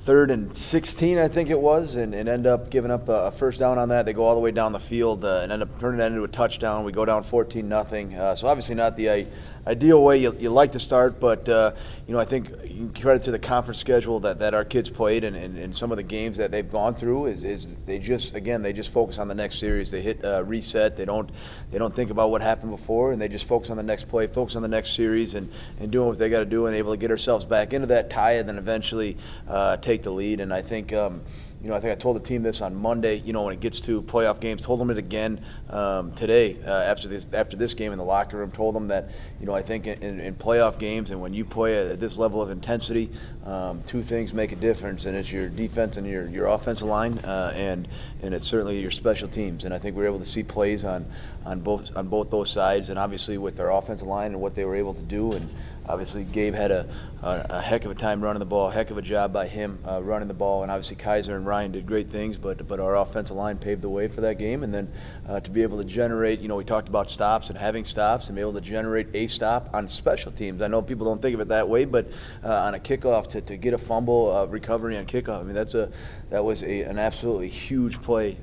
third 0.00 0.30
and 0.30 0.56
16, 0.56 1.18
I 1.18 1.28
think 1.28 1.50
it 1.50 1.60
was, 1.60 1.94
and, 1.94 2.14
and 2.14 2.28
end 2.28 2.46
up 2.46 2.70
giving 2.70 2.90
up 2.90 3.08
a, 3.08 3.30
first 3.32 3.58
down 3.58 3.76
on 3.76 3.90
that. 3.90 4.06
They 4.06 4.12
go 4.12 4.24
all 4.24 4.34
the 4.34 4.40
way 4.40 4.50
down 4.50 4.72
the 4.72 4.80
field 4.80 5.24
uh, 5.24 5.40
and 5.42 5.52
end 5.52 5.62
up 5.62 5.80
turning 5.80 5.98
that 5.98 6.12
into 6.12 6.24
a 6.24 6.28
touchdown. 6.28 6.84
We 6.84 6.92
go 6.92 7.04
down 7.04 7.24
14 7.24 7.68
nothing. 7.68 8.14
Uh, 8.14 8.34
so 8.34 8.46
obviously 8.46 8.74
not 8.74 8.96
the 8.96 9.08
uh, 9.08 9.24
ideal 9.68 10.02
way 10.02 10.16
you, 10.16 10.34
you 10.38 10.48
like 10.48 10.72
to 10.72 10.80
start, 10.80 11.20
but 11.20 11.46
uh, 11.48 11.72
you 12.06 12.14
know 12.14 12.20
I 12.20 12.24
think 12.24 12.98
credit 12.98 13.24
to 13.24 13.30
the 13.30 13.38
conference 13.38 13.78
schedule 13.78 14.20
that, 14.20 14.38
that 14.38 14.54
our 14.54 14.64
kids 14.64 14.88
played 14.88 15.24
and, 15.24 15.36
and, 15.36 15.58
and, 15.58 15.76
some 15.76 15.90
of 15.90 15.96
the 15.96 16.02
games 16.02 16.38
that 16.38 16.50
they've 16.50 16.70
gone 16.70 16.94
through 16.94 17.26
is, 17.26 17.44
is 17.44 17.68
they 17.84 17.98
just 17.98 18.34
again 18.34 18.62
they 18.62 18.72
just 18.72 18.90
focus 18.90 19.18
on 19.18 19.28
the 19.28 19.34
next 19.34 19.58
series. 19.58 19.90
They 19.90 20.00
hit 20.00 20.24
uh, 20.24 20.42
reset. 20.44 20.96
They 20.96 21.04
don't 21.04 21.30
they 21.70 21.78
don't 21.78 21.94
think 21.94 22.10
about 22.10 22.30
what 22.30 22.40
happened 22.40 22.70
before, 22.70 23.12
and 23.12 23.20
they 23.20 23.28
just 23.28 23.44
focus 23.44 23.68
on 23.68 23.76
the 23.76 23.82
next 23.82 24.08
play, 24.08 24.26
focus 24.26 24.56
on 24.56 24.62
the 24.62 24.68
next 24.68 24.94
series, 24.94 25.34
and, 25.34 25.52
and 25.78 25.90
doing 25.90 26.08
what 26.08 26.18
they 26.18 26.30
got 26.30 26.40
to 26.40 26.46
do, 26.46 26.66
and 26.66 26.74
able 26.74 26.92
to 26.92 26.98
get 26.98 27.10
ourselves 27.10 27.44
back 27.44 27.74
into 27.74 27.88
that 27.88 28.08
tie, 28.08 28.32
and 28.32 28.48
then 28.48 28.56
eventually 28.56 29.18
uh, 29.46 29.76
take 29.76 30.02
the 30.02 30.10
lead. 30.10 30.40
And 30.40 30.52
I 30.52 30.62
think. 30.62 30.92
Um, 30.92 31.20
you 31.62 31.68
know, 31.68 31.74
I 31.74 31.80
think 31.80 31.92
I 31.92 31.96
told 31.96 32.14
the 32.14 32.20
team 32.20 32.44
this 32.44 32.60
on 32.60 32.76
Monday. 32.76 33.16
You 33.16 33.32
know, 33.32 33.44
when 33.44 33.52
it 33.52 33.58
gets 33.58 33.80
to 33.82 34.00
playoff 34.02 34.40
games, 34.40 34.62
told 34.62 34.78
them 34.78 34.90
it 34.90 34.98
again 34.98 35.44
um, 35.70 36.12
today 36.12 36.56
uh, 36.64 36.70
after 36.70 37.08
this 37.08 37.26
after 37.32 37.56
this 37.56 37.74
game 37.74 37.90
in 37.90 37.98
the 37.98 38.04
locker 38.04 38.36
room. 38.36 38.52
Told 38.52 38.76
them 38.76 38.88
that 38.88 39.10
you 39.40 39.46
know 39.46 39.54
I 39.54 39.62
think 39.62 39.88
in, 39.88 40.20
in 40.20 40.36
playoff 40.36 40.78
games 40.78 41.10
and 41.10 41.20
when 41.20 41.34
you 41.34 41.44
play 41.44 41.90
at 41.90 41.98
this 41.98 42.16
level 42.16 42.40
of 42.40 42.50
intensity, 42.50 43.10
um, 43.44 43.82
two 43.86 44.04
things 44.04 44.32
make 44.32 44.52
a 44.52 44.56
difference, 44.56 45.04
and 45.04 45.16
it's 45.16 45.32
your 45.32 45.48
defense 45.48 45.96
and 45.96 46.06
your 46.06 46.28
your 46.28 46.46
offensive 46.46 46.86
line, 46.86 47.18
uh, 47.18 47.52
and 47.56 47.88
and 48.22 48.34
it's 48.34 48.46
certainly 48.46 48.80
your 48.80 48.92
special 48.92 49.26
teams. 49.26 49.64
And 49.64 49.74
I 49.74 49.78
think 49.78 49.96
we 49.96 50.04
are 50.04 50.06
able 50.06 50.20
to 50.20 50.24
see 50.24 50.44
plays 50.44 50.84
on 50.84 51.06
on 51.44 51.60
both 51.60 51.96
on 51.96 52.06
both 52.06 52.30
those 52.30 52.50
sides, 52.50 52.88
and 52.88 53.00
obviously 53.00 53.36
with 53.36 53.56
their 53.56 53.70
offensive 53.70 54.06
line 54.06 54.30
and 54.30 54.40
what 54.40 54.54
they 54.54 54.64
were 54.64 54.76
able 54.76 54.94
to 54.94 55.02
do 55.02 55.32
and 55.32 55.50
obviously 55.88 56.24
Gabe 56.24 56.54
had 56.54 56.70
a, 56.70 56.86
a, 57.22 57.46
a, 57.50 57.60
heck 57.60 57.84
of 57.84 57.90
a 57.90 57.94
time 57.94 58.22
running 58.22 58.38
the 58.38 58.46
ball, 58.46 58.70
heck 58.70 58.90
of 58.90 58.98
a 58.98 59.02
job 59.02 59.32
by 59.32 59.48
him 59.48 59.78
uh, 59.86 60.00
running 60.02 60.28
the 60.28 60.34
ball, 60.34 60.62
and 60.62 60.70
obviously 60.70 60.96
Kaiser 60.96 61.34
and 61.34 61.46
Ryan 61.46 61.72
did 61.72 61.86
great 61.86 62.08
things, 62.08 62.36
but 62.36 62.68
but 62.68 62.78
our 62.78 62.96
offensive 62.96 63.36
line 63.36 63.56
paved 63.56 63.82
the 63.82 63.88
way 63.88 64.06
for 64.06 64.20
that 64.20 64.38
game, 64.38 64.62
and 64.62 64.72
then 64.72 64.92
uh, 65.28 65.40
to 65.40 65.50
be 65.50 65.62
able 65.62 65.78
to 65.78 65.84
generate, 65.84 66.40
you 66.40 66.48
know, 66.48 66.56
we 66.56 66.64
talked 66.64 66.88
about 66.88 67.10
stops 67.10 67.48
and 67.48 67.58
having 67.58 67.84
stops, 67.84 68.26
and 68.26 68.36
be 68.36 68.40
able 68.40 68.52
to 68.52 68.60
generate 68.60 69.08
a 69.14 69.26
stop 69.26 69.70
on 69.72 69.88
special 69.88 70.30
teams. 70.30 70.60
I 70.60 70.68
know 70.68 70.82
people 70.82 71.06
don't 71.06 71.22
think 71.22 71.34
of 71.34 71.40
it 71.40 71.48
that 71.48 71.68
way, 71.68 71.84
but 71.84 72.06
uh, 72.44 72.52
on 72.52 72.74
a 72.74 72.78
kickoff 72.78 73.28
to, 73.28 73.40
to 73.40 73.56
get 73.56 73.72
a 73.72 73.78
fumble 73.78 74.30
uh, 74.30 74.44
recovery 74.46 74.96
on 74.96 75.06
kickoff, 75.06 75.40
I 75.40 75.42
mean 75.42 75.54
that's 75.54 75.74
a 75.74 75.90
that 76.30 76.44
was 76.44 76.62
a, 76.62 76.82
an 76.82 76.98
absolutely 76.98 77.48
huge 77.48 78.02
play. 78.02 78.36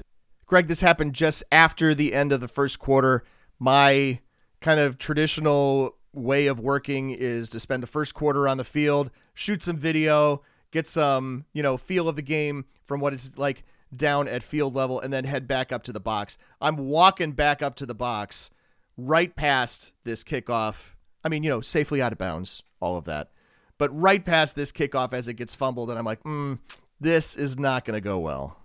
Greg, 0.47 0.67
this 0.67 0.81
happened 0.81 1.13
just 1.13 1.43
after 1.51 1.95
the 1.95 2.13
end 2.13 2.31
of 2.31 2.41
the 2.41 2.47
first 2.47 2.79
quarter. 2.79 3.23
My 3.57 4.19
kind 4.61 4.79
of 4.79 4.97
traditional 4.97 5.95
way 6.15 6.47
of 6.47 6.59
working 6.59 7.11
is 7.11 7.49
to 7.49 7.59
spend 7.59 7.83
the 7.83 7.87
first 7.87 8.13
quarter 8.13 8.47
on 8.47 8.57
the 8.57 8.63
field, 8.63 9.11
shoot 9.33 9.61
some 9.61 9.77
video, 9.77 10.41
get 10.71 10.87
some, 10.87 11.45
you 11.53 11.61
know, 11.61 11.77
feel 11.77 12.09
of 12.09 12.15
the 12.15 12.21
game 12.21 12.65
from 12.83 12.99
what 12.99 13.13
it's 13.13 13.37
like 13.37 13.63
down 13.95 14.27
at 14.27 14.43
field 14.43 14.75
level, 14.75 14.99
and 14.99 15.13
then 15.13 15.25
head 15.25 15.47
back 15.47 15.71
up 15.71 15.83
to 15.83 15.93
the 15.93 15.99
box. 15.99 16.37
I'm 16.59 16.77
walking 16.77 17.31
back 17.31 17.61
up 17.61 17.75
to 17.75 17.85
the 17.85 17.95
box 17.95 18.49
right 18.97 19.35
past 19.35 19.93
this 20.03 20.23
kickoff. 20.23 20.95
I 21.23 21.29
mean, 21.29 21.43
you 21.43 21.49
know, 21.49 21.61
safely 21.61 22.01
out 22.01 22.11
of 22.11 22.17
bounds, 22.17 22.63
all 22.79 22.97
of 22.97 23.05
that. 23.05 23.29
But 23.77 23.97
right 23.99 24.23
past 24.23 24.55
this 24.55 24.71
kickoff 24.71 25.13
as 25.13 25.27
it 25.27 25.33
gets 25.33 25.55
fumbled, 25.55 25.89
and 25.89 25.99
I'm 25.99 26.05
like, 26.05 26.23
mm, 26.23 26.59
this 26.99 27.35
is 27.35 27.59
not 27.59 27.85
going 27.85 27.95
to 27.95 28.01
go 28.01 28.19
well. 28.19 28.57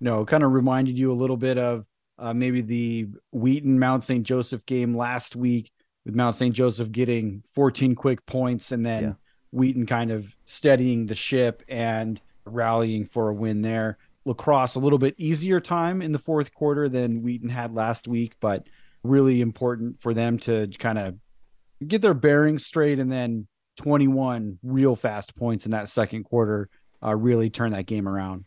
No, 0.00 0.24
kind 0.24 0.42
of 0.42 0.52
reminded 0.52 0.98
you 0.98 1.12
a 1.12 1.14
little 1.14 1.36
bit 1.36 1.58
of 1.58 1.86
uh, 2.18 2.34
maybe 2.34 2.60
the 2.60 3.08
Wheaton 3.32 3.78
Mount 3.78 4.04
St. 4.04 4.24
Joseph 4.24 4.64
game 4.66 4.96
last 4.96 5.34
week 5.34 5.70
with 6.04 6.14
Mount 6.14 6.36
St. 6.36 6.54
Joseph 6.54 6.90
getting 6.90 7.42
14 7.54 7.94
quick 7.94 8.24
points 8.26 8.72
and 8.72 8.84
then 8.84 9.02
yeah. 9.02 9.12
Wheaton 9.52 9.86
kind 9.86 10.10
of 10.10 10.36
steadying 10.46 11.06
the 11.06 11.14
ship 11.14 11.62
and 11.68 12.20
rallying 12.44 13.04
for 13.04 13.28
a 13.28 13.34
win 13.34 13.62
there. 13.62 13.98
La 14.24 14.34
Crosse 14.34 14.76
a 14.76 14.80
little 14.80 14.98
bit 14.98 15.14
easier 15.18 15.60
time 15.60 16.00
in 16.00 16.12
the 16.12 16.18
fourth 16.18 16.54
quarter 16.54 16.88
than 16.88 17.22
Wheaton 17.22 17.48
had 17.48 17.74
last 17.74 18.06
week, 18.06 18.34
but 18.40 18.66
really 19.02 19.40
important 19.40 20.00
for 20.00 20.14
them 20.14 20.38
to 20.38 20.68
kind 20.78 20.98
of 20.98 21.16
get 21.86 22.02
their 22.02 22.14
bearings 22.14 22.64
straight 22.64 22.98
and 22.98 23.10
then 23.10 23.48
21 23.76 24.58
real 24.62 24.94
fast 24.94 25.34
points 25.34 25.64
in 25.64 25.72
that 25.72 25.88
second 25.88 26.24
quarter 26.24 26.68
uh, 27.02 27.14
really 27.14 27.50
turn 27.50 27.72
that 27.72 27.86
game 27.86 28.08
around. 28.08 28.44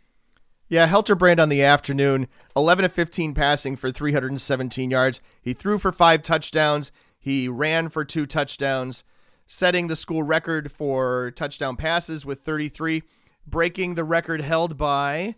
Yeah, 0.68 0.88
Helterbrand 0.88 1.40
on 1.40 1.50
the 1.50 1.62
afternoon, 1.62 2.28
11 2.56 2.84
to 2.84 2.90
15 2.90 3.36
passing 3.36 3.76
for 3.76 3.92
317 3.92 4.90
yards. 4.90 5.22
He 5.42 5.54
threw 5.54 5.78
for 5.78 5.92
five 5.92 6.24
touchdowns. 6.24 6.92
He 7.26 7.48
ran 7.48 7.90
for 7.90 8.06
two 8.06 8.28
touchdowns, 8.28 9.04
setting 9.48 9.88
the 9.88 9.96
school 9.96 10.22
record 10.22 10.72
for 10.72 11.32
touchdown 11.32 11.76
passes 11.76 12.24
with 12.24 12.42
33, 12.42 13.02
breaking 13.48 13.96
the 13.96 14.04
record 14.04 14.42
held 14.42 14.78
by. 14.78 15.34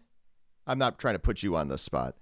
I'm 0.68 0.78
not 0.78 1.00
trying 1.00 1.16
to 1.16 1.20
put 1.20 1.44
you 1.44 1.56
on 1.56 1.70
the 1.70 1.78
spot. 1.78 2.16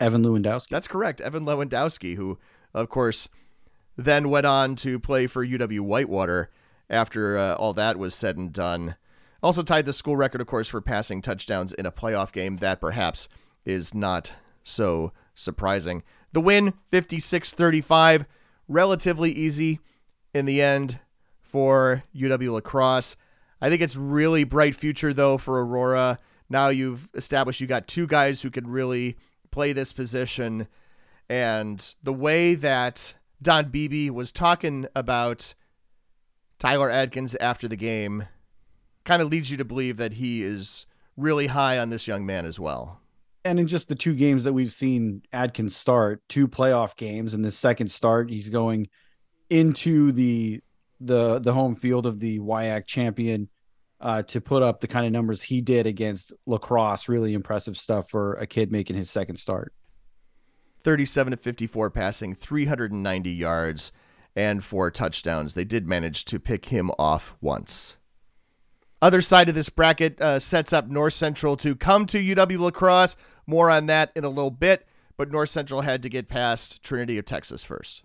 Evan 0.00 0.24
Lewandowski. 0.24 0.68
That's 0.70 0.88
correct. 0.88 1.20
Evan 1.20 1.44
Lewandowski, 1.44 2.16
who, 2.16 2.38
of 2.72 2.88
course, 2.88 3.28
then 3.98 4.30
went 4.30 4.46
on 4.46 4.76
to 4.76 4.98
play 4.98 5.26
for 5.26 5.46
UW 5.46 5.80
Whitewater 5.80 6.50
after 6.88 7.36
uh, 7.36 7.56
all 7.56 7.74
that 7.74 7.98
was 7.98 8.14
said 8.14 8.38
and 8.38 8.50
done. 8.50 8.96
Also 9.42 9.62
tied 9.62 9.84
the 9.84 9.92
school 9.92 10.16
record, 10.16 10.40
of 10.40 10.46
course, 10.46 10.70
for 10.70 10.80
passing 10.80 11.20
touchdowns 11.20 11.74
in 11.74 11.84
a 11.84 11.92
playoff 11.92 12.32
game. 12.32 12.56
That 12.56 12.80
perhaps 12.80 13.28
is 13.66 13.92
not 13.92 14.32
so 14.62 15.12
surprising. 15.34 16.02
The 16.32 16.40
win, 16.40 16.72
56 16.90 17.52
35 17.52 18.24
relatively 18.70 19.32
easy 19.32 19.80
in 20.32 20.46
the 20.46 20.62
end 20.62 21.00
for 21.42 22.04
UW 22.16 22.52
La 22.52 22.60
Crosse. 22.60 23.16
I 23.60 23.68
think 23.68 23.82
it's 23.82 23.96
really 23.96 24.44
bright 24.44 24.74
future 24.74 25.12
though 25.12 25.36
for 25.36 25.62
Aurora. 25.62 26.18
Now 26.48 26.68
you've 26.68 27.08
established 27.14 27.60
you 27.60 27.66
got 27.66 27.86
two 27.86 28.06
guys 28.06 28.40
who 28.40 28.50
can 28.50 28.66
really 28.66 29.16
play 29.50 29.72
this 29.72 29.92
position. 29.92 30.68
And 31.28 31.94
the 32.02 32.12
way 32.12 32.54
that 32.54 33.14
Don 33.42 33.70
Beebe 33.70 34.10
was 34.10 34.32
talking 34.32 34.86
about 34.94 35.54
Tyler 36.58 36.90
Adkins 36.90 37.34
after 37.36 37.66
the 37.66 37.76
game 37.76 38.26
kind 39.04 39.20
of 39.20 39.28
leads 39.28 39.50
you 39.50 39.56
to 39.56 39.64
believe 39.64 39.96
that 39.96 40.14
he 40.14 40.42
is 40.42 40.86
really 41.16 41.48
high 41.48 41.78
on 41.78 41.90
this 41.90 42.06
young 42.06 42.24
man 42.24 42.46
as 42.46 42.60
well. 42.60 43.00
And 43.44 43.58
in 43.58 43.66
just 43.66 43.88
the 43.88 43.94
two 43.94 44.14
games 44.14 44.44
that 44.44 44.52
we've 44.52 44.72
seen 44.72 45.22
Adkins 45.32 45.74
start, 45.74 46.22
two 46.28 46.46
playoff 46.46 46.96
games, 46.96 47.32
in 47.32 47.42
the 47.42 47.50
second 47.50 47.90
start, 47.90 48.30
he's 48.30 48.48
going 48.48 48.88
into 49.48 50.12
the 50.12 50.60
the 51.00 51.38
the 51.38 51.52
home 51.52 51.74
field 51.74 52.06
of 52.06 52.20
the 52.20 52.38
WIAC 52.38 52.86
champion 52.86 53.48
uh, 54.00 54.22
to 54.22 54.40
put 54.40 54.62
up 54.62 54.80
the 54.80 54.88
kind 54.88 55.06
of 55.06 55.12
numbers 55.12 55.40
he 55.40 55.60
did 55.60 55.86
against 55.86 56.32
La 56.46 56.58
Crosse. 56.58 57.08
Really 57.08 57.32
impressive 57.32 57.76
stuff 57.76 58.10
for 58.10 58.34
a 58.34 58.46
kid 58.46 58.70
making 58.70 58.96
his 58.96 59.10
second 59.10 59.36
start. 59.36 59.72
37 60.82 61.32
to 61.32 61.36
54 61.36 61.90
passing, 61.90 62.34
390 62.34 63.30
yards, 63.30 63.92
and 64.34 64.64
four 64.64 64.90
touchdowns. 64.90 65.54
They 65.54 65.64
did 65.64 65.86
manage 65.86 66.24
to 66.26 66.38
pick 66.38 66.66
him 66.66 66.90
off 66.98 67.34
once. 67.40 67.98
Other 69.02 69.22
side 69.22 69.48
of 69.48 69.54
this 69.54 69.70
bracket 69.70 70.20
uh, 70.20 70.38
sets 70.38 70.72
up 70.72 70.88
North 70.88 71.14
Central 71.14 71.56
to 71.58 71.74
come 71.74 72.06
to 72.06 72.18
UW 72.18 72.58
La 72.58 72.70
Crosse. 72.70 73.16
More 73.46 73.70
on 73.70 73.86
that 73.86 74.12
in 74.14 74.24
a 74.24 74.28
little 74.28 74.50
bit, 74.50 74.86
but 75.16 75.30
North 75.30 75.48
Central 75.48 75.80
had 75.80 76.02
to 76.02 76.08
get 76.08 76.28
past 76.28 76.82
Trinity 76.82 77.18
of 77.18 77.24
Texas 77.24 77.64
first. 77.64 78.04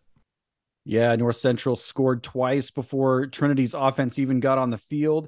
Yeah, 0.85 1.15
North 1.15 1.35
Central 1.35 1.75
scored 1.75 2.23
twice 2.23 2.71
before 2.71 3.27
Trinity's 3.27 3.73
offense 3.73 4.19
even 4.19 4.39
got 4.39 4.57
on 4.57 4.69
the 4.69 4.77
field. 4.77 5.27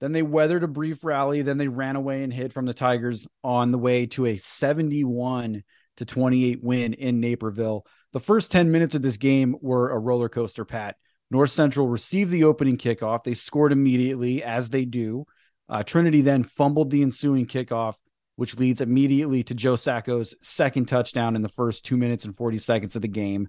Then 0.00 0.12
they 0.12 0.22
weathered 0.22 0.62
a 0.62 0.68
brief 0.68 1.04
rally. 1.04 1.42
Then 1.42 1.58
they 1.58 1.68
ran 1.68 1.96
away 1.96 2.22
and 2.22 2.32
hid 2.32 2.52
from 2.52 2.66
the 2.66 2.74
Tigers 2.74 3.26
on 3.42 3.72
the 3.72 3.78
way 3.78 4.06
to 4.06 4.26
a 4.26 4.36
71 4.36 5.62
to 5.96 6.04
28 6.04 6.62
win 6.62 6.94
in 6.94 7.20
Naperville. 7.20 7.86
The 8.12 8.20
first 8.20 8.52
10 8.52 8.70
minutes 8.70 8.94
of 8.94 9.02
this 9.02 9.16
game 9.16 9.56
were 9.60 9.90
a 9.90 9.98
roller 9.98 10.28
coaster, 10.28 10.64
Pat. 10.64 10.96
North 11.30 11.50
Central 11.50 11.88
received 11.88 12.30
the 12.30 12.44
opening 12.44 12.78
kickoff. 12.78 13.24
They 13.24 13.34
scored 13.34 13.72
immediately, 13.72 14.42
as 14.42 14.68
they 14.68 14.84
do. 14.84 15.26
Uh, 15.68 15.82
Trinity 15.82 16.20
then 16.20 16.42
fumbled 16.42 16.90
the 16.90 17.02
ensuing 17.02 17.46
kickoff, 17.46 17.94
which 18.36 18.56
leads 18.56 18.80
immediately 18.80 19.42
to 19.44 19.54
Joe 19.54 19.76
Sacco's 19.76 20.34
second 20.42 20.86
touchdown 20.86 21.34
in 21.34 21.42
the 21.42 21.48
first 21.48 21.84
two 21.84 21.96
minutes 21.96 22.24
and 22.24 22.36
40 22.36 22.58
seconds 22.58 22.96
of 22.96 23.02
the 23.02 23.08
game. 23.08 23.48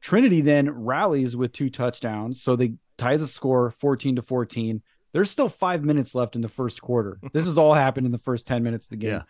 Trinity 0.00 0.40
then 0.40 0.70
rallies 0.70 1.36
with 1.36 1.52
two 1.52 1.70
touchdowns, 1.70 2.42
so 2.42 2.56
they 2.56 2.74
tie 2.98 3.16
the 3.16 3.26
score 3.26 3.70
14 3.70 4.16
to 4.16 4.22
14. 4.22 4.82
There's 5.12 5.30
still 5.30 5.48
five 5.48 5.84
minutes 5.84 6.14
left 6.14 6.34
in 6.34 6.42
the 6.42 6.48
first 6.48 6.80
quarter. 6.80 7.18
this 7.32 7.46
has 7.46 7.58
all 7.58 7.74
happened 7.74 8.06
in 8.06 8.12
the 8.12 8.18
first 8.18 8.46
10 8.46 8.62
minutes 8.62 8.86
of 8.86 8.90
the 8.90 8.96
game. 8.96 9.10
Yeah. 9.10 9.22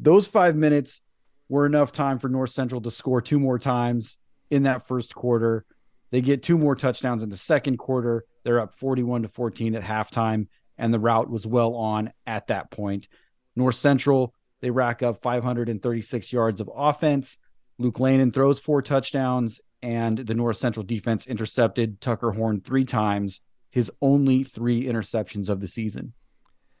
Those 0.00 0.26
five 0.26 0.56
minutes 0.56 1.00
were 1.48 1.64
enough 1.64 1.92
time 1.92 2.18
for 2.18 2.28
North 2.28 2.50
Central 2.50 2.80
to 2.80 2.90
score 2.90 3.22
two 3.22 3.38
more 3.38 3.58
times 3.58 4.18
in 4.50 4.64
that 4.64 4.86
first 4.86 5.14
quarter. 5.14 5.64
They 6.12 6.20
get 6.20 6.42
two 6.42 6.58
more 6.58 6.76
touchdowns 6.76 7.22
in 7.22 7.30
the 7.30 7.38
second 7.38 7.78
quarter. 7.78 8.26
They're 8.44 8.60
up 8.60 8.74
41 8.74 9.22
to 9.22 9.28
14 9.28 9.74
at 9.74 9.82
halftime, 9.82 10.46
and 10.76 10.92
the 10.92 11.00
rout 11.00 11.30
was 11.30 11.46
well 11.46 11.74
on 11.74 12.12
at 12.26 12.48
that 12.48 12.70
point. 12.70 13.08
North 13.56 13.76
Central, 13.76 14.34
they 14.60 14.70
rack 14.70 15.02
up 15.02 15.22
536 15.22 16.32
yards 16.32 16.60
of 16.60 16.70
offense. 16.74 17.38
Luke 17.78 17.96
Lehnen 17.96 18.32
throws 18.32 18.60
four 18.60 18.82
touchdowns, 18.82 19.60
and 19.82 20.18
the 20.18 20.34
North 20.34 20.58
Central 20.58 20.84
defense 20.84 21.26
intercepted 21.26 22.00
Tucker 22.02 22.30
Horn 22.30 22.60
three 22.60 22.84
times, 22.84 23.40
his 23.70 23.90
only 24.02 24.44
three 24.44 24.84
interceptions 24.84 25.48
of 25.48 25.60
the 25.60 25.68
season. 25.68 26.12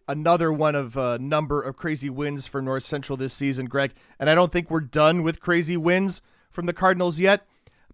Another 0.06 0.52
one 0.52 0.74
of 0.74 0.98
a 0.98 1.18
number 1.18 1.62
of 1.62 1.76
crazy 1.76 2.10
wins 2.10 2.46
for 2.46 2.60
North 2.60 2.82
Central 2.82 3.16
this 3.16 3.32
season, 3.32 3.64
Greg. 3.64 3.92
And 4.18 4.28
I 4.28 4.34
don't 4.34 4.52
think 4.52 4.70
we're 4.70 4.80
done 4.80 5.22
with 5.22 5.40
crazy 5.40 5.78
wins 5.78 6.20
from 6.50 6.66
the 6.66 6.74
Cardinals 6.74 7.18
yet. 7.18 7.46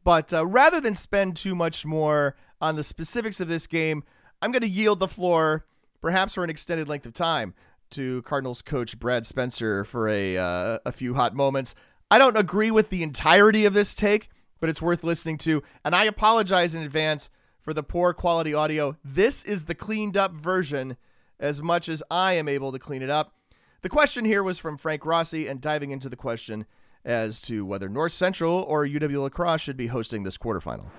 But 0.09 0.32
uh, 0.32 0.46
rather 0.46 0.80
than 0.80 0.94
spend 0.94 1.36
too 1.36 1.54
much 1.54 1.84
more 1.84 2.34
on 2.62 2.76
the 2.76 2.82
specifics 2.82 3.40
of 3.40 3.48
this 3.48 3.66
game, 3.66 4.04
I'm 4.40 4.50
going 4.52 4.62
to 4.62 4.66
yield 4.66 5.00
the 5.00 5.06
floor, 5.06 5.66
perhaps 6.00 6.32
for 6.32 6.42
an 6.42 6.48
extended 6.48 6.88
length 6.88 7.04
of 7.04 7.12
time, 7.12 7.52
to 7.90 8.22
Cardinals 8.22 8.62
coach 8.62 8.98
Brad 8.98 9.26
Spencer 9.26 9.84
for 9.84 10.09
a 10.09 10.38
uh, 10.38 10.78
a 10.86 10.92
few 10.92 11.12
hot 11.12 11.34
moments. 11.34 11.74
I 12.11 12.18
don't 12.18 12.38
agree 12.38 12.70
with 12.70 12.88
the 12.88 13.02
entirety 13.02 13.66
of 13.66 13.74
this 13.74 13.94
take, 13.94 14.30
but 14.61 14.70
it's 14.70 14.80
worth 14.80 15.04
listening 15.04 15.36
to, 15.40 15.62
and 15.84 15.94
I 15.94 16.04
apologize 16.04 16.74
in 16.74 16.80
advance 16.80 17.28
for 17.61 17.74
the 17.74 17.82
poor 17.82 18.14
quality 18.14 18.54
audio. 18.54 18.96
This 19.04 19.44
is 19.44 19.66
the 19.66 19.74
cleaned 19.74 20.16
up 20.16 20.32
version, 20.32 20.96
as 21.38 21.61
much 21.61 21.86
as 21.86 22.02
I 22.11 22.32
am 22.32 22.48
able 22.48 22.72
to 22.72 22.78
clean 22.78 23.02
it 23.02 23.11
up. 23.11 23.34
The 23.82 23.90
question 23.90 24.24
here 24.24 24.42
was 24.42 24.59
from 24.59 24.78
Frank 24.78 25.04
Rossi, 25.04 25.46
and 25.46 25.61
diving 25.61 25.90
into 25.90 26.09
the 26.09 26.16
question, 26.16 26.64
as 27.05 27.40
to 27.42 27.64
whether 27.64 27.88
North 27.88 28.12
Central 28.12 28.64
or 28.68 28.86
UW 28.86 29.22
La 29.22 29.28
Crosse 29.28 29.61
should 29.61 29.76
be 29.76 29.86
hosting 29.86 30.22
this 30.22 30.38
quarterfinal. 30.38 30.90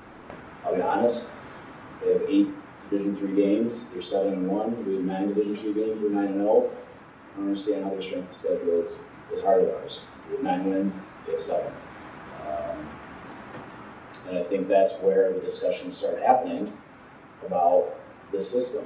I'll 0.65 0.75
be 0.75 0.81
honest. 0.81 1.33
They 2.03 2.13
have 2.13 2.23
eight 2.27 2.47
Division 2.89 3.15
three 3.15 3.35
games. 3.35 3.89
They're 3.89 4.01
seven 4.01 4.33
and 4.33 4.47
one. 4.47 4.85
We 4.85 4.95
have 4.95 5.03
nine 5.03 5.27
Division 5.27 5.55
two 5.55 5.73
games. 5.73 6.01
We're 6.01 6.09
nine 6.09 6.25
and 6.25 6.41
zero. 6.41 6.71
I 7.33 7.37
don't 7.37 7.47
understand 7.47 7.83
how 7.83 7.91
their 7.91 8.01
strength 8.01 8.27
of 8.27 8.33
schedule 8.33 8.81
is 8.81 9.03
as 9.33 9.41
hard 9.41 9.63
as 9.63 9.69
ours. 9.69 10.01
We 10.27 10.35
have 10.37 10.43
nine 10.43 10.69
wins. 10.69 11.03
They 11.25 11.33
have 11.33 11.41
seven. 11.41 11.71
Um, 12.47 12.89
and 14.27 14.37
I 14.39 14.43
think 14.43 14.67
that's 14.67 15.01
where 15.01 15.33
the 15.33 15.39
discussions 15.39 15.97
start 15.97 16.19
happening 16.21 16.73
about 17.45 17.95
the 18.31 18.39
system 18.39 18.85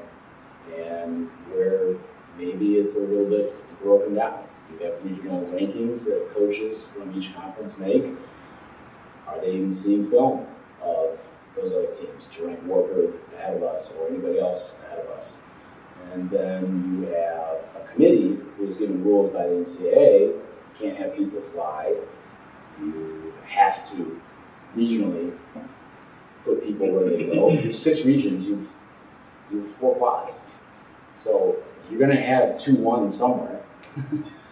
and 0.77 1.29
where 1.51 1.95
maybe 2.37 2.75
it's 2.75 2.97
a 2.97 3.01
little 3.01 3.29
bit 3.29 3.53
broken 3.81 4.15
down. 4.15 4.43
We 4.79 4.85
have 4.85 5.03
regional 5.03 5.45
rankings 5.47 6.05
that 6.05 6.29
coaches 6.33 6.87
from 6.87 7.15
each 7.15 7.35
conference 7.35 7.79
make. 7.79 8.05
Are 9.27 9.39
they 9.39 9.51
even 9.55 9.71
seeing 9.71 10.03
film 10.09 10.45
of 10.81 11.19
those 11.55 11.71
other 11.71 11.91
teams 11.91 12.29
to 12.29 12.47
rank 12.47 12.59
Wartburg 12.65 13.13
ahead 13.35 13.57
of 13.57 13.63
us 13.63 13.95
or 13.95 14.07
anybody 14.07 14.39
else 14.39 14.81
ahead 14.85 15.05
of 15.05 15.11
us? 15.11 15.47
And 16.11 16.29
then 16.29 16.99
you 17.01 17.07
have 17.13 17.57
a 17.75 17.87
committee 17.91 18.39
who's 18.57 18.77
given 18.77 19.03
rules 19.03 19.31
by 19.33 19.47
the 19.47 19.53
NCAA. 19.55 20.19
You 20.27 20.41
can't 20.77 20.97
have 20.97 21.15
people 21.15 21.41
fly. 21.41 21.95
You 22.79 23.33
have 23.47 23.87
to 23.91 24.19
regionally 24.75 25.35
put 26.43 26.63
people 26.63 26.91
where 26.91 27.05
they 27.05 27.25
go. 27.25 27.49
You 27.51 27.57
have 27.61 27.75
six 27.75 28.05
regions. 28.05 28.45
You've 28.45 28.71
you 29.51 29.59
have 29.59 29.67
four 29.67 29.95
quads. 29.95 30.49
So 31.15 31.57
you're 31.89 31.99
going 31.99 32.15
to 32.15 32.21
have 32.21 32.57
two 32.57 32.75
ones 32.75 33.15
somewhere. 33.15 33.63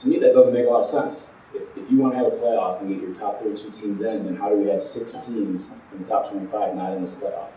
to 0.00 0.08
me, 0.08 0.18
that 0.18 0.32
doesn't 0.32 0.54
make 0.54 0.66
a 0.66 0.68
lot 0.68 0.80
of 0.80 0.84
sense. 0.86 1.34
If, 1.54 1.62
if 1.76 1.90
you 1.90 1.98
want 1.98 2.14
to 2.14 2.18
have 2.18 2.28
a 2.28 2.36
playoff 2.36 2.80
and 2.80 2.88
get 2.88 3.02
your 3.02 3.12
top 3.12 3.36
32 3.36 3.70
teams 3.70 4.00
in, 4.00 4.24
then 4.24 4.36
how 4.36 4.48
do 4.48 4.56
we 4.56 4.68
have 4.68 4.82
six 4.82 5.26
teams 5.26 5.74
in 5.92 6.02
the 6.02 6.08
top 6.08 6.30
25 6.30 6.74
not 6.74 6.94
in 6.94 7.00
this 7.00 7.14
playoff? 7.14 7.50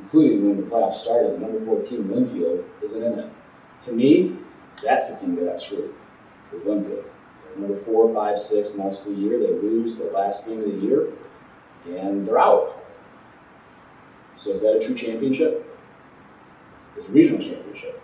Including 0.00 0.48
when 0.48 0.56
the 0.56 0.70
playoffs 0.70 0.94
started, 0.94 1.34
the 1.34 1.38
number 1.38 1.64
four 1.64 1.80
team, 1.80 2.04
Linfield, 2.04 2.64
isn't 2.82 3.02
in 3.02 3.18
it. 3.18 3.32
To 3.80 3.92
me, 3.92 4.36
that's 4.84 5.12
the 5.12 5.26
team 5.26 5.36
that 5.36 5.46
got 5.46 5.60
screwed, 5.60 5.94
is 6.52 6.66
Linfield. 6.66 7.04
Number 7.56 7.76
four, 7.76 8.12
five, 8.12 8.38
six, 8.38 8.74
most 8.74 9.06
of 9.06 9.14
the 9.14 9.20
year, 9.20 9.38
they 9.38 9.52
lose 9.52 9.96
the 9.96 10.04
last 10.04 10.48
game 10.48 10.58
of 10.60 10.64
the 10.64 10.78
year, 10.78 11.08
and 11.86 12.26
they're 12.26 12.38
out. 12.38 12.70
So 14.32 14.50
is 14.50 14.62
that 14.62 14.76
a 14.76 14.80
true 14.80 14.94
championship? 14.94 15.68
It's 16.96 17.08
a 17.08 17.12
regional 17.12 17.40
championship. 17.40 18.02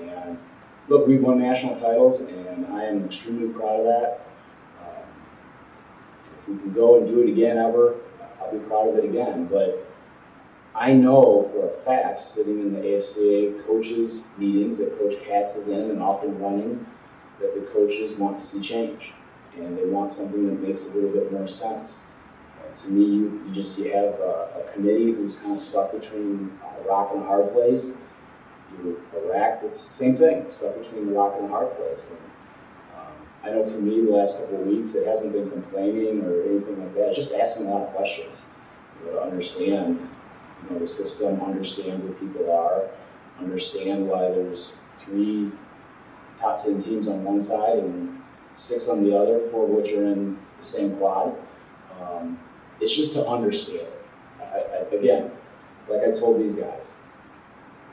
And 0.00 0.44
look, 0.88 1.06
we've 1.06 1.22
won 1.22 1.40
national 1.40 1.74
titles, 1.74 2.22
and 2.22 2.66
I 2.66 2.84
am 2.84 3.04
extremely 3.04 3.48
proud 3.48 3.80
of 3.80 3.86
that. 3.86 4.26
Um, 4.80 5.02
if 6.38 6.48
we 6.48 6.58
can 6.58 6.72
go 6.72 6.98
and 6.98 7.06
do 7.06 7.22
it 7.22 7.30
again 7.30 7.58
ever, 7.58 7.96
I'll 8.40 8.52
be 8.52 8.58
proud 8.58 8.88
of 8.88 8.96
it 8.96 9.04
again. 9.04 9.46
But 9.46 9.86
I 10.74 10.92
know 10.92 11.48
for 11.52 11.68
a 11.68 11.72
fact, 11.72 12.20
sitting 12.20 12.60
in 12.60 12.74
the 12.74 12.80
AFCA 12.80 13.66
coaches 13.66 14.32
meetings 14.38 14.78
that 14.78 14.98
Coach 14.98 15.22
Katz 15.24 15.56
is 15.56 15.68
in 15.68 15.90
and 15.90 16.02
often 16.02 16.38
running, 16.38 16.86
that 17.40 17.54
the 17.54 17.62
coaches 17.72 18.12
want 18.12 18.36
to 18.38 18.44
see 18.44 18.60
change, 18.60 19.14
and 19.56 19.76
they 19.78 19.86
want 19.86 20.12
something 20.12 20.46
that 20.46 20.60
makes 20.60 20.88
a 20.88 20.94
little 20.94 21.10
bit 21.10 21.32
more 21.32 21.46
sense. 21.46 22.06
And 22.66 22.74
to 22.74 22.90
me, 22.90 23.04
you, 23.04 23.42
you 23.46 23.52
just 23.52 23.78
you 23.78 23.92
have 23.92 24.14
a, 24.20 24.64
a, 24.64 24.72
committee 24.72 25.12
who's 25.12 25.38
kind 25.38 25.52
of 25.52 25.60
stuck 25.60 25.92
between 25.92 26.58
a 26.62 26.88
rock 26.88 27.10
and 27.12 27.22
a 27.22 27.26
hard 27.26 27.52
place 27.52 27.98
Iraq, 29.14 29.62
it's 29.62 29.88
the 29.88 29.94
same 29.94 30.16
thing, 30.16 30.48
stuck 30.48 30.76
between 30.78 31.06
the 31.06 31.12
rock 31.12 31.34
and 31.36 31.44
the 31.44 31.48
hard 31.48 31.74
place. 31.76 32.10
And, 32.10 32.18
um, 32.96 33.12
I 33.42 33.50
know 33.50 33.64
for 33.64 33.78
me, 33.78 34.04
the 34.04 34.10
last 34.10 34.40
couple 34.40 34.60
of 34.60 34.66
weeks, 34.66 34.94
it 34.94 35.06
hasn't 35.06 35.32
been 35.32 35.50
complaining 35.50 36.22
or 36.24 36.42
anything 36.42 36.80
like 36.80 36.94
that. 36.94 37.14
Just 37.14 37.34
asking 37.34 37.66
a 37.66 37.70
lot 37.70 37.82
of 37.82 37.94
questions 37.94 38.46
you 39.00 39.10
know, 39.10 39.18
to 39.18 39.22
understand 39.22 40.00
you 40.64 40.70
know, 40.70 40.78
the 40.78 40.86
system, 40.86 41.40
understand 41.42 42.02
where 42.04 42.12
people 42.14 42.50
are, 42.50 42.88
understand 43.38 44.06
why 44.06 44.20
there's 44.28 44.76
three 44.98 45.50
top 46.40 46.62
10 46.62 46.78
teams 46.78 47.08
on 47.08 47.24
one 47.24 47.40
side 47.40 47.78
and 47.78 48.20
six 48.54 48.88
on 48.88 49.02
the 49.02 49.16
other, 49.16 49.40
four 49.40 49.64
of 49.64 49.70
which 49.70 49.92
are 49.92 50.06
in 50.06 50.38
the 50.56 50.64
same 50.64 50.96
quad. 50.96 51.34
Um, 52.00 52.38
it's 52.80 52.94
just 52.94 53.14
to 53.14 53.26
understand. 53.26 53.88
I, 54.40 54.58
I, 54.58 54.96
again, 54.96 55.30
like 55.88 56.02
I 56.02 56.12
told 56.12 56.40
these 56.40 56.54
guys, 56.54 56.96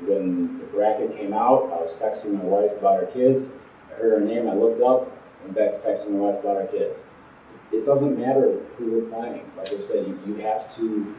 When 0.01 0.59
the 0.59 0.65
bracket 0.65 1.15
came 1.17 1.33
out, 1.33 1.71
I 1.71 1.81
was 1.81 2.01
texting 2.01 2.37
my 2.37 2.43
wife 2.43 2.77
about 2.77 2.95
our 2.95 3.05
kids. 3.05 3.53
I 3.91 3.95
heard 3.95 4.19
her 4.19 4.25
name, 4.25 4.49
I 4.49 4.53
looked 4.53 4.81
up, 4.81 5.11
went 5.43 5.55
back 5.55 5.79
to 5.79 5.87
texting 5.87 6.11
my 6.11 6.19
wife 6.19 6.39
about 6.39 6.57
our 6.57 6.67
kids. 6.67 7.07
It 7.71 7.85
doesn't 7.85 8.19
matter 8.19 8.59
who 8.77 8.91
we're 8.91 9.09
playing. 9.09 9.49
Like 9.57 9.71
I 9.71 9.77
said, 9.77 10.07
you, 10.07 10.19
you 10.25 10.35
have 10.35 10.69
to 10.75 11.15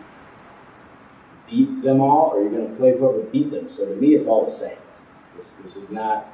beat 1.49 1.83
them 1.83 2.01
all, 2.01 2.33
or 2.35 2.43
you're 2.43 2.51
going 2.51 2.68
to 2.68 2.76
play 2.76 2.97
whoever 2.97 3.20
beat 3.20 3.51
them. 3.51 3.68
So 3.68 3.87
to 3.87 3.97
me, 3.97 4.14
it's 4.14 4.26
all 4.26 4.45
the 4.45 4.51
same. 4.51 4.76
This, 5.35 5.55
this 5.55 5.76
is 5.76 5.91
not 5.91 6.28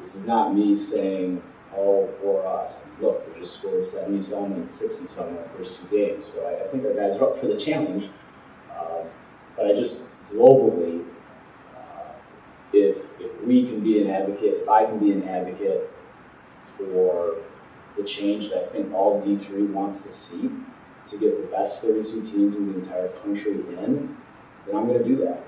this 0.00 0.14
is 0.16 0.26
not 0.26 0.54
me 0.54 0.74
saying, 0.74 1.42
oh, 1.74 2.10
or 2.22 2.46
us. 2.46 2.84
Look, 3.00 3.26
we 3.32 3.40
just 3.40 3.60
scored 3.60 3.82
70 3.82 4.20
some 4.20 4.52
and 4.52 4.70
60 4.70 5.06
some 5.06 5.28
in 5.28 5.36
the 5.36 5.42
first 5.44 5.80
two 5.80 5.96
games. 5.96 6.26
So 6.26 6.46
I, 6.46 6.62
I 6.62 6.66
think 6.68 6.84
our 6.84 6.92
guys 6.92 7.16
are 7.16 7.30
up 7.30 7.36
for 7.36 7.46
the 7.46 7.56
challenge. 7.56 8.10
Uh, 8.70 9.04
but 9.56 9.66
I 9.66 9.72
just 9.72 10.10
globally, 10.30 10.93
we 13.46 13.66
can 13.66 13.80
be 13.80 14.02
an 14.02 14.10
advocate, 14.10 14.62
if 14.62 14.68
I 14.68 14.84
can 14.84 14.98
be 14.98 15.12
an 15.12 15.28
advocate 15.28 15.90
for 16.62 17.36
the 17.96 18.02
change 18.02 18.50
that 18.50 18.62
I 18.62 18.66
think 18.66 18.92
all 18.92 19.20
D3 19.20 19.70
wants 19.72 20.02
to 20.04 20.10
see 20.10 20.50
to 21.06 21.18
get 21.18 21.40
the 21.40 21.46
best 21.54 21.82
32 21.82 22.22
teams 22.22 22.56
in 22.56 22.72
the 22.72 22.78
entire 22.78 23.08
country 23.08 23.52
in, 23.52 24.16
then 24.66 24.76
I'm 24.76 24.86
going 24.86 24.98
to 24.98 25.04
do 25.04 25.16
that. 25.24 25.44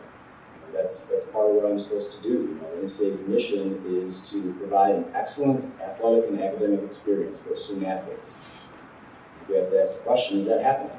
That's 0.73 1.07
that's 1.07 1.25
part 1.27 1.49
of 1.49 1.57
what 1.57 1.65
I'm 1.65 1.81
supposed 1.81 2.17
to 2.17 2.23
do. 2.23 2.29
You 2.29 2.59
know, 2.61 2.83
NCAA's 2.83 3.27
mission 3.27 3.83
is 3.87 4.29
to 4.31 4.53
provide 4.55 4.95
an 4.95 5.07
excellent 5.15 5.73
athletic 5.81 6.29
and 6.29 6.43
academic 6.43 6.83
experience 6.83 7.41
for 7.41 7.57
student 7.57 7.87
athletes. 7.87 8.65
We 9.49 9.55
have 9.57 9.71
to 9.71 9.81
ask 9.81 9.99
the 9.99 10.05
question: 10.05 10.37
Is 10.37 10.47
that 10.49 10.63
happening? 10.63 10.97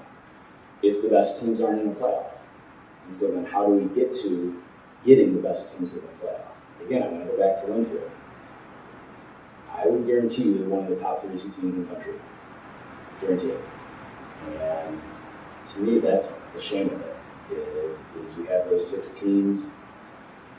If 0.81 1.03
the 1.03 1.09
best 1.09 1.43
teams 1.43 1.61
aren't 1.61 1.81
in 1.81 1.93
the 1.93 1.99
playoff, 1.99 2.37
and 3.03 3.13
so 3.13 3.31
then 3.31 3.45
how 3.45 3.67
do 3.67 3.73
we 3.73 3.93
get 3.93 4.13
to 4.15 4.63
getting 5.05 5.35
the 5.35 5.41
best 5.41 5.77
teams 5.77 5.95
in 5.95 6.01
the 6.01 6.07
playoff? 6.07 6.46
Again, 6.87 7.03
I'm 7.03 7.09
going 7.09 7.27
to 7.27 7.33
go 7.33 7.37
back 7.37 7.57
to 7.57 7.65
Linfield. 7.65 8.09
I 9.75 9.87
would 9.87 10.07
guarantee 10.07 10.43
you 10.43 10.59
they're 10.59 10.69
one 10.69 10.85
of 10.85 10.89
the 10.89 10.95
top 10.95 11.19
32 11.19 11.37
teams 11.43 11.63
in 11.63 11.85
the 11.85 11.93
country. 11.93 12.13
Guarantee 13.19 13.49
it. 13.49 13.61
And 14.61 15.01
to 15.65 15.79
me, 15.81 15.99
that's 15.99 16.45
the 16.45 16.61
shame 16.61 16.87
of 16.87 17.01
it. 17.01 17.15
Is, 17.51 17.99
is 18.23 18.37
you 18.37 18.45
have 18.45 18.69
those 18.69 18.89
six 18.89 19.19
teams 19.19 19.75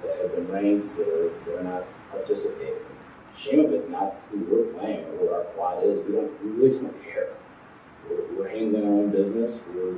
that 0.02 0.18
have 0.18 0.34
been 0.34 0.48
ranked 0.48 0.98
that 0.98 1.08
are, 1.08 1.44
that 1.46 1.60
are 1.60 1.64
not 1.64 1.84
participating. 2.10 2.74
Shame 3.34 3.64
of 3.64 3.72
it's 3.72 3.88
not 3.88 4.16
who 4.30 4.40
we're 4.40 4.70
playing 4.74 5.06
or 5.06 5.24
what 5.24 5.32
our 5.32 5.44
quad 5.54 5.82
is. 5.84 6.04
We 6.04 6.12
don't. 6.12 6.44
We 6.44 6.50
really 6.50 6.78
don't 6.78 7.04
care. 7.04 7.30
We're, 8.08 8.36
we're 8.36 8.48
handling 8.48 8.84
our 8.84 8.92
own 8.92 9.10
business. 9.10 9.64
We're 9.74 9.96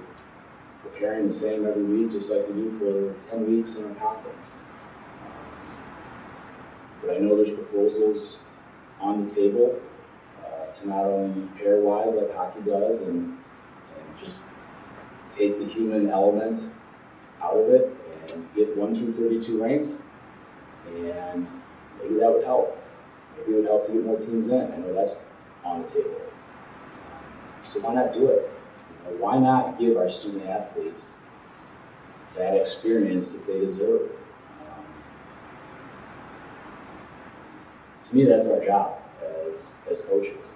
preparing 0.82 1.24
the 1.24 1.30
same 1.32 1.66
every 1.66 1.82
week, 1.82 2.12
just 2.12 2.30
like 2.30 2.46
we 2.46 2.54
do 2.54 2.70
for 2.70 3.20
10 3.20 3.50
weeks 3.50 3.76
in 3.76 3.88
our 3.88 3.94
conference. 3.94 4.58
But 7.00 7.16
I 7.16 7.18
know 7.18 7.36
there's 7.36 7.52
proposals 7.52 8.40
on 9.00 9.24
the 9.24 9.30
table 9.30 9.80
uh, 10.44 10.70
to 10.70 10.88
not 10.88 11.04
only 11.04 11.48
pairwise 11.50 12.14
like 12.14 12.34
hockey 12.34 12.60
does 12.60 13.02
and, 13.02 13.16
and 13.16 14.18
just 14.18 14.46
take 15.30 15.58
the 15.58 15.66
human 15.66 16.10
element 16.10 16.70
out 17.42 17.56
of 17.56 17.70
it 17.70 17.96
and 18.32 18.46
get 18.54 18.76
1 18.76 18.94
through 18.94 19.12
32 19.12 19.62
ranks. 19.62 20.02
And 20.86 21.46
maybe 22.00 22.16
that 22.16 22.32
would 22.32 22.44
help. 22.44 22.76
Maybe 23.38 23.52
it 23.52 23.56
would 23.56 23.66
help 23.66 23.86
to 23.86 23.92
get 23.92 24.04
more 24.04 24.18
teams 24.18 24.50
in. 24.50 24.72
I 24.72 24.76
know 24.76 24.92
that's 24.92 25.22
on 25.64 25.82
the 25.82 25.88
table. 25.88 26.20
So 27.62 27.80
why 27.80 27.94
not 27.94 28.12
do 28.12 28.26
it? 28.28 28.50
You 29.04 29.10
know, 29.10 29.16
why 29.22 29.38
not 29.38 29.78
give 29.78 29.96
our 29.96 30.08
student 30.08 30.46
athletes 30.46 31.20
that 32.36 32.56
experience 32.56 33.32
that 33.32 33.46
they 33.46 33.60
deserve? 33.60 34.10
To 38.10 38.16
me, 38.16 38.24
that's 38.24 38.48
our 38.48 38.64
job 38.64 38.98
as, 39.50 39.74
as 39.88 40.00
coaches, 40.02 40.54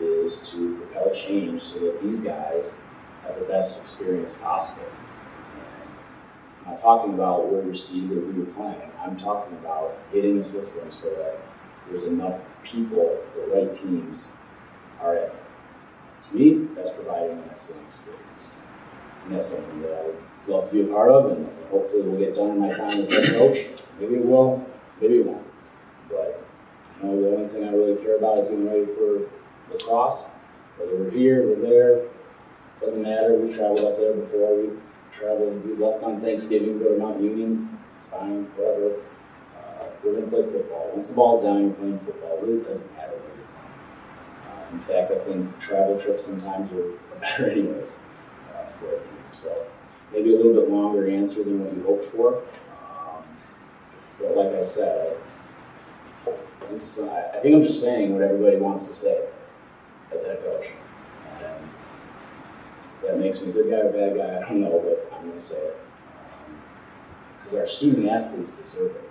is 0.00 0.50
to 0.50 0.76
propel 0.76 1.10
change 1.12 1.62
so 1.62 1.78
that 1.80 2.02
these 2.02 2.20
guys 2.20 2.74
have 3.22 3.38
the 3.38 3.44
best 3.46 3.80
experience 3.80 4.38
possible. 4.38 4.86
I'm 6.60 6.72
not 6.72 6.78
talking 6.78 7.14
about 7.14 7.50
where 7.50 7.64
you're 7.64 7.74
seated 7.74 8.18
or 8.18 8.20
who 8.20 8.36
you're 8.38 8.52
playing. 8.52 8.90
I'm 9.02 9.16
talking 9.16 9.56
about 9.58 9.96
getting 10.12 10.38
a 10.38 10.42
system 10.42 10.92
so 10.92 11.10
that 11.10 11.38
there's 11.86 12.04
enough 12.04 12.40
people, 12.62 13.18
the 13.34 13.42
right 13.54 13.72
teams, 13.72 14.32
are 15.00 15.16
in. 15.16 15.30
To 16.20 16.36
me, 16.36 16.68
that's 16.74 16.90
providing 16.90 17.38
an 17.38 17.50
excellent 17.50 17.84
experience. 17.84 18.58
And 19.24 19.34
that's 19.34 19.48
something 19.48 19.82
that 19.82 19.92
I 19.92 20.06
would 20.06 20.18
love 20.46 20.70
to 20.70 20.74
be 20.74 20.82
a 20.82 20.92
part 20.92 21.10
of, 21.10 21.32
and 21.32 21.48
hopefully 21.70 22.02
will 22.02 22.18
get 22.18 22.34
done 22.34 22.50
in 22.50 22.60
my 22.60 22.72
time 22.72 22.98
as 22.98 23.08
head 23.08 23.26
coach. 23.28 23.66
Maybe 23.98 24.16
it 24.16 24.24
will, 24.24 24.66
maybe 25.00 25.18
it 25.18 25.26
won't. 25.26 25.43
Know, 27.04 27.20
the 27.20 27.36
only 27.36 27.48
thing 27.48 27.64
I 27.64 27.72
really 27.72 28.02
care 28.02 28.16
about 28.16 28.38
is 28.38 28.48
getting 28.48 28.66
ready 28.66 28.86
for 28.86 29.28
La 29.70 29.78
Crosse. 29.84 30.30
Whether 30.78 30.96
we're 30.96 31.10
here, 31.10 31.46
we're 31.46 31.60
there, 31.60 32.02
doesn't 32.80 33.02
matter. 33.02 33.34
We've 33.34 33.54
traveled 33.54 33.80
up 33.80 33.96
there 33.96 34.14
before. 34.14 34.56
We've 34.56 34.80
traveled, 35.12 35.64
we 35.64 35.74
left 35.74 36.02
on 36.02 36.20
Thanksgiving, 36.20 36.78
go 36.78 36.94
to 36.94 36.98
Mount 36.98 37.20
Union. 37.20 37.78
It's 37.98 38.08
fine, 38.08 38.44
whatever. 38.56 38.96
Uh, 39.56 39.86
we're 40.02 40.12
going 40.12 40.24
to 40.24 40.30
play 40.30 40.42
football. 40.42 40.90
Once 40.92 41.10
the 41.10 41.16
ball's 41.16 41.42
down, 41.42 41.62
you're 41.62 41.74
playing 41.74 41.98
football. 41.98 42.38
It 42.38 42.42
really 42.44 42.62
doesn't 42.62 42.96
matter 42.96 43.12
where 43.12 43.36
you're 43.36 43.52
playing. 43.52 43.68
Uh, 44.48 44.72
in 44.72 44.80
fact, 44.80 45.12
I 45.12 45.24
think 45.24 45.58
travel 45.58 46.00
trips 46.00 46.24
sometimes 46.24 46.72
are, 46.72 46.90
better, 47.20 47.50
anyways, 47.50 48.00
uh, 48.54 48.66
for 48.66 48.86
a 48.86 49.00
team. 49.00 49.20
So 49.32 49.66
maybe 50.12 50.34
a 50.34 50.36
little 50.36 50.54
bit 50.54 50.70
longer 50.70 51.08
answer 51.08 51.44
than 51.44 51.64
what 51.64 51.76
you 51.76 51.82
hoped 51.84 52.04
for. 52.04 52.42
Um, 52.90 53.22
but 54.18 54.36
like 54.36 54.54
I 54.54 54.62
said, 54.62 55.12
I, 55.12 55.33
I 56.74 57.38
think 57.40 57.54
I'm 57.54 57.62
just 57.62 57.80
saying 57.80 58.12
what 58.12 58.22
everybody 58.22 58.56
wants 58.56 58.88
to 58.88 58.94
say 58.94 59.26
as 60.12 60.24
a 60.24 60.28
head 60.28 60.42
coach. 60.42 60.66
If 62.96 63.02
that 63.02 63.18
makes 63.18 63.40
me 63.42 63.50
a 63.50 63.52
good 63.52 63.70
guy 63.70 63.76
or 63.76 63.90
a 63.90 63.92
bad 63.92 64.16
guy, 64.16 64.44
I 64.44 64.48
don't 64.48 64.60
know, 64.60 64.80
but 64.82 65.12
I'm 65.14 65.22
going 65.26 65.32
to 65.34 65.38
say 65.38 65.58
it. 65.58 65.76
Because 67.38 67.58
our 67.58 67.66
student 67.66 68.08
athletes 68.08 68.58
deserve 68.58 68.96
it. 68.96 69.10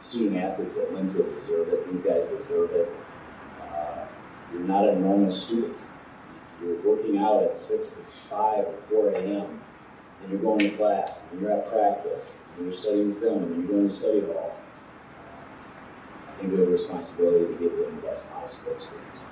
Student 0.00 0.42
athletes 0.42 0.78
at 0.78 0.88
Linfield 0.88 1.34
deserve 1.34 1.68
it. 1.68 1.90
These 1.90 2.00
guys 2.02 2.30
deserve 2.30 2.70
it. 2.72 2.92
Uh, 3.62 4.04
you're 4.52 4.62
not 4.62 4.88
a 4.88 4.98
normal 4.98 5.30
student. 5.30 5.86
You're 6.60 6.80
working 6.82 7.18
out 7.18 7.42
at 7.42 7.56
6 7.56 8.00
or 8.00 8.04
5 8.04 8.58
or 8.66 8.76
4 8.78 9.08
a.m. 9.14 9.60
And 10.22 10.30
you're 10.30 10.40
going 10.40 10.58
to 10.60 10.70
class, 10.70 11.32
and 11.32 11.40
you're 11.40 11.52
at 11.52 11.66
practice, 11.66 12.46
and 12.56 12.66
you're 12.66 12.74
studying 12.74 13.12
film, 13.12 13.42
and 13.44 13.56
you're 13.56 13.72
going 13.72 13.88
to 13.88 13.92
study 13.92 14.20
hall. 14.20 14.56
Think 16.42 16.54
we 16.54 16.60
have 16.60 16.68
a 16.68 16.72
responsibility 16.72 17.54
to 17.54 17.60
give 17.60 17.72
them 17.78 17.96
the 17.96 18.02
best 18.02 18.30
possible 18.30 18.72
experience 18.72 19.30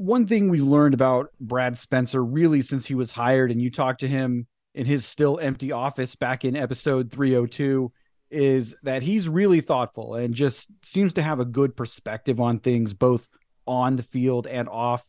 one 0.00 0.26
thing 0.26 0.48
we've 0.48 0.62
learned 0.62 0.94
about 0.94 1.28
Brad 1.38 1.76
Spencer 1.76 2.24
really 2.24 2.62
since 2.62 2.86
he 2.86 2.94
was 2.94 3.10
hired, 3.10 3.50
and 3.50 3.60
you 3.60 3.70
talked 3.70 4.00
to 4.00 4.08
him 4.08 4.46
in 4.74 4.86
his 4.86 5.04
still 5.04 5.38
empty 5.38 5.72
office 5.72 6.16
back 6.16 6.42
in 6.42 6.56
episode 6.56 7.10
302, 7.10 7.92
is 8.30 8.74
that 8.82 9.02
he's 9.02 9.28
really 9.28 9.60
thoughtful 9.60 10.14
and 10.14 10.32
just 10.32 10.68
seems 10.82 11.12
to 11.12 11.22
have 11.22 11.38
a 11.38 11.44
good 11.44 11.76
perspective 11.76 12.40
on 12.40 12.60
things, 12.60 12.94
both 12.94 13.28
on 13.66 13.96
the 13.96 14.02
field 14.02 14.46
and 14.46 14.70
off. 14.70 15.04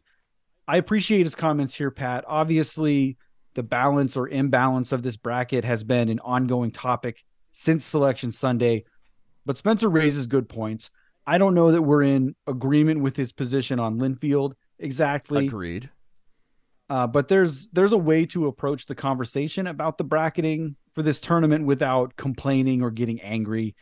I 0.68 0.76
appreciate 0.76 1.24
his 1.24 1.36
comments 1.36 1.74
here, 1.74 1.91
Pat. 1.91 2.26
Obviously, 2.28 3.18
the 3.53 3.64
balance 3.64 4.18
or 4.18 4.28
imbalance 4.28 4.91
of 4.91 5.03
this 5.03 5.16
bracket 5.16 5.64
has 5.64 5.86
been 5.86 6.09
an 6.09 6.20
ongoing 6.20 6.72
topic 6.72 7.24
since 7.53 7.86
Selection 7.86 8.34
Sunday, 8.34 8.84
but 9.46 9.58
Spencer 9.58 9.89
raises 9.89 10.28
good 10.28 10.50
points. 10.50 10.89
I 11.26 11.38
don't 11.38 11.54
know 11.54 11.72
that 11.72 11.82
we're 11.82 12.04
in 12.04 12.36
agreement 12.48 13.02
with 13.02 13.16
his 13.16 13.32
position 13.32 13.80
on 13.80 14.00
Linfield 14.00 14.54
exactly. 14.80 15.48
Agreed. 15.48 15.89
Uh, 16.89 17.08
but 17.08 17.28
there's 17.30 17.68
there's 17.68 17.94
a 17.94 17.98
way 17.98 18.26
to 18.26 18.48
approach 18.48 18.86
the 18.86 18.96
conversation 18.96 19.68
about 19.68 19.98
the 19.98 20.04
bracketing 20.04 20.76
for 20.94 21.04
this 21.04 21.22
tournament 21.22 21.66
without 21.66 22.16
complaining 22.18 22.82
or 22.82 22.92
getting 22.92 23.22
angry. 23.22 23.76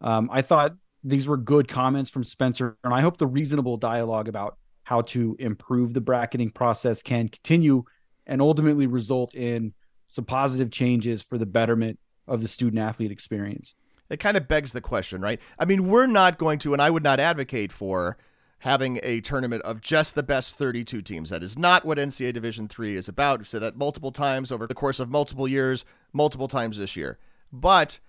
Um, 0.00 0.30
I 0.32 0.40
thought 0.40 0.74
these 1.02 1.26
were 1.26 1.36
good 1.36 1.68
comments 1.68 2.10
from 2.10 2.24
Spencer, 2.24 2.78
and 2.82 2.94
I 2.94 3.02
hope 3.02 3.18
the 3.18 3.26
reasonable 3.26 3.76
dialogue 3.76 4.28
about 4.28 4.56
how 4.84 5.02
to 5.02 5.36
improve 5.38 5.92
the 5.92 6.00
bracketing 6.00 6.50
process 6.50 7.02
can 7.02 7.28
continue 7.28 7.84
and 8.26 8.40
ultimately 8.40 8.86
result 8.86 9.34
in 9.34 9.74
some 10.08 10.24
positive 10.24 10.70
changes 10.70 11.22
for 11.22 11.36
the 11.36 11.46
betterment 11.46 11.98
of 12.26 12.40
the 12.40 12.48
student 12.48 12.80
athlete 12.80 13.10
experience. 13.10 13.74
It 14.10 14.20
kind 14.20 14.36
of 14.36 14.48
begs 14.48 14.72
the 14.72 14.80
question, 14.80 15.20
right? 15.20 15.40
I 15.58 15.64
mean, 15.64 15.88
we're 15.88 16.06
not 16.06 16.38
going 16.38 16.58
to, 16.60 16.72
and 16.72 16.82
I 16.82 16.90
would 16.90 17.02
not 17.02 17.20
advocate 17.20 17.72
for 17.72 18.16
having 18.58 18.98
a 19.02 19.20
tournament 19.20 19.62
of 19.62 19.80
just 19.80 20.14
the 20.14 20.22
best 20.22 20.56
32 20.56 21.02
teams. 21.02 21.30
That 21.30 21.42
is 21.42 21.58
not 21.58 21.84
what 21.84 21.98
NCAA 21.98 22.32
Division 22.32 22.68
3 22.68 22.96
is 22.96 23.08
about. 23.08 23.40
We've 23.40 23.48
said 23.48 23.62
that 23.62 23.76
multiple 23.76 24.12
times 24.12 24.50
over 24.50 24.66
the 24.66 24.74
course 24.74 25.00
of 25.00 25.10
multiple 25.10 25.46
years, 25.46 25.84
multiple 26.12 26.48
times 26.48 26.78
this 26.78 26.96
year. 26.96 27.18
But 27.52 28.00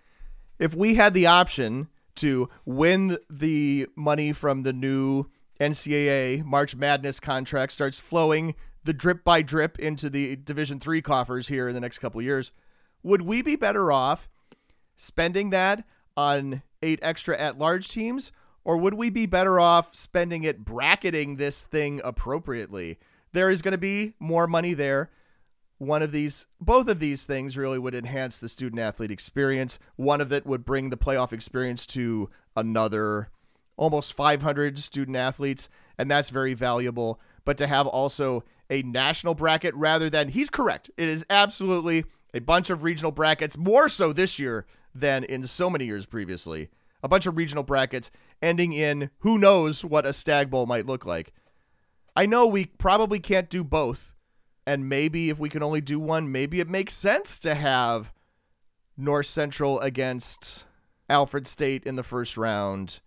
if 0.58 0.74
we 0.74 0.96
had 0.96 1.14
the 1.14 1.28
option 1.28 1.90
to 2.16 2.50
win 2.66 3.18
the 3.30 3.88
money 3.96 4.32
from 4.32 4.64
the 4.64 4.74
new 4.74 5.26
NCAA 5.60 6.44
March 6.44 6.76
Madness 6.76 7.20
contract 7.20 7.72
starts 7.72 8.00
flowing 8.00 8.56
the 8.84 8.94
drip 8.94 9.24
by 9.24 9.42
drip 9.42 9.80
into 9.80 10.10
the 10.10 10.36
Division 10.36 10.80
3 10.80 11.02
coffers 11.02 11.48
here 11.48 11.68
in 11.68 11.74
the 11.74 11.82
next 11.82 12.00
couple 12.00 12.22
years, 12.22 12.52
would 13.04 13.24
we 13.24 13.42
be 13.42 13.56
better 13.56 13.92
off 13.92 14.30
spending 14.96 15.50
that 15.52 15.86
on 16.18 16.62
eight 16.82 17.00
extra 17.02 17.38
at 17.38 17.58
large 17.58 17.88
teams? 17.88 18.32
Or 18.64 18.78
would 18.78 18.96
we 18.96 19.10
be 19.10 19.28
better 19.28 19.60
off 19.60 19.94
spending 19.94 20.44
it 20.44 20.66
bracketing 20.66 21.36
this 21.36 21.64
thing 21.64 22.02
appropriately? 22.04 22.98
There 23.32 23.52
is 23.52 23.62
going 23.62 23.74
to 23.74 23.78
be 23.78 24.14
more 24.20 24.48
money 24.48 24.74
there. 24.74 25.12
One 25.78 26.02
of 26.02 26.12
these, 26.12 26.48
both 26.60 26.88
of 26.88 27.00
these 27.00 27.26
things 27.26 27.58
really 27.58 27.78
would 27.78 27.94
enhance 27.94 28.40
the 28.40 28.50
student 28.50 28.82
athlete 28.82 29.12
experience. 29.12 29.78
One 29.98 30.22
of 30.22 30.32
it 30.32 30.46
would 30.46 30.66
bring 30.66 30.90
the 30.90 30.98
playoff 30.98 31.32
experience 31.34 31.86
to 31.88 32.30
another 32.56 33.30
almost 33.78 34.14
500 34.14 34.80
student 34.80 35.18
athletes, 35.18 35.70
and 35.98 36.10
that's 36.10 36.30
very 36.30 36.54
valuable. 36.54 37.20
But 37.44 37.58
to 37.58 37.68
have 37.68 37.88
also 37.88 38.46
a 38.70 38.82
national 38.84 39.36
bracket 39.36 39.76
rather 39.76 40.10
than, 40.10 40.30
he's 40.30 40.50
correct, 40.50 40.90
it 40.98 41.08
is 41.08 41.26
absolutely 41.30 42.06
a 42.34 42.40
bunch 42.40 42.70
of 42.70 42.84
regional 42.84 43.12
brackets, 43.12 43.58
more 43.58 43.90
so 43.90 44.12
this 44.12 44.40
year 44.40 44.66
than 44.96 45.24
in 45.26 45.44
so 45.46 45.70
many 45.70 45.86
years 45.86 46.06
previously. 46.06 46.70
A 47.04 47.10
bunch 47.10 47.28
of 47.28 47.38
regional 47.38 47.64
brackets 47.64 48.10
ending 48.42 48.74
in 48.74 49.12
who 49.20 49.38
knows 49.38 49.86
what 49.86 50.06
a 50.06 50.14
Stagg 50.14 50.50
Bowl 50.50 50.66
might 50.66 50.88
look 50.88 51.06
like. 51.06 51.34
I 52.16 52.26
know 52.26 52.48
we 52.48 52.66
probably 52.66 53.20
can't 53.20 53.50
do 53.50 53.64
both. 53.64 54.14
And 54.66 54.90
maybe 54.90 55.30
if 55.30 55.38
we 55.38 55.50
can 55.50 55.62
only 55.62 55.82
do 55.82 56.00
one, 56.00 56.32
maybe 56.32 56.60
it 56.60 56.68
makes 56.68 56.94
sense 56.94 57.38
to 57.42 57.54
have 57.54 58.12
North 58.98 59.28
Central 59.28 59.80
against 59.82 60.66
Alfred 61.08 61.46
State 61.46 61.84
in 61.84 61.96
the 61.96 62.04
first 62.04 62.36
round 62.36 63.02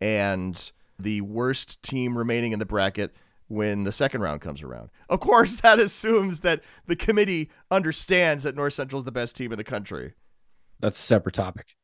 and 0.00 0.70
the 0.98 1.22
worst 1.22 1.82
team 1.82 2.18
remaining 2.18 2.52
in 2.52 2.58
the 2.58 2.66
bracket 2.66 3.14
when 3.48 3.84
the 3.84 3.92
second 3.92 4.20
round 4.20 4.42
comes 4.42 4.62
around. 4.62 4.90
Of 5.08 5.20
course, 5.20 5.56
that 5.62 5.80
assumes 5.80 6.40
that 6.40 6.62
the 6.86 6.96
committee 6.96 7.50
understands 7.70 8.44
that 8.44 8.56
North 8.56 8.74
Central 8.74 8.98
is 8.98 9.04
the 9.04 9.12
best 9.12 9.36
team 9.36 9.52
in 9.52 9.58
the 9.58 9.64
country. 9.64 10.12
That's 10.80 10.98
a 10.98 11.02
separate 11.02 11.34
topic. 11.34 11.74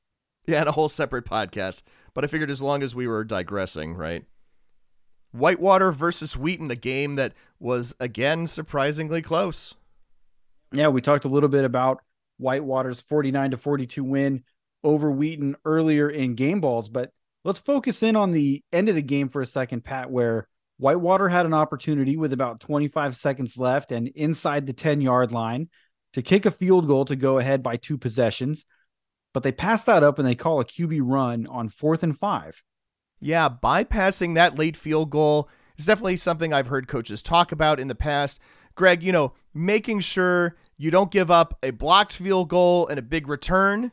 Yeah, 0.47 0.61
and 0.61 0.69
a 0.69 0.73
whole 0.73 0.89
separate 0.89 1.25
podcast. 1.25 1.83
But 2.15 2.25
I 2.25 2.29
figured 2.29 2.51
as 2.51 2.63
long 2.63 2.83
as 2.83 2.95
we 2.95 3.07
were 3.07 3.25
digressing, 3.25 3.95
right? 3.95 4.25
Whitewater 5.33 5.93
versus 5.93 6.37
Wheaton, 6.37 6.71
a 6.71 6.77
game 6.77 7.17
that 7.17 7.35
was 7.59 7.95
again 8.01 8.47
surprisingly 8.47 9.23
close. 9.23 9.75
Yeah, 10.73 10.89
we 10.89 11.01
talked 11.01 11.25
a 11.25 11.29
little 11.29 11.49
bit 11.49 11.65
about 11.65 12.01
Whitewater's 12.39 13.01
49 13.01 13.53
to 13.53 13.57
42 13.57 14.05
win 14.05 14.45
over 14.85 15.11
Wheaton 15.11 15.57
earlier 15.65 16.09
in 16.09 16.35
game 16.35 16.61
balls, 16.61 16.89
but 16.89 17.11
let's 17.45 17.59
focus 17.59 18.03
in 18.03 18.17
on 18.17 18.31
the 18.31 18.63
end 18.73 18.89
of 18.89 18.95
the 18.95 19.03
game 19.03 19.29
for 19.29 19.43
a 19.43 19.47
second, 19.47 19.85
Pat, 19.85 20.11
where 20.11 20.49
Whitewater 20.79 21.29
had 21.29 21.47
an 21.47 21.55
opportunity 21.55 22.17
with 22.17 22.33
about 22.33 22.61
25 22.61 23.17
seconds 23.17 23.57
left 23.57 23.93
and 23.93 24.09
inside 24.09 24.67
the 24.67 24.73
10 24.73 25.01
yard 25.01 25.33
line 25.33 25.69
to 26.13 26.23
kick 26.23 26.47
a 26.47 26.51
field 26.51 26.87
goal 26.87 27.05
to 27.07 27.17
go 27.17 27.39
ahead 27.39 27.63
by 27.63 27.77
two 27.77 27.99
possessions, 27.99 28.65
but 29.37 29.43
they 29.43 29.53
pass 29.53 29.85
that 29.85 30.03
up 30.03 30.19
and 30.19 30.27
they 30.27 30.35
call 30.35 30.61
a 30.61 30.65
QB 30.65 31.01
run 31.03 31.47
on 31.49 31.69
fourth 31.69 32.03
and 32.03 32.19
five. 32.19 32.63
Yeah, 33.21 33.51
bypassing 33.51 34.35
that 34.35 34.59
late 34.59 34.79
field 34.79 35.11
goal 35.11 35.51
is 35.77 35.85
definitely 35.85 36.17
something 36.17 36.55
I've 36.55 36.69
heard 36.69 36.89
coaches 36.89 37.21
talk 37.21 37.53
about 37.53 37.79
in 37.79 37.89
the 37.89 37.95
past. 37.95 38.41
Greg, 38.77 39.03
you 39.03 39.13
know, 39.13 39.35
making 39.53 40.01
sure 40.01 40.57
you 40.79 40.91
don't 40.91 41.11
give 41.11 41.31
up 41.31 41.59
a 41.63 41.71
blocked 41.73 42.17
field 42.17 42.49
goal 42.49 42.89
and 42.89 42.99
a 42.99 43.03
big 43.03 43.29
return. 43.29 43.93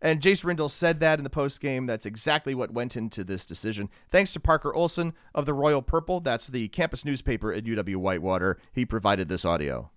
And 0.00 0.20
Jace 0.20 0.44
Rindahl 0.44 0.70
said 0.70 1.00
that 1.00 1.18
in 1.18 1.24
the 1.24 1.30
post 1.30 1.60
game. 1.60 1.86
That's 1.86 2.06
exactly 2.06 2.54
what 2.54 2.72
went 2.72 2.96
into 2.96 3.24
this 3.24 3.44
decision. 3.44 3.90
Thanks 4.08 4.32
to 4.34 4.38
Parker 4.38 4.72
Olson 4.72 5.14
of 5.34 5.46
the 5.46 5.52
Royal 5.52 5.82
Purple. 5.82 6.20
That's 6.20 6.46
the 6.46 6.68
campus 6.68 7.04
newspaper 7.04 7.52
at 7.52 7.64
UW 7.64 7.96
Whitewater. 7.96 8.60
He 8.72 8.86
provided 8.86 9.28
this 9.28 9.44
audio. 9.44 9.90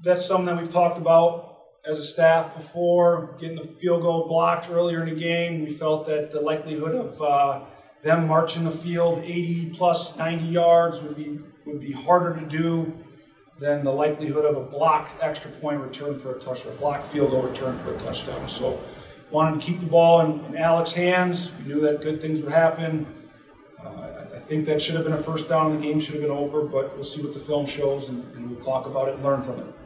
That's 0.00 0.24
something 0.24 0.46
that 0.46 0.56
we've 0.56 0.72
talked 0.72 0.96
about 0.96 1.57
as 1.88 1.98
a 1.98 2.04
staff 2.04 2.54
before, 2.54 3.34
getting 3.40 3.56
the 3.56 3.66
field 3.78 4.02
goal 4.02 4.28
blocked 4.28 4.68
earlier 4.70 5.02
in 5.02 5.14
the 5.14 5.20
game. 5.20 5.64
We 5.64 5.70
felt 5.70 6.06
that 6.06 6.30
the 6.30 6.40
likelihood 6.40 6.94
of 6.94 7.22
uh, 7.22 7.60
them 8.02 8.28
marching 8.28 8.64
the 8.64 8.70
field 8.70 9.18
80 9.24 9.70
plus 9.70 10.16
90 10.16 10.44
yards 10.44 11.02
would 11.02 11.16
be 11.16 11.40
would 11.64 11.80
be 11.80 11.92
harder 11.92 12.38
to 12.38 12.46
do 12.46 12.92
than 13.58 13.84
the 13.84 13.92
likelihood 13.92 14.44
of 14.44 14.56
a 14.56 14.62
blocked 14.62 15.22
extra 15.22 15.50
point 15.50 15.80
return 15.80 16.18
for 16.18 16.36
a 16.36 16.38
touchdown, 16.38 16.72
a 16.72 16.76
blocked 16.76 17.06
field 17.06 17.30
goal 17.30 17.42
return 17.42 17.76
for 17.78 17.94
a 17.94 17.98
touchdown. 17.98 18.46
So 18.48 18.80
wanted 19.30 19.60
to 19.60 19.66
keep 19.66 19.80
the 19.80 19.86
ball 19.86 20.20
in, 20.20 20.44
in 20.46 20.56
Alex's 20.56 20.94
hands. 20.94 21.52
We 21.58 21.74
knew 21.74 21.80
that 21.80 22.00
good 22.00 22.20
things 22.20 22.40
would 22.40 22.52
happen. 22.52 23.06
Uh, 23.82 23.88
I, 23.88 24.36
I 24.36 24.38
think 24.38 24.64
that 24.66 24.80
should 24.80 24.94
have 24.94 25.04
been 25.04 25.12
a 25.12 25.18
first 25.18 25.48
down. 25.48 25.76
The 25.76 25.82
game 25.82 26.00
should 26.00 26.14
have 26.14 26.22
been 26.22 26.30
over, 26.30 26.62
but 26.62 26.94
we'll 26.94 27.04
see 27.04 27.22
what 27.22 27.34
the 27.34 27.40
film 27.40 27.66
shows, 27.66 28.08
and, 28.08 28.24
and 28.34 28.50
we'll 28.50 28.60
talk 28.60 28.86
about 28.86 29.08
it 29.08 29.16
and 29.16 29.24
learn 29.24 29.42
from 29.42 29.58
it. 29.58 29.77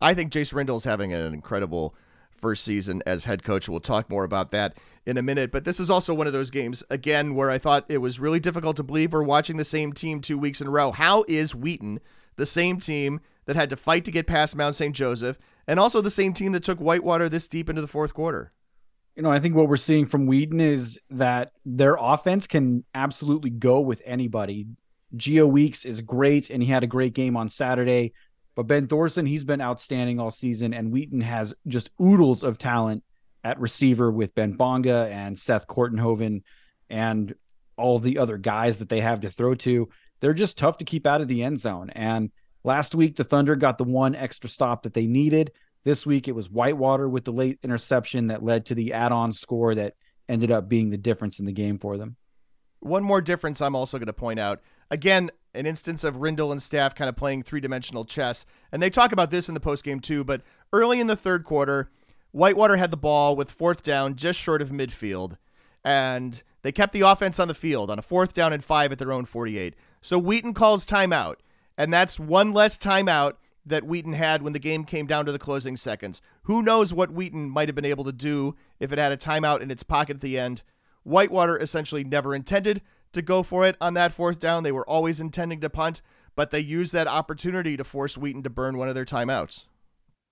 I 0.00 0.14
think 0.14 0.32
Jace 0.32 0.52
Rindahl 0.52 0.76
is 0.76 0.84
having 0.84 1.12
an 1.12 1.34
incredible 1.34 1.94
first 2.38 2.64
season 2.64 3.02
as 3.06 3.24
head 3.24 3.42
coach. 3.42 3.68
We'll 3.68 3.80
talk 3.80 4.08
more 4.08 4.24
about 4.24 4.50
that 4.52 4.76
in 5.04 5.16
a 5.16 5.22
minute. 5.22 5.50
But 5.50 5.64
this 5.64 5.80
is 5.80 5.90
also 5.90 6.14
one 6.14 6.26
of 6.26 6.32
those 6.32 6.50
games, 6.50 6.84
again, 6.90 7.34
where 7.34 7.50
I 7.50 7.58
thought 7.58 7.84
it 7.88 7.98
was 7.98 8.20
really 8.20 8.40
difficult 8.40 8.76
to 8.76 8.82
believe 8.82 9.12
we're 9.12 9.22
watching 9.22 9.56
the 9.56 9.64
same 9.64 9.92
team 9.92 10.20
two 10.20 10.38
weeks 10.38 10.60
in 10.60 10.68
a 10.68 10.70
row. 10.70 10.92
How 10.92 11.24
is 11.28 11.54
Wheaton 11.54 12.00
the 12.36 12.46
same 12.46 12.78
team 12.78 13.20
that 13.46 13.56
had 13.56 13.70
to 13.70 13.76
fight 13.76 14.04
to 14.04 14.10
get 14.10 14.26
past 14.26 14.54
Mount 14.54 14.76
St. 14.76 14.94
Joseph 14.94 15.38
and 15.66 15.80
also 15.80 16.00
the 16.00 16.10
same 16.10 16.32
team 16.32 16.52
that 16.52 16.62
took 16.62 16.78
Whitewater 16.78 17.28
this 17.28 17.48
deep 17.48 17.68
into 17.68 17.82
the 17.82 17.88
fourth 17.88 18.14
quarter? 18.14 18.52
You 19.16 19.22
know, 19.22 19.32
I 19.32 19.40
think 19.40 19.56
what 19.56 19.68
we're 19.68 19.76
seeing 19.76 20.06
from 20.06 20.26
Wheaton 20.26 20.60
is 20.60 21.00
that 21.10 21.50
their 21.64 21.96
offense 21.98 22.46
can 22.46 22.84
absolutely 22.94 23.50
go 23.50 23.80
with 23.80 24.00
anybody. 24.04 24.68
Geo 25.16 25.46
Weeks 25.46 25.84
is 25.84 26.02
great, 26.02 26.50
and 26.50 26.62
he 26.62 26.68
had 26.68 26.84
a 26.84 26.86
great 26.86 27.14
game 27.14 27.36
on 27.36 27.48
Saturday. 27.48 28.12
But 28.58 28.66
Ben 28.66 28.88
Thorson, 28.88 29.24
he's 29.24 29.44
been 29.44 29.60
outstanding 29.60 30.18
all 30.18 30.32
season, 30.32 30.74
and 30.74 30.90
Wheaton 30.90 31.20
has 31.20 31.54
just 31.68 31.90
oodles 32.02 32.42
of 32.42 32.58
talent 32.58 33.04
at 33.44 33.60
receiver 33.60 34.10
with 34.10 34.34
Ben 34.34 34.54
Bonga 34.54 35.08
and 35.12 35.38
Seth 35.38 35.68
Kortenhoven 35.68 36.42
and 36.90 37.36
all 37.76 38.00
the 38.00 38.18
other 38.18 38.36
guys 38.36 38.80
that 38.80 38.88
they 38.88 39.00
have 39.00 39.20
to 39.20 39.30
throw 39.30 39.54
to. 39.54 39.88
They're 40.18 40.34
just 40.34 40.58
tough 40.58 40.78
to 40.78 40.84
keep 40.84 41.06
out 41.06 41.20
of 41.20 41.28
the 41.28 41.44
end 41.44 41.60
zone. 41.60 41.90
And 41.90 42.32
last 42.64 42.96
week, 42.96 43.14
the 43.14 43.22
Thunder 43.22 43.54
got 43.54 43.78
the 43.78 43.84
one 43.84 44.16
extra 44.16 44.50
stop 44.50 44.82
that 44.82 44.92
they 44.92 45.06
needed. 45.06 45.52
This 45.84 46.04
week, 46.04 46.26
it 46.26 46.34
was 46.34 46.50
Whitewater 46.50 47.08
with 47.08 47.24
the 47.24 47.32
late 47.32 47.60
interception 47.62 48.26
that 48.26 48.42
led 48.42 48.66
to 48.66 48.74
the 48.74 48.92
add 48.92 49.12
on 49.12 49.32
score 49.32 49.76
that 49.76 49.94
ended 50.28 50.50
up 50.50 50.68
being 50.68 50.90
the 50.90 50.98
difference 50.98 51.38
in 51.38 51.46
the 51.46 51.52
game 51.52 51.78
for 51.78 51.96
them. 51.96 52.16
One 52.80 53.04
more 53.04 53.20
difference 53.20 53.62
I'm 53.62 53.76
also 53.76 53.98
going 53.98 54.08
to 54.08 54.12
point 54.12 54.40
out. 54.40 54.62
Again, 54.90 55.30
an 55.54 55.66
instance 55.66 56.04
of 56.04 56.16
Rindahl 56.16 56.52
and 56.52 56.62
staff 56.62 56.94
kind 56.94 57.08
of 57.08 57.16
playing 57.16 57.42
three 57.42 57.60
dimensional 57.60 58.04
chess. 58.04 58.46
And 58.70 58.82
they 58.82 58.90
talk 58.90 59.12
about 59.12 59.30
this 59.30 59.48
in 59.48 59.54
the 59.54 59.60
postgame 59.60 60.02
too. 60.02 60.24
But 60.24 60.42
early 60.72 61.00
in 61.00 61.06
the 61.06 61.16
third 61.16 61.44
quarter, 61.44 61.90
Whitewater 62.32 62.76
had 62.76 62.90
the 62.90 62.96
ball 62.96 63.34
with 63.34 63.50
fourth 63.50 63.82
down 63.82 64.16
just 64.16 64.38
short 64.38 64.62
of 64.62 64.70
midfield. 64.70 65.36
And 65.84 66.42
they 66.62 66.72
kept 66.72 66.92
the 66.92 67.00
offense 67.00 67.38
on 67.38 67.48
the 67.48 67.54
field 67.54 67.90
on 67.90 67.98
a 67.98 68.02
fourth 68.02 68.34
down 68.34 68.52
and 68.52 68.64
five 68.64 68.92
at 68.92 68.98
their 68.98 69.12
own 69.12 69.24
48. 69.24 69.74
So 70.00 70.18
Wheaton 70.18 70.54
calls 70.54 70.84
timeout. 70.84 71.36
And 71.76 71.92
that's 71.92 72.20
one 72.20 72.52
less 72.52 72.76
timeout 72.76 73.34
that 73.64 73.84
Wheaton 73.84 74.14
had 74.14 74.42
when 74.42 74.52
the 74.52 74.58
game 74.58 74.84
came 74.84 75.06
down 75.06 75.26
to 75.26 75.32
the 75.32 75.38
closing 75.38 75.76
seconds. 75.76 76.20
Who 76.44 76.62
knows 76.62 76.92
what 76.92 77.12
Wheaton 77.12 77.50
might 77.50 77.68
have 77.68 77.74
been 77.74 77.84
able 77.84 78.04
to 78.04 78.12
do 78.12 78.56
if 78.80 78.92
it 78.92 78.98
had 78.98 79.12
a 79.12 79.16
timeout 79.16 79.60
in 79.60 79.70
its 79.70 79.82
pocket 79.82 80.16
at 80.16 80.20
the 80.20 80.38
end. 80.38 80.62
Whitewater 81.04 81.58
essentially 81.58 82.04
never 82.04 82.34
intended 82.34 82.82
to 83.12 83.22
go 83.22 83.42
for 83.42 83.66
it 83.66 83.76
on 83.80 83.94
that 83.94 84.12
fourth 84.12 84.40
down. 84.40 84.62
They 84.62 84.72
were 84.72 84.88
always 84.88 85.20
intending 85.20 85.60
to 85.60 85.70
punt, 85.70 86.02
but 86.36 86.50
they 86.50 86.60
used 86.60 86.92
that 86.92 87.06
opportunity 87.06 87.76
to 87.76 87.84
force 87.84 88.16
Wheaton 88.16 88.42
to 88.42 88.50
burn 88.50 88.78
one 88.78 88.88
of 88.88 88.94
their 88.94 89.04
timeouts. 89.04 89.64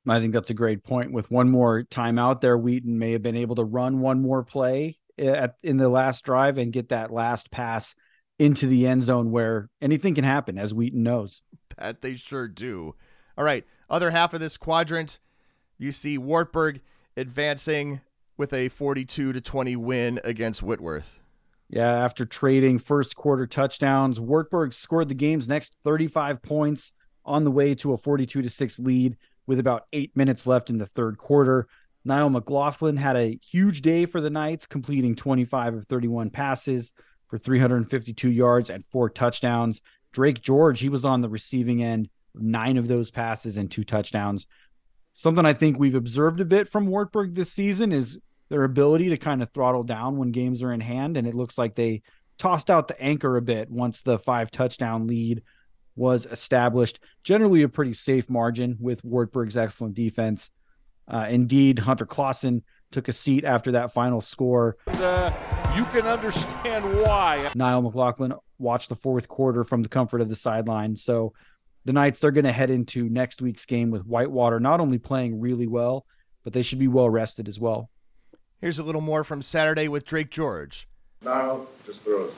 I 0.09 0.21
think 0.21 0.33
that's 0.33 0.51
a 0.51 0.55
great 0.55 0.85
point. 0.85 1.13
With 1.13 1.31
one 1.31 1.51
more 1.51 1.83
timeout 1.83 2.41
there, 2.41 2.57
Wheaton 2.57 2.99
may 2.99 3.13
have 3.13 3.23
been 3.23 3.37
able 3.37 3.57
to 3.57 3.65
run 3.65 4.01
one 4.01 4.23
more 4.23 4.45
play 4.45 4.99
eh, 5.19 5.27
at, 5.27 5.57
in 5.63 5.79
the 5.79 5.89
last 5.89 6.25
drive 6.25 6.59
and 6.59 6.73
get 6.73 6.91
that 6.91 7.11
last 7.11 7.51
pass 7.51 7.95
into 8.39 8.67
the 8.67 8.87
end 8.87 9.03
zone 9.03 9.31
where 9.31 9.69
anything 9.81 10.15
can 10.15 10.25
happen, 10.25 10.59
as 10.59 10.73
Wheaton 10.73 11.03
knows. 11.03 11.43
That 11.77 12.03
they 12.03 12.17
sure 12.17 12.47
do. 12.47 12.95
All 13.37 13.45
right, 13.45 13.65
other 13.91 14.11
half 14.11 14.33
of 14.33 14.41
this 14.41 14.57
quadrant, 14.57 15.19
you 15.79 15.91
see 15.91 16.19
Wartburg 16.19 16.81
advancing 17.17 18.01
with 18.37 18.53
a 18.53 18.69
42 18.69 19.33
to 19.33 19.41
20 19.41 19.77
win 19.77 20.21
against 20.23 20.63
Whitworth. 20.63 21.21
Yeah, 21.69 22.05
after 22.05 22.25
trading 22.25 22.79
first 22.79 23.17
quarter 23.17 23.47
touchdowns, 23.47 24.21
Wartburg 24.21 24.73
scored 24.73 25.09
the 25.09 25.15
game's 25.15 25.49
next 25.49 25.77
35 25.85 26.43
points 26.43 26.93
on 27.25 27.45
the 27.45 27.51
way 27.51 27.75
to 27.77 27.93
a 27.93 27.99
42 27.99 28.43
to 28.43 28.51
6 28.51 28.79
lead 28.79 29.17
with 29.47 29.59
about 29.59 29.87
eight 29.93 30.17
minutes 30.17 30.47
left 30.47 30.71
in 30.71 30.79
the 30.79 30.87
third 30.87 31.19
quarter. 31.19 31.67
Niall 32.05 32.31
McLaughlin 32.31 32.97
had 32.97 33.17
a 33.17 33.39
huge 33.43 33.83
day 33.83 34.07
for 34.07 34.21
the 34.21 34.31
Knights, 34.31 34.67
completing 34.67 35.17
25 35.17 35.75
of 35.75 35.87
31 35.87 36.31
passes 36.31 36.93
for 37.29 37.37
352 37.37 38.31
yards 38.31 38.71
and 38.71 38.85
four 38.87 39.11
touchdowns. 39.11 39.81
Drake 40.13 40.41
George, 40.41 40.79
he 40.79 40.89
was 40.89 41.05
on 41.05 41.21
the 41.21 41.29
receiving 41.29 41.83
end, 41.83 42.09
nine 42.33 42.77
of 42.77 42.87
those 42.87 43.11
passes 43.11 43.57
and 43.57 43.69
two 43.69 43.83
touchdowns. 43.83 44.47
Something 45.15 45.45
I 45.45 45.53
think 45.53 45.79
we've 45.79 45.97
observed 45.97 46.41
a 46.41 46.45
bit 46.45 46.69
from 46.69 46.87
Wartburg 46.87 47.35
this 47.35 47.53
season 47.53 47.91
is 47.91 48.19
their 48.49 48.65
ability 48.65 49.09
to 49.11 49.17
kind 49.17 49.43
of 49.43 49.51
throttle 49.53 49.83
down 49.83 50.17
when 50.17 50.33
games 50.33 50.63
are 50.63 50.73
in 50.73 50.81
hand. 50.81 51.17
And 51.17 51.27
it 51.27 51.35
looks 51.35 51.59
like 51.59 51.75
they 51.75 52.03
tossed 52.39 52.71
out 52.71 52.89
the 52.89 53.01
anchor 53.01 53.37
a 53.37 53.43
bit 53.43 53.71
once 53.71 54.03
the 54.03 54.19
five 54.19 54.51
touchdown 54.51 55.07
lead 55.07 55.43
was 55.97 56.27
established. 56.27 57.01
Generally, 57.25 57.63
a 57.63 57.69
pretty 57.69 57.95
safe 57.95 58.29
margin 58.29 58.77
with 58.81 59.05
Wartburg's 59.05 59.57
excellent 59.57 59.95
defense. 59.95 60.51
Uh, 61.09 61.27
indeed, 61.31 61.79
Hunter 61.79 62.07
Clausen 62.07 62.63
took 62.93 63.09
a 63.09 63.13
seat 63.13 63.45
after 63.45 63.73
that 63.73 63.93
final 63.93 64.21
score. 64.21 64.77
Uh, 64.87 65.33
you 65.77 65.85
can 65.87 66.07
understand 66.07 66.85
why. 67.03 67.51
Niall 67.55 67.83
McLaughlin 67.83 68.35
watched 68.59 68.89
the 68.89 68.97
fourth 68.97 69.29
quarter 69.29 69.65
from 69.65 69.83
the 69.83 69.89
comfort 69.89 70.21
of 70.21 70.29
the 70.29 70.37
sideline. 70.37 70.97
So 70.97 71.33
the 71.85 71.93
Knights, 71.93 72.21
they're 72.21 72.31
going 72.31 72.45
to 72.45 72.53
head 72.53 72.71
into 72.71 73.09
next 73.09 73.41
week's 73.41 73.65
game 73.65 73.91
with 73.91 74.07
Whitewater 74.07 74.61
not 74.61 74.81
only 74.81 74.99
playing 74.99 75.41
really 75.41 75.67
well, 75.67 76.05
but 76.45 76.53
they 76.53 76.63
should 76.63 76.79
be 76.79 76.89
well 76.89 77.09
rested 77.09 77.49
as 77.49 77.59
well. 77.59 77.91
Here's 78.67 78.81
a 78.81 78.83
little 78.83 79.01
more 79.01 79.23
from 79.23 79.43
Saturday 79.43 79.87
with 79.87 80.05
Drake 80.05 80.29
George. 80.29 80.89
Niall 81.23 81.69
just 81.87 82.03
throws. 82.03 82.33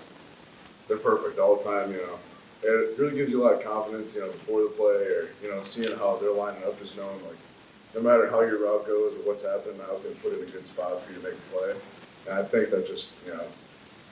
They're 0.86 0.98
perfect 0.98 1.38
all 1.38 1.56
the 1.56 1.64
time, 1.64 1.90
you 1.90 2.04
know. 2.04 2.18
It 2.62 2.98
really 2.98 3.16
gives 3.16 3.30
you 3.30 3.40
a 3.40 3.44
lot 3.44 3.54
of 3.54 3.64
confidence, 3.64 4.14
you 4.14 4.20
know, 4.20 4.26
before 4.26 4.60
the 4.60 4.68
play 4.68 5.08
or, 5.08 5.28
you 5.42 5.48
know, 5.48 5.64
seeing 5.64 5.96
how 5.96 6.16
they're 6.20 6.30
lining 6.30 6.62
up, 6.64 6.78
just 6.80 6.98
knowing, 6.98 7.16
like, 7.24 7.38
no 7.94 8.02
matter 8.02 8.28
how 8.28 8.42
your 8.42 8.62
route 8.62 8.86
goes 8.86 9.14
or 9.16 9.24
what's 9.24 9.42
happening, 9.42 9.78
Niall's 9.78 10.02
going 10.02 10.14
to 10.14 10.20
put 10.20 10.36
in 10.36 10.46
a 10.46 10.50
good 10.52 10.66
spot 10.66 11.00
for 11.00 11.10
you 11.10 11.18
to 11.18 11.24
make 11.24 11.32
a 11.32 11.56
play. 11.56 11.72
And 12.28 12.38
I 12.38 12.42
think 12.44 12.68
that 12.72 12.86
just, 12.86 13.14
you 13.24 13.32
know, 13.32 13.48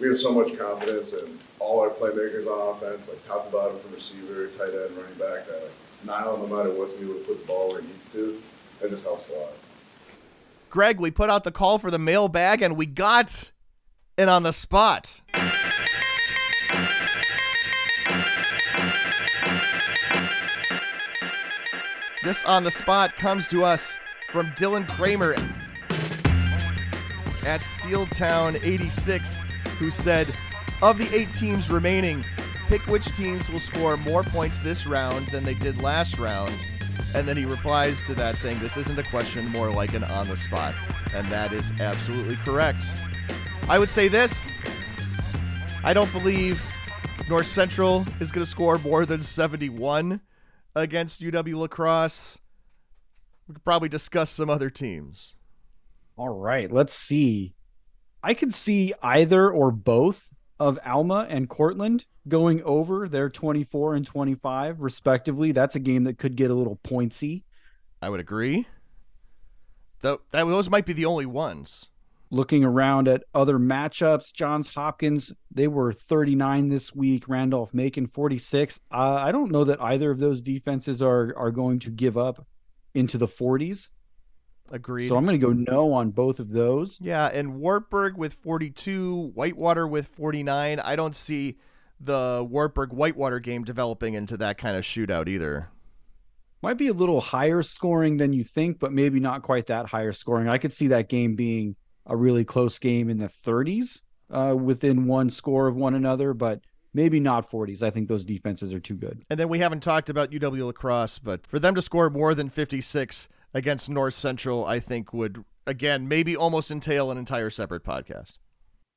we 0.01 0.09
have 0.09 0.19
so 0.19 0.33
much 0.33 0.57
confidence 0.57 1.12
in 1.12 1.39
all 1.59 1.81
our 1.81 1.91
playmakers 1.91 2.47
on 2.47 2.77
offense, 2.77 3.11
like 3.11 3.21
top 3.29 3.45
to 3.45 3.53
bottom 3.53 3.79
from 3.79 3.93
receiver, 3.93 4.47
tight 4.57 4.73
end, 4.73 4.97
running 4.97 5.21
back, 5.21 5.45
that 5.53 5.69
like, 5.69 5.77
Niall, 6.07 6.39
no 6.39 6.47
matter 6.49 6.73
what, 6.73 6.97
he 6.99 7.05
will 7.05 7.21
put 7.29 7.43
the 7.43 7.47
ball 7.47 7.73
where 7.73 7.83
he 7.83 7.89
needs 7.89 8.09
to. 8.12 8.41
It 8.81 8.89
just 8.89 9.05
helps 9.05 9.29
a 9.29 9.35
lot. 9.35 9.53
Greg, 10.77 11.01
we 11.01 11.11
put 11.11 11.31
out 11.31 11.43
the 11.43 11.51
call 11.51 11.79
for 11.79 11.91
the 11.91 11.99
mailbag 11.99 12.61
and 12.61 12.77
we 12.77 12.85
got 12.85 13.51
it 14.18 14.29
on 14.29 14.43
the 14.43 14.53
spot. 14.53 15.22
This 22.22 22.43
on 22.43 22.62
the 22.62 22.70
spot 22.70 23.16
comes 23.16 23.49
to 23.49 23.64
us 23.64 23.97
from 24.31 24.49
Dylan 24.49 24.87
Kramer 24.87 25.33
at 27.47 27.62
Steeltown 27.62 28.62
86, 28.62 29.41
who 29.79 29.89
said, 29.89 30.29
Of 30.83 30.99
the 30.99 31.09
eight 31.16 31.33
teams 31.33 31.70
remaining, 31.70 32.22
pick 32.68 32.87
which 32.87 33.07
teams 33.16 33.49
will 33.49 33.61
score 33.61 33.97
more 33.97 34.24
points 34.24 34.61
this 34.61 34.87
round 34.87 35.29
than 35.29 35.43
they 35.43 35.55
did 35.55 35.81
last 35.81 36.18
round. 36.18 36.66
And 37.17 37.27
then 37.27 37.39
he 37.39 37.47
replies 37.47 38.03
to 38.03 38.14
that 38.17 38.37
saying, 38.37 38.59
This 38.59 38.77
isn't 38.77 38.99
a 38.99 39.03
question, 39.05 39.49
more 39.49 39.71
like 39.71 39.95
an 39.95 40.05
on 40.05 40.29
the 40.29 40.37
spot. 40.37 40.75
And 41.14 41.27
that 41.29 41.51
is 41.51 41.73
absolutely 41.81 42.37
correct. 42.37 42.85
I 43.71 43.79
would 43.79 43.89
say 43.89 44.07
this 44.07 44.53
I 45.83 45.95
don't 45.95 46.12
believe 46.12 46.62
North 47.27 47.47
Central 47.47 48.07
is 48.21 48.31
going 48.31 48.45
to 48.45 48.51
score 48.51 48.77
more 48.77 49.07
than 49.07 49.23
71 49.23 50.21
against 50.75 51.23
UW 51.23 51.55
La 51.55 51.69
Crosse. 51.69 52.39
We 53.49 53.55
could 53.55 53.64
probably 53.64 53.89
discuss 53.89 54.29
some 54.29 54.51
other 54.51 54.69
teams. 54.69 55.37
All 56.19 56.29
right, 56.29 56.71
let's 56.71 56.93
see. 56.93 57.55
I 58.23 58.35
could 58.35 58.53
see 58.53 58.93
either 59.03 59.51
or 59.51 59.71
both 59.71 60.29
of 60.59 60.79
Alma 60.85 61.27
and 61.29 61.49
Cortland 61.49 62.07
going 62.29 62.63
over 62.63 63.09
their 63.09 63.29
24 63.29 63.95
and 63.95 64.07
25 64.07 64.81
respectively. 64.81 65.53
That's 65.53 65.77
a 65.77 65.81
game 65.81 66.05
that 66.05 66.19
could 66.19 66.37
get 66.37 66.51
a 66.51 66.55
little 66.55 66.79
pointsy. 66.83 67.43
I 68.01 68.09
would 68.09 68.21
agree. 68.21 68.67
Though 70.01 70.21
that 70.33 70.45
those 70.45 70.71
might 70.71 70.87
be 70.87 70.93
the 70.93 71.07
only 71.07 71.27
ones. 71.27 71.89
Looking 72.29 72.65
around 72.65 73.07
at 73.07 73.23
other 73.35 73.57
matchups, 73.57 74.33
Johns 74.33 74.75
Hopkins, 74.75 75.33
they 75.51 75.69
were 75.69 75.93
39 75.93 76.69
this 76.69 76.93
week, 76.93 77.29
Randolph 77.29 77.73
Macon 77.73 78.09
46. 78.09 78.81
Uh, 78.91 79.15
I 79.15 79.31
don't 79.31 79.53
know 79.53 79.63
that 79.63 79.81
either 79.81 80.11
of 80.11 80.19
those 80.19 80.43
defenses 80.43 81.01
are 81.01 81.33
are 81.37 81.53
going 81.53 81.79
to 81.81 81.91
give 81.91 82.19
up 82.19 82.45
into 82.95 83.17
the 83.17 83.29
40s. 83.29 83.89
Agreed. 84.71 85.09
So 85.09 85.17
I'm 85.17 85.25
going 85.25 85.41
to 85.41 85.47
go 85.47 85.53
no 85.53 85.93
on 85.93 86.11
both 86.11 86.39
of 86.39 86.51
those. 86.51 86.99
Yeah, 87.01 87.27
and 87.27 87.61
Wartburg 87.61 88.17
with 88.17 88.35
42, 88.35 89.33
Whitewater 89.35 89.87
with 89.87 90.09
49. 90.09 90.81
I 90.81 90.97
don't 90.97 91.14
see 91.14 91.57
the 92.01 92.47
Wartburg 92.49 92.93
Whitewater 92.93 93.41
game 93.41 93.64
developing 93.64 94.14
into 94.14 94.37
that 94.39 94.59
kind 94.59 94.77
of 94.77 94.85
shootout 94.85 95.29
either. 95.29 95.69
Might 96.62 96.79
be 96.79 96.89
a 96.89 96.93
little 96.93 97.21
higher 97.21 97.62
scoring 97.62 98.17
than 98.17 98.33
you 98.33 98.43
think, 98.43 98.79
but 98.79 98.93
maybe 98.93 99.21
not 99.21 99.43
quite 99.43 99.67
that 99.67 99.87
higher 99.87 100.12
scoring. 100.12 100.49
I 100.49 100.59
could 100.59 100.73
see 100.73 100.89
that 100.89 101.09
game 101.09 101.37
being 101.37 101.77
a 102.07 102.17
really 102.17 102.45
close 102.45 102.79
game 102.79 103.09
in 103.09 103.19
the 103.19 103.29
30s, 103.29 104.01
uh, 104.31 104.55
within 104.57 105.07
one 105.07 105.31
score 105.31 105.69
of 105.69 105.77
one 105.77 105.95
another, 105.95 106.35
but 106.35 106.61
maybe 106.95 107.21
not 107.21 107.51
40s. 107.51 107.83
I 107.83 107.91
think 107.91 108.09
those 108.09 108.25
defenses 108.25 108.75
are 108.75 108.81
too 108.81 108.95
good. 108.95 109.23
And 109.31 109.39
then 109.39 109.49
we 109.49 109.59
haven't 109.59 109.83
talked 109.83 110.09
about 110.09 110.31
UW 110.31 110.67
La 110.67 110.73
Crosse, 110.73 111.19
but 111.19 111.47
for 111.47 111.59
them 111.59 111.75
to 111.75 111.83
score 111.83 112.11
more 112.11 112.35
than 112.35 112.49
56 112.49 113.29
against 113.55 113.91
North 113.91 114.15
Central, 114.15 114.65
I 114.65 114.81
think 114.81 115.13
would 115.13 115.45
again 115.67 116.09
maybe 116.09 116.37
almost 116.37 116.71
entail 116.71 117.11
an 117.11 117.19
entire 117.19 117.51
separate 117.51 117.85
podcast. 117.85 118.35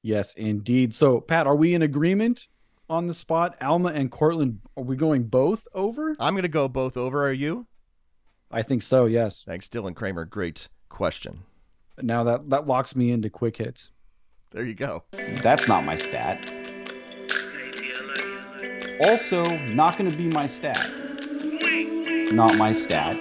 Yes, 0.01 0.33
indeed. 0.33 0.95
So, 0.95 1.19
Pat, 1.19 1.47
are 1.47 1.55
we 1.55 1.73
in 1.73 1.81
agreement 1.81 2.47
on 2.89 3.07
the 3.07 3.13
spot? 3.13 3.57
Alma 3.61 3.89
and 3.89 4.09
Cortland, 4.09 4.61
are 4.77 4.83
we 4.83 4.95
going 4.95 5.23
both 5.23 5.67
over? 5.73 6.15
I'm 6.19 6.33
going 6.33 6.43
to 6.43 6.47
go 6.49 6.67
both 6.67 6.95
over. 6.95 7.27
Are 7.27 7.33
you? 7.33 7.67
I 8.51 8.61
think 8.63 8.81
so. 8.81 9.05
Yes. 9.05 9.43
Thanks, 9.45 9.67
Dylan 9.67 9.95
Kramer. 9.95 10.25
Great 10.25 10.69
question. 10.89 11.43
Now 12.01 12.23
that 12.23 12.49
that 12.49 12.65
locks 12.65 12.95
me 12.95 13.11
into 13.11 13.29
quick 13.29 13.57
hits. 13.57 13.91
There 14.51 14.65
you 14.65 14.73
go. 14.73 15.03
That's 15.41 15.67
not 15.67 15.85
my 15.85 15.95
stat. 15.95 16.51
Also, 19.01 19.57
not 19.67 19.97
going 19.97 20.09
to 20.11 20.17
be 20.17 20.27
my 20.27 20.47
stat. 20.47 20.89
Not 22.33 22.57
my 22.57 22.73
stat. 22.73 23.17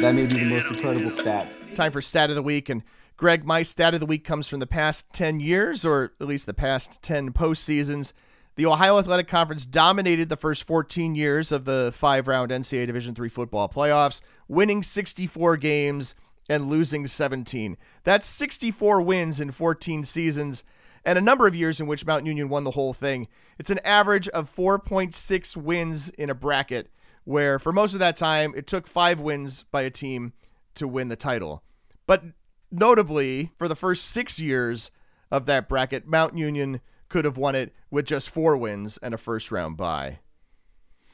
That 0.00 0.14
may 0.14 0.26
be 0.26 0.34
the 0.34 0.44
most 0.44 0.66
incredible 0.66 1.10
stat. 1.10 1.50
Time 1.74 1.92
for 1.92 2.02
stat 2.02 2.30
of 2.30 2.36
the 2.36 2.42
week. 2.42 2.68
And 2.68 2.82
Greg, 3.16 3.44
my 3.44 3.62
stat 3.62 3.94
of 3.94 4.00
the 4.00 4.06
week 4.06 4.24
comes 4.24 4.48
from 4.48 4.60
the 4.60 4.66
past 4.66 5.12
10 5.12 5.40
years, 5.40 5.86
or 5.86 6.12
at 6.20 6.26
least 6.26 6.46
the 6.46 6.54
past 6.54 7.02
10 7.02 7.32
postseasons. 7.32 8.12
The 8.56 8.66
Ohio 8.66 8.98
Athletic 8.98 9.26
Conference 9.26 9.66
dominated 9.66 10.28
the 10.28 10.36
first 10.36 10.64
14 10.64 11.14
years 11.14 11.50
of 11.50 11.64
the 11.64 11.90
five 11.94 12.28
round 12.28 12.50
NCAA 12.50 12.86
Division 12.86 13.14
III 13.18 13.28
football 13.28 13.68
playoffs, 13.68 14.20
winning 14.48 14.82
64 14.82 15.56
games 15.56 16.14
and 16.48 16.68
losing 16.68 17.06
17. 17.06 17.76
That's 18.04 18.26
64 18.26 19.00
wins 19.02 19.40
in 19.40 19.50
14 19.50 20.04
seasons 20.04 20.64
and 21.04 21.18
a 21.18 21.22
number 21.22 21.46
of 21.46 21.54
years 21.54 21.80
in 21.80 21.86
which 21.86 22.06
Mount 22.06 22.26
Union 22.26 22.48
won 22.48 22.64
the 22.64 22.72
whole 22.72 22.92
thing. 22.92 23.28
It's 23.58 23.70
an 23.70 23.80
average 23.84 24.28
of 24.28 24.54
4.6 24.54 25.56
wins 25.56 26.08
in 26.10 26.30
a 26.30 26.34
bracket, 26.34 26.88
where 27.24 27.58
for 27.58 27.72
most 27.72 27.94
of 27.94 28.00
that 28.00 28.16
time, 28.16 28.54
it 28.56 28.66
took 28.66 28.86
five 28.86 29.18
wins 29.18 29.64
by 29.64 29.82
a 29.82 29.90
team 29.90 30.32
to 30.74 30.86
win 30.86 31.08
the 31.08 31.16
title. 31.16 31.62
But 32.06 32.24
notably, 32.70 33.52
for 33.58 33.68
the 33.68 33.76
first 33.76 34.04
six 34.04 34.38
years 34.38 34.90
of 35.30 35.46
that 35.46 35.68
bracket, 35.68 36.06
Mount 36.06 36.36
Union 36.36 36.80
could 37.08 37.24
have 37.24 37.38
won 37.38 37.54
it 37.54 37.72
with 37.90 38.06
just 38.06 38.30
four 38.30 38.56
wins 38.56 38.98
and 38.98 39.14
a 39.14 39.18
first 39.18 39.50
round 39.50 39.76
bye. 39.76 40.18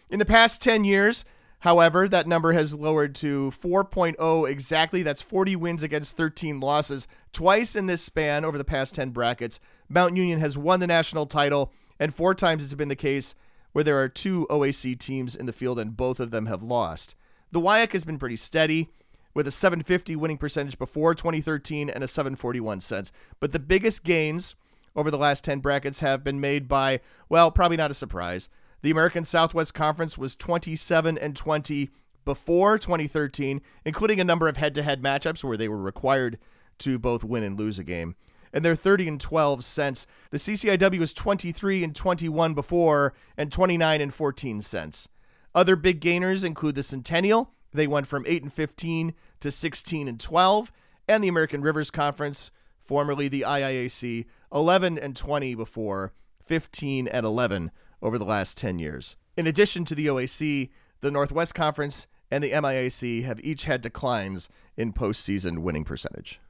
In 0.09 0.19
the 0.19 0.25
past 0.25 0.61
10 0.63 0.85
years, 0.85 1.25
however, 1.61 2.09
that 2.09 2.27
number 2.27 2.53
has 2.53 2.75
lowered 2.75 3.15
to 3.17 3.53
4.0 3.53 4.51
exactly. 4.51 5.03
That's 5.03 5.23
40 5.23 5.57
wins 5.57 5.83
against 5.83 6.17
13 6.17 6.59
losses. 6.59 7.07
Twice 7.33 7.77
in 7.77 7.87
this 7.87 8.03
span 8.03 8.45
over 8.45 8.59
the 8.59 8.65
past 8.65 8.95
10 8.95 9.11
brackets, 9.11 9.61
Mount 9.89 10.17
Union 10.17 10.41
has 10.41 10.59
won 10.59 10.81
the 10.81 10.87
national 10.87 11.27
title, 11.27 11.73
and 12.01 12.15
four 12.15 12.35
times 12.35 12.65
it's 12.65 12.75
been 12.75 12.89
the 12.89 12.97
case 12.97 13.35
where 13.73 13.85
there 13.85 14.01
are 14.01 14.09
two 14.09 14.47
OAC 14.51 14.99
teams 14.99 15.35
in 15.37 15.47
the 15.47 15.53
field 15.53 15.79
and 15.79 15.97
both 15.97 16.21
of 16.21 16.31
them 16.31 16.47
have 16.47 16.63
lost. 16.63 17.15
The 17.53 17.61
WIAC 17.61 17.93
has 17.93 18.05
been 18.05 18.19
pretty 18.19 18.37
steady 18.37 18.91
with 19.35 19.47
a 19.47 19.51
750 19.51 20.17
winning 20.17 20.39
percentage 20.39 20.79
before 20.79 21.15
2013 21.15 21.89
and 21.89 22.03
a 22.03 22.09
741 22.09 22.81
since. 22.81 23.13
But 23.39 23.53
the 23.53 23.59
biggest 23.59 24.05
gains 24.05 24.55
over 24.97 25.11
the 25.11 25.19
last 25.19 25.45
10 25.45 25.61
brackets 25.61 26.01
have 26.01 26.25
been 26.25 26.41
made 26.41 26.69
by, 26.69 27.01
well, 27.29 27.51
probably 27.51 27.77
not 27.77 27.91
a 27.91 27.95
surprise. 27.95 28.49
The 28.83 28.91
American 28.91 29.25
Southwest 29.25 29.75
Conference 29.75 30.17
was 30.17 30.35
27 30.35 31.19
and 31.19 31.37
20 31.37 31.91
before 32.25 32.79
2013, 32.79 33.61
including 33.85 34.21
a 34.21 34.25
number 34.25 34.49
of 34.49 34.57
head 34.57 34.75
to 34.75 34.83
head 34.83 35.03
matchups 35.03 35.45
where 35.45 35.57
they 35.57 35.69
were 35.69 35.81
required 35.81 36.39
to 36.79 36.99
both 36.99 37.23
win 37.23 37.43
and 37.43 37.59
lose 37.59 37.79
a 37.79 37.85
game. 37.85 38.17
And 38.53 38.65
they're 38.65 38.75
30 38.75 39.09
and 39.09 39.21
12 39.21 39.65
since. 39.65 40.07
The 40.31 40.39
CCIW 40.39 40.99
was 40.99 41.13
23 41.13 41.85
and 41.85 41.95
21 41.95 42.55
before 42.55 43.15
and 43.37 43.53
29 43.53 44.01
and 44.01 44.13
14 44.13 44.61
since. 44.61 45.09
Other 45.55 45.77
big 45.77 46.01
gainers 46.01 46.45
include 46.45 46.75
the 46.75 46.83
Centennial. 46.83 47.53
They 47.73 47.87
went 47.87 48.07
from 48.07 48.25
8 48.27 48.43
and 48.43 48.53
15 48.53 49.15
to 49.41 49.51
16 49.51 50.09
and 50.09 50.21
12, 50.21 50.73
and 51.09 51.23
the 51.23 51.29
American 51.29 51.63
Rivers 51.63 51.91
Conference, 51.91 52.51
formerly 52.83 53.29
the 53.29 53.43
IIAC, 53.43 54.27
11 54.53 54.99
and 54.99 55.17
20 55.17 55.55
before, 55.55 56.13
15 56.45 57.09
and 57.09 57.25
11 57.25 57.71
over 58.03 58.19
the 58.19 58.25
last 58.25 58.57
10 58.59 58.79
years. 58.79 59.17
In 59.37 59.47
addition 59.47 59.85
to 59.87 59.95
the 59.95 60.07
OAC, 60.07 60.71
the 61.01 61.11
Northwest 61.11 61.55
Conference 61.55 62.07
and 62.31 62.43
the 62.43 62.51
MIAC 62.51 63.25
have 63.25 63.41
each 63.41 63.65
had 63.65 63.81
declines 63.81 64.49
in 64.77 64.93
postseason 64.93 65.59
winning 65.59 65.85
percentage. 65.85 66.41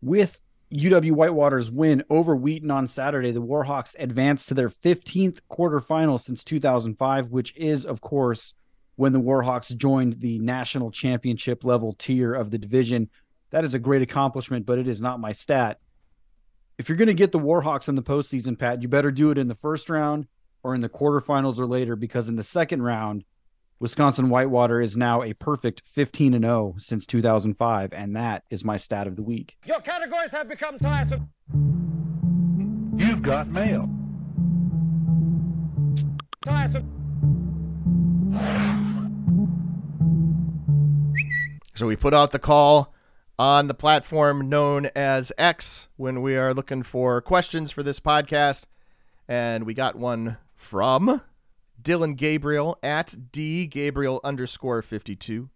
With 0.00 0.40
UW 0.72 1.12
Whitewater's 1.12 1.70
win 1.70 2.04
over 2.10 2.36
Wheaton 2.36 2.70
on 2.70 2.86
Saturday, 2.86 3.32
the 3.32 3.42
Warhawks 3.42 3.94
advanced 3.98 4.48
to 4.48 4.54
their 4.54 4.68
15th 4.68 5.40
quarterfinal 5.50 6.20
since 6.20 6.44
2005, 6.44 7.30
which 7.30 7.56
is, 7.56 7.84
of 7.84 8.00
course, 8.00 8.54
when 8.94 9.12
the 9.12 9.20
Warhawks 9.20 9.76
joined 9.76 10.20
the 10.20 10.38
national 10.38 10.92
championship 10.92 11.64
level 11.64 11.94
tier 11.98 12.34
of 12.34 12.50
the 12.50 12.58
division. 12.58 13.08
That 13.50 13.64
is 13.64 13.74
a 13.74 13.80
great 13.80 14.02
accomplishment, 14.02 14.64
but 14.64 14.78
it 14.78 14.86
is 14.86 15.00
not 15.00 15.18
my 15.18 15.32
stat. 15.32 15.80
If 16.78 16.88
you're 16.88 16.98
going 16.98 17.08
to 17.08 17.14
get 17.14 17.32
the 17.32 17.40
Warhawks 17.40 17.88
in 17.88 17.96
the 17.96 18.02
postseason, 18.02 18.56
Pat, 18.56 18.80
you 18.80 18.88
better 18.88 19.10
do 19.10 19.30
it 19.30 19.38
in 19.38 19.48
the 19.48 19.56
first 19.56 19.90
round 19.90 20.28
or 20.62 20.74
in 20.74 20.82
the 20.82 20.88
quarterfinals 20.88 21.58
or 21.58 21.66
later, 21.66 21.96
because 21.96 22.28
in 22.28 22.36
the 22.36 22.44
second 22.44 22.82
round, 22.82 23.24
Wisconsin 23.80 24.28
Whitewater 24.28 24.82
is 24.82 24.94
now 24.94 25.22
a 25.22 25.32
perfect 25.32 25.80
15 25.86 26.34
and 26.34 26.44
0 26.44 26.74
since 26.76 27.06
2005, 27.06 27.94
and 27.94 28.14
that 28.14 28.44
is 28.50 28.62
my 28.62 28.76
stat 28.76 29.06
of 29.06 29.16
the 29.16 29.22
week. 29.22 29.56
Your 29.64 29.80
categories 29.80 30.32
have 30.32 30.50
become 30.50 30.78
tiresome. 30.78 31.30
You've 32.94 33.22
got 33.22 33.48
mail. 33.48 33.88
Tiresome. 36.44 36.86
So 41.74 41.86
we 41.86 41.96
put 41.96 42.12
out 42.12 42.32
the 42.32 42.38
call 42.38 42.92
on 43.38 43.68
the 43.68 43.74
platform 43.74 44.50
known 44.50 44.90
as 44.94 45.32
X 45.38 45.88
when 45.96 46.20
we 46.20 46.36
are 46.36 46.52
looking 46.52 46.82
for 46.82 47.22
questions 47.22 47.70
for 47.70 47.82
this 47.82 47.98
podcast. 47.98 48.66
And 49.26 49.64
we 49.64 49.72
got 49.72 49.96
one 49.96 50.36
from 50.54 51.22
Dylan 51.82 52.16
Gabriel 52.16 52.78
at 52.82 53.32
D 53.32 53.66
Gabriel 53.66 54.20
underscore 54.24 54.82
52 54.82 55.50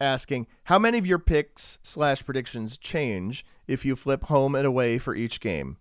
asking 0.00 0.46
how 0.64 0.78
many 0.78 0.98
of 0.98 1.06
your 1.06 1.18
picks 1.18 1.78
slash 1.82 2.24
predictions 2.24 2.76
change 2.76 3.44
if 3.66 3.84
you 3.84 3.96
flip 3.96 4.24
home 4.24 4.54
and 4.54 4.66
away 4.66 4.98
for 4.98 5.14
each 5.14 5.40
game? 5.40 5.78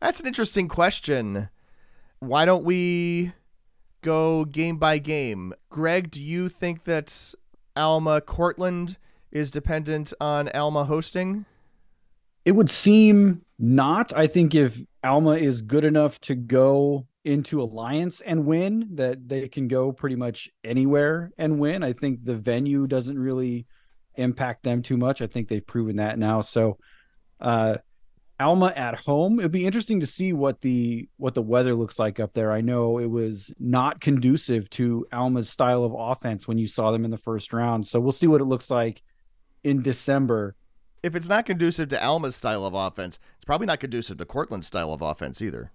That's 0.00 0.20
an 0.20 0.26
interesting 0.26 0.68
question. 0.68 1.48
Why 2.18 2.44
don't 2.44 2.64
we 2.64 3.32
go 4.02 4.44
game 4.44 4.76
by 4.76 4.98
game? 4.98 5.54
Greg, 5.70 6.10
do 6.10 6.22
you 6.22 6.48
think 6.48 6.84
that 6.84 7.34
Alma 7.74 8.20
Cortland 8.20 8.96
is 9.30 9.50
dependent 9.50 10.12
on 10.20 10.48
Alma 10.50 10.84
hosting? 10.84 11.44
It 12.44 12.52
would 12.52 12.70
seem 12.70 13.42
not. 13.58 14.12
I 14.16 14.26
think 14.26 14.54
if 14.54 14.80
Alma 15.02 15.32
is 15.32 15.62
good 15.62 15.84
enough 15.84 16.20
to 16.22 16.34
go 16.34 17.06
into 17.26 17.60
Alliance 17.60 18.20
and 18.20 18.46
win, 18.46 18.88
that 18.94 19.28
they 19.28 19.48
can 19.48 19.66
go 19.66 19.92
pretty 19.92 20.16
much 20.16 20.48
anywhere 20.62 21.32
and 21.36 21.58
win. 21.58 21.82
I 21.82 21.92
think 21.92 22.24
the 22.24 22.36
venue 22.36 22.86
doesn't 22.86 23.18
really 23.18 23.66
impact 24.14 24.62
them 24.62 24.80
too 24.80 24.96
much. 24.96 25.20
I 25.20 25.26
think 25.26 25.48
they've 25.48 25.66
proven 25.66 25.96
that 25.96 26.18
now. 26.18 26.40
So, 26.40 26.78
uh, 27.40 27.78
Alma 28.38 28.72
at 28.76 28.94
home. 29.00 29.40
It'd 29.40 29.50
be 29.50 29.66
interesting 29.66 30.00
to 30.00 30.06
see 30.06 30.32
what 30.34 30.60
the 30.60 31.08
what 31.16 31.34
the 31.34 31.42
weather 31.42 31.74
looks 31.74 31.98
like 31.98 32.20
up 32.20 32.34
there. 32.34 32.52
I 32.52 32.60
know 32.60 32.98
it 32.98 33.10
was 33.10 33.50
not 33.58 34.00
conducive 34.00 34.68
to 34.70 35.06
Alma's 35.10 35.48
style 35.48 35.84
of 35.84 35.94
offense 35.96 36.46
when 36.46 36.58
you 36.58 36.68
saw 36.68 36.90
them 36.90 37.04
in 37.04 37.10
the 37.10 37.16
first 37.16 37.52
round. 37.52 37.86
So 37.86 37.98
we'll 37.98 38.12
see 38.12 38.26
what 38.26 38.42
it 38.42 38.44
looks 38.44 38.70
like 38.70 39.02
in 39.64 39.82
December. 39.82 40.54
If 41.02 41.14
it's 41.14 41.28
not 41.28 41.46
conducive 41.46 41.88
to 41.88 42.04
Alma's 42.04 42.36
style 42.36 42.66
of 42.66 42.74
offense, 42.74 43.18
it's 43.36 43.44
probably 43.44 43.66
not 43.66 43.80
conducive 43.80 44.18
to 44.18 44.26
Cortland's 44.26 44.66
style 44.66 44.92
of 44.92 45.00
offense 45.00 45.40
either. 45.40 45.72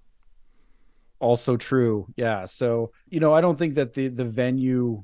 Also 1.22 1.56
true. 1.56 2.08
Yeah. 2.18 2.46
So, 2.46 2.92
you 3.08 3.20
know, 3.20 3.34
I 3.34 3.40
don't 3.40 3.58
think 3.58 3.76
that 3.76 3.94
the 3.94 4.10
the 4.10 4.26
venue 4.26 5.04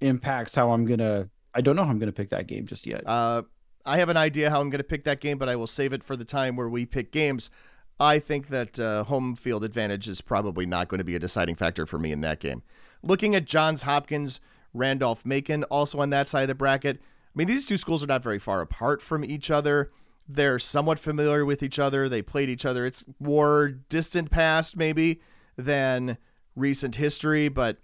impacts 0.00 0.54
how 0.54 0.70
I'm 0.70 0.84
going 0.84 1.00
to 1.00 1.28
I 1.54 1.60
don't 1.60 1.74
know 1.74 1.82
how 1.82 1.90
I'm 1.90 1.98
going 1.98 2.12
to 2.12 2.16
pick 2.16 2.28
that 2.28 2.46
game 2.46 2.66
just 2.66 2.86
yet. 2.86 3.02
Uh 3.06 3.42
I 3.84 3.96
have 3.98 4.10
an 4.10 4.18
idea 4.18 4.50
how 4.50 4.60
I'm 4.60 4.68
going 4.68 4.78
to 4.78 4.84
pick 4.84 5.04
that 5.04 5.20
game, 5.20 5.38
but 5.38 5.48
I 5.48 5.56
will 5.56 5.66
save 5.66 5.94
it 5.94 6.04
for 6.04 6.14
the 6.14 6.24
time 6.24 6.56
where 6.56 6.68
we 6.68 6.84
pick 6.84 7.10
games. 7.10 7.50
I 7.98 8.18
think 8.18 8.48
that 8.48 8.78
uh, 8.78 9.04
home 9.04 9.34
field 9.34 9.64
advantage 9.64 10.08
is 10.08 10.20
probably 10.20 10.66
not 10.66 10.88
going 10.88 10.98
to 10.98 11.04
be 11.04 11.16
a 11.16 11.18
deciding 11.18 11.54
factor 11.56 11.86
for 11.86 11.98
me 11.98 12.12
in 12.12 12.20
that 12.20 12.38
game. 12.38 12.62
Looking 13.02 13.34
at 13.34 13.46
Johns 13.46 13.82
Hopkins, 13.82 14.40
Randolph 14.74 15.24
Macon, 15.24 15.64
also 15.64 16.00
on 16.00 16.10
that 16.10 16.28
side 16.28 16.42
of 16.42 16.48
the 16.48 16.54
bracket. 16.54 16.98
I 16.98 17.30
mean, 17.34 17.48
these 17.48 17.66
two 17.66 17.76
schools 17.76 18.04
are 18.04 18.08
not 18.08 18.22
very 18.22 18.38
far 18.38 18.60
apart 18.60 19.00
from 19.00 19.24
each 19.24 19.50
other. 19.50 19.90
They're 20.28 20.58
somewhat 20.58 20.98
familiar 20.98 21.44
with 21.44 21.62
each 21.62 21.78
other. 21.78 22.08
They 22.08 22.22
played 22.22 22.50
each 22.50 22.66
other. 22.66 22.84
It's 22.84 23.04
more 23.18 23.68
distant 23.68 24.30
past, 24.30 24.76
maybe, 24.76 25.20
than 25.58 26.16
recent 26.56 26.94
history, 26.94 27.48
but 27.48 27.76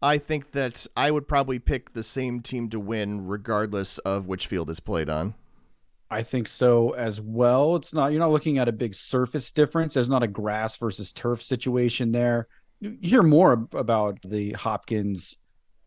I 0.00 0.16
think 0.16 0.52
that 0.52 0.86
I 0.96 1.10
would 1.10 1.28
probably 1.28 1.58
pick 1.58 1.92
the 1.92 2.02
same 2.02 2.40
team 2.40 2.70
to 2.70 2.80
win 2.80 3.26
regardless 3.26 3.98
of 3.98 4.26
which 4.26 4.46
field 4.46 4.70
is 4.70 4.80
played 4.80 5.10
on. 5.10 5.34
I 6.10 6.22
think 6.22 6.48
so 6.48 6.90
as 6.92 7.20
well. 7.20 7.76
It's 7.76 7.92
not 7.92 8.10
you're 8.10 8.20
not 8.20 8.32
looking 8.32 8.58
at 8.58 8.68
a 8.68 8.72
big 8.72 8.94
surface 8.94 9.52
difference. 9.52 9.94
There's 9.94 10.08
not 10.08 10.22
a 10.22 10.28
grass 10.28 10.76
versus 10.76 11.12
turf 11.12 11.42
situation 11.42 12.10
there. 12.10 12.48
You 12.80 12.96
hear 13.00 13.22
more 13.22 13.68
about 13.74 14.18
the 14.24 14.52
Hopkins 14.52 15.36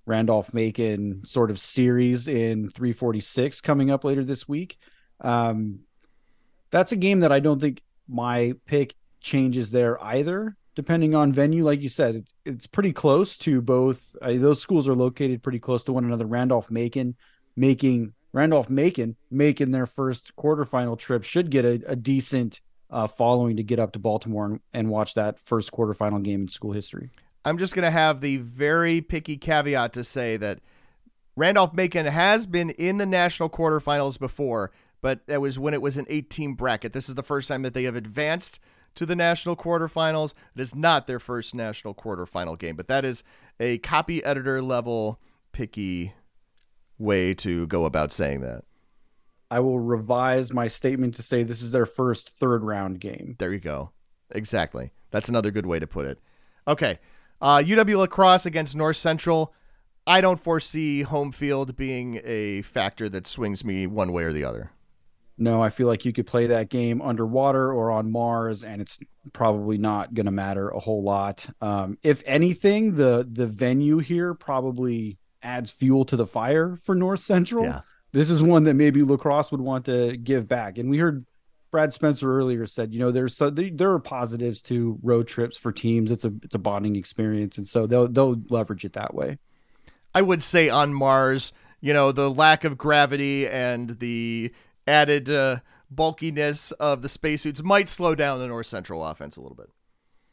Randolph 0.05 0.53
Macon 0.53 1.23
sort 1.25 1.49
of 1.49 1.59
series 1.59 2.27
in 2.27 2.69
346 2.69 3.61
coming 3.61 3.89
up 3.89 4.03
later 4.03 4.23
this 4.23 4.47
week. 4.47 4.77
Um, 5.19 5.79
that's 6.71 6.91
a 6.91 6.97
game 6.97 7.21
that 7.21 7.31
I 7.31 7.39
don't 7.39 7.59
think 7.59 7.81
my 8.07 8.53
pick 8.65 8.95
changes 9.19 9.71
there 9.71 10.01
either 10.03 10.55
depending 10.75 11.15
on 11.15 11.31
venue. 11.33 11.63
Like 11.63 11.81
you 11.81 11.89
said, 11.89 12.15
it, 12.15 12.27
it's 12.45 12.67
pretty 12.67 12.93
close 12.93 13.37
to 13.39 13.61
both. 13.61 14.15
Uh, 14.21 14.33
those 14.33 14.61
schools 14.61 14.87
are 14.87 14.95
located 14.95 15.43
pretty 15.43 15.59
close 15.59 15.83
to 15.85 15.93
one 15.93 16.05
another. 16.05 16.25
Randolph 16.25 16.71
Macon 16.71 17.15
making 17.55 18.13
Randolph 18.31 18.69
Macon 18.69 19.15
making 19.29 19.71
their 19.71 19.85
first 19.85 20.35
quarterfinal 20.35 20.97
trip 20.97 21.23
should 21.23 21.51
get 21.51 21.65
a, 21.65 21.81
a 21.87 21.95
decent 21.95 22.61
uh, 22.89 23.07
following 23.07 23.57
to 23.57 23.63
get 23.63 23.79
up 23.79 23.93
to 23.93 23.99
Baltimore 23.99 24.45
and, 24.45 24.59
and 24.73 24.89
watch 24.89 25.13
that 25.15 25.39
first 25.39 25.71
quarterfinal 25.71 26.23
game 26.23 26.41
in 26.41 26.47
school 26.47 26.71
history. 26.71 27.09
I'm 27.45 27.57
just 27.57 27.75
going 27.75 27.83
to 27.83 27.91
have 27.91 28.21
the 28.21 28.37
very 28.37 29.01
picky 29.01 29.37
caveat 29.37 29.93
to 29.93 30.03
say 30.03 30.37
that 30.37 30.59
Randolph 31.35 31.73
Macon 31.73 32.05
has 32.05 32.47
been 32.47 32.69
in 32.71 32.97
the 32.97 33.05
national 33.05 33.49
quarterfinals 33.49 34.19
before, 34.19 34.71
but 35.01 35.25
that 35.27 35.41
was 35.41 35.59
when 35.59 35.73
it 35.73 35.81
was 35.81 35.97
an 35.97 36.05
18 36.07 36.53
bracket. 36.53 36.93
This 36.93 37.09
is 37.09 37.15
the 37.15 37.23
first 37.23 37.47
time 37.47 37.63
that 37.63 37.73
they 37.73 37.83
have 37.83 37.95
advanced 37.95 38.59
to 38.95 39.05
the 39.05 39.15
national 39.15 39.55
quarterfinals. 39.55 40.33
It 40.55 40.61
is 40.61 40.75
not 40.75 41.07
their 41.07 41.19
first 41.19 41.55
national 41.55 41.93
quarterfinal 41.93 42.57
game, 42.57 42.75
but 42.75 42.87
that 42.87 43.05
is 43.05 43.23
a 43.59 43.77
copy 43.79 44.23
editor 44.23 44.61
level 44.61 45.19
picky 45.51 46.13
way 46.97 47.33
to 47.35 47.67
go 47.67 47.85
about 47.85 48.11
saying 48.11 48.41
that. 48.41 48.63
I 49.51 49.59
will 49.59 49.79
revise 49.79 50.51
my 50.51 50.67
statement 50.67 51.15
to 51.15 51.21
say 51.21 51.43
this 51.43 51.61
is 51.61 51.71
their 51.71 51.85
first 51.85 52.31
third 52.31 52.63
round 52.63 52.99
game. 52.99 53.35
There 53.37 53.53
you 53.53 53.59
go. 53.59 53.91
Exactly. 54.31 54.91
That's 55.11 55.29
another 55.29 55.51
good 55.51 55.67
way 55.67 55.79
to 55.79 55.85
put 55.85 56.07
it. 56.07 56.19
Okay. 56.67 56.99
Uh, 57.39 57.57
UW 57.57 57.97
La 57.97 58.07
Crosse 58.07 58.45
against 58.45 58.75
North 58.75 58.97
Central. 58.97 59.53
I 60.07 60.21
don't 60.21 60.39
foresee 60.39 61.03
home 61.03 61.31
field 61.31 61.75
being 61.75 62.19
a 62.23 62.61
factor 62.63 63.07
that 63.09 63.27
swings 63.27 63.63
me 63.63 63.85
one 63.85 64.11
way 64.11 64.23
or 64.23 64.33
the 64.33 64.43
other. 64.43 64.71
No, 65.37 65.61
I 65.61 65.69
feel 65.69 65.87
like 65.87 66.05
you 66.05 66.13
could 66.13 66.27
play 66.27 66.47
that 66.47 66.69
game 66.69 67.01
underwater 67.01 67.73
or 67.73 67.91
on 67.91 68.11
Mars, 68.11 68.63
and 68.63 68.81
it's 68.81 68.99
probably 69.31 69.77
not 69.77 70.13
going 70.13 70.27
to 70.27 70.31
matter 70.31 70.69
a 70.69 70.79
whole 70.79 71.03
lot. 71.03 71.47
Um, 71.59 71.97
if 72.03 72.21
anything, 72.25 72.95
the 72.95 73.27
the 73.29 73.47
venue 73.47 73.97
here 73.97 74.33
probably 74.35 75.17
adds 75.41 75.71
fuel 75.71 76.05
to 76.05 76.15
the 76.15 76.27
fire 76.27 76.77
for 76.83 76.95
North 76.95 77.19
Central. 77.19 77.65
Yeah. 77.65 77.81
This 78.11 78.29
is 78.29 78.43
one 78.43 78.63
that 78.63 78.75
maybe 78.75 79.01
La 79.01 79.17
Crosse 79.17 79.51
would 79.51 79.61
want 79.61 79.85
to 79.85 80.15
give 80.17 80.47
back. 80.47 80.77
And 80.77 80.87
we 80.87 80.99
heard 80.99 81.25
Brad 81.71 81.95
Spencer 81.95 82.31
earlier 82.31 82.67
said, 82.67 82.93
you 82.93 82.99
know, 82.99 83.09
there's 83.09 83.35
so, 83.35 83.49
there 83.49 83.91
are 83.91 83.99
positives 83.99 84.61
to 84.63 84.99
road 85.01 85.27
trips 85.27 85.57
for 85.57 85.71
teams. 85.71 86.11
It's 86.11 86.23
a 86.23 86.31
it's 86.43 86.53
a 86.53 86.59
bonding 86.59 86.95
experience, 86.95 87.57
and 87.57 87.67
so 87.67 87.87
they'll 87.87 88.07
they'll 88.07 88.39
leverage 88.49 88.85
it 88.85 88.93
that 88.93 89.15
way. 89.15 89.39
I 90.13 90.21
would 90.21 90.43
say 90.43 90.69
on 90.69 90.93
Mars, 90.93 91.53
you 91.81 91.91
know, 91.91 92.11
the 92.11 92.29
lack 92.29 92.63
of 92.63 92.77
gravity 92.77 93.47
and 93.47 93.89
the 93.99 94.53
added 94.87 95.29
uh, 95.29 95.59
bulkiness 95.89 96.71
of 96.73 97.01
the 97.01 97.09
spacesuits 97.09 97.63
might 97.63 97.87
slow 97.87 98.15
down 98.15 98.39
the 98.39 98.47
North 98.47 98.67
Central 98.67 99.05
offense 99.05 99.37
a 99.37 99.41
little 99.41 99.55
bit. 99.55 99.69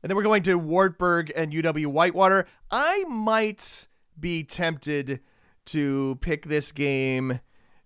And 0.03 0.09
then 0.09 0.17
we're 0.17 0.23
going 0.23 0.43
to 0.45 0.59
Wartburg 0.59 1.33
and 1.37 1.53
UW 1.53 1.87
Whitewater. 1.87 2.47
I 2.71 3.05
might 3.05 3.87
be 4.19 4.45
tempted 4.45 5.21
to 5.67 6.19
pick 6.21 6.47
this 6.47 6.73
game 6.73 7.41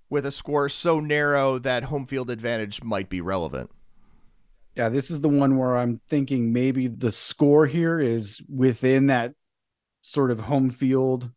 with 0.09 0.25
a 0.25 0.31
score 0.31 0.69
so 0.69 1.01
narrow 1.01 1.59
that 1.59 1.85
home 1.85 2.07
field 2.07 2.31
advantage 2.31 2.83
might 2.83 3.09
be 3.09 3.21
relevant. 3.21 3.71
Yeah, 4.77 4.89
this 4.89 5.11
is 5.11 5.21
the 5.21 5.29
one 5.29 5.57
where 5.57 5.77
I'm 5.77 6.01
thinking 6.09 6.53
maybe 6.53 6.89
the 6.89 7.13
score 7.13 7.67
here 7.67 8.01
is 8.01 8.43
within 8.49 9.07
that 9.07 9.35
sort 10.03 10.31
of 10.31 10.41
home 10.41 10.71
field. 10.71 11.31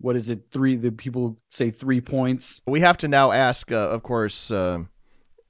What 0.00 0.16
is 0.16 0.28
it? 0.28 0.48
Three, 0.50 0.76
the 0.76 0.92
people 0.92 1.38
say 1.50 1.70
three 1.70 2.00
points. 2.00 2.60
We 2.66 2.80
have 2.80 2.96
to 2.98 3.08
now 3.08 3.32
ask, 3.32 3.72
uh, 3.72 3.88
of 3.88 4.02
course, 4.02 4.50
uh, 4.50 4.84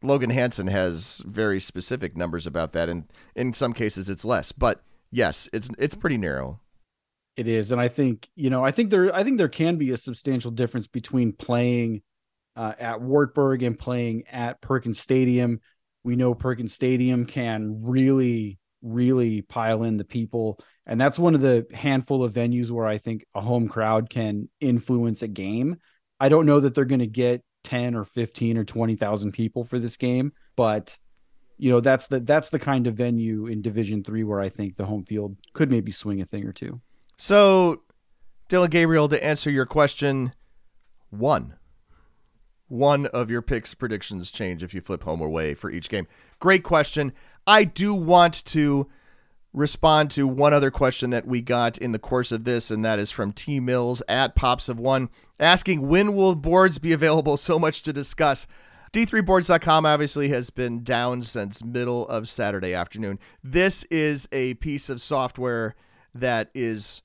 Logan 0.02 0.30
Hansen 0.30 0.68
has 0.68 1.22
very 1.26 1.60
specific 1.60 2.16
numbers 2.16 2.46
about 2.46 2.72
that, 2.72 2.88
and 2.88 3.04
in 3.34 3.52
some 3.52 3.72
cases 3.72 4.08
it's 4.08 4.24
less. 4.24 4.52
But 4.52 4.82
yes, 5.10 5.48
it's 5.52 5.70
it's 5.78 5.94
pretty 5.94 6.18
narrow. 6.18 6.60
It 7.36 7.46
is, 7.46 7.72
and 7.72 7.80
I 7.80 7.88
think 7.88 8.28
you 8.34 8.50
know, 8.50 8.64
I 8.64 8.70
think 8.70 8.90
there, 8.90 9.14
I 9.14 9.22
think 9.22 9.38
there 9.38 9.48
can 9.48 9.76
be 9.76 9.90
a 9.90 9.96
substantial 9.96 10.50
difference 10.50 10.86
between 10.86 11.32
playing 11.32 12.02
uh, 12.56 12.72
at 12.78 13.00
Wartburg 13.00 13.62
and 13.62 13.78
playing 13.78 14.24
at 14.30 14.60
Perkins 14.60 14.98
Stadium. 14.98 15.60
We 16.04 16.16
know 16.16 16.34
Perkins 16.34 16.72
Stadium 16.72 17.26
can 17.26 17.82
really 17.82 18.58
really 18.82 19.42
pile 19.42 19.82
in 19.82 19.96
the 19.96 20.04
people. 20.04 20.58
And 20.86 21.00
that's 21.00 21.18
one 21.18 21.34
of 21.34 21.40
the 21.40 21.66
handful 21.72 22.22
of 22.24 22.34
venues 22.34 22.70
where 22.70 22.86
I 22.86 22.98
think 22.98 23.24
a 23.34 23.40
home 23.40 23.68
crowd 23.68 24.10
can 24.10 24.48
influence 24.60 25.22
a 25.22 25.28
game. 25.28 25.76
I 26.20 26.28
don't 26.28 26.46
know 26.46 26.60
that 26.60 26.74
they're 26.74 26.84
going 26.84 26.98
to 27.00 27.06
get 27.06 27.42
10 27.64 27.94
or 27.94 28.04
15 28.04 28.58
or 28.58 28.64
20,000 28.64 29.32
people 29.32 29.64
for 29.64 29.78
this 29.78 29.96
game, 29.96 30.32
but 30.56 30.96
you 31.60 31.72
know, 31.72 31.80
that's 31.80 32.06
the 32.06 32.20
that's 32.20 32.50
the 32.50 32.58
kind 32.58 32.86
of 32.86 32.94
venue 32.94 33.46
in 33.46 33.62
Division 33.62 34.04
3 34.04 34.22
where 34.22 34.40
I 34.40 34.48
think 34.48 34.76
the 34.76 34.86
home 34.86 35.04
field 35.04 35.36
could 35.54 35.72
maybe 35.72 35.90
swing 35.90 36.20
a 36.20 36.24
thing 36.24 36.46
or 36.46 36.52
two. 36.52 36.80
So, 37.16 37.82
Dylan 38.48 38.70
Gabriel 38.70 39.08
to 39.08 39.24
answer 39.24 39.50
your 39.50 39.66
question, 39.66 40.32
one 41.10 41.58
one 42.68 43.06
of 43.06 43.30
your 43.30 43.42
picks 43.42 43.74
predictions 43.74 44.30
change 44.30 44.62
if 44.62 44.72
you 44.74 44.80
flip 44.80 45.02
home 45.02 45.20
or 45.20 45.26
away 45.26 45.54
for 45.54 45.70
each 45.70 45.88
game? 45.88 46.06
Great 46.38 46.62
question. 46.62 47.12
I 47.48 47.64
do 47.64 47.94
want 47.94 48.44
to 48.46 48.88
respond 49.54 50.10
to 50.10 50.26
one 50.26 50.52
other 50.52 50.70
question 50.70 51.08
that 51.10 51.26
we 51.26 51.40
got 51.40 51.78
in 51.78 51.92
the 51.92 51.98
course 51.98 52.30
of 52.30 52.44
this, 52.44 52.70
and 52.70 52.84
that 52.84 52.98
is 52.98 53.10
from 53.10 53.32
T 53.32 53.58
Mills 53.58 54.02
at 54.06 54.34
Pops 54.34 54.68
of 54.68 54.78
One, 54.78 55.08
asking 55.40 55.88
when 55.88 56.14
will 56.14 56.34
boards 56.34 56.78
be 56.78 56.92
available? 56.92 57.38
So 57.38 57.58
much 57.58 57.82
to 57.84 57.92
discuss. 57.92 58.46
D3boards.com 58.92 59.86
obviously 59.86 60.28
has 60.28 60.50
been 60.50 60.84
down 60.84 61.22
since 61.22 61.64
middle 61.64 62.06
of 62.08 62.28
Saturday 62.28 62.74
afternoon. 62.74 63.18
This 63.42 63.84
is 63.84 64.28
a 64.30 64.52
piece 64.54 64.90
of 64.90 65.00
software 65.00 65.74
that 66.14 66.50
is 66.54 67.02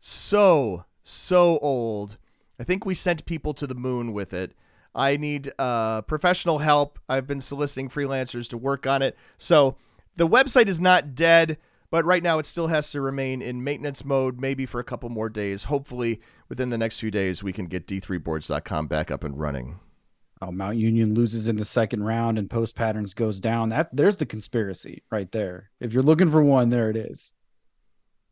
so, 0.00 0.86
so 1.04 1.58
old. 1.58 2.18
I 2.58 2.64
think 2.64 2.84
we 2.84 2.94
sent 2.94 3.26
people 3.26 3.54
to 3.54 3.66
the 3.68 3.76
moon 3.76 4.12
with 4.12 4.32
it. 4.32 4.54
I 4.92 5.16
need 5.16 5.52
uh, 5.56 6.02
professional 6.02 6.58
help. 6.58 6.98
I've 7.08 7.28
been 7.28 7.40
soliciting 7.40 7.88
freelancers 7.88 8.48
to 8.50 8.58
work 8.58 8.86
on 8.86 9.00
it. 9.02 9.16
So 9.36 9.76
the 10.16 10.28
website 10.28 10.68
is 10.68 10.80
not 10.80 11.14
dead, 11.14 11.58
but 11.90 12.04
right 12.04 12.22
now 12.22 12.38
it 12.38 12.46
still 12.46 12.68
has 12.68 12.90
to 12.92 13.00
remain 13.00 13.42
in 13.42 13.64
maintenance 13.64 14.04
mode, 14.04 14.40
maybe 14.40 14.66
for 14.66 14.80
a 14.80 14.84
couple 14.84 15.08
more 15.08 15.28
days. 15.28 15.64
Hopefully, 15.64 16.20
within 16.48 16.70
the 16.70 16.78
next 16.78 17.00
few 17.00 17.10
days, 17.10 17.42
we 17.42 17.52
can 17.52 17.66
get 17.66 17.86
d3boards.com 17.86 18.86
back 18.86 19.10
up 19.10 19.24
and 19.24 19.38
running. 19.38 19.80
Oh, 20.42 20.50
Mount 20.50 20.76
Union 20.76 21.14
loses 21.14 21.48
in 21.48 21.56
the 21.56 21.64
second 21.64 22.02
round 22.02 22.38
and 22.38 22.50
Post 22.50 22.74
Patterns 22.74 23.14
goes 23.14 23.40
down. 23.40 23.68
That 23.70 23.94
there's 23.94 24.16
the 24.16 24.26
conspiracy 24.26 25.02
right 25.10 25.30
there. 25.32 25.70
If 25.80 25.92
you're 25.92 26.02
looking 26.02 26.30
for 26.30 26.42
one, 26.42 26.68
there 26.68 26.90
it 26.90 26.96
is. 26.96 27.32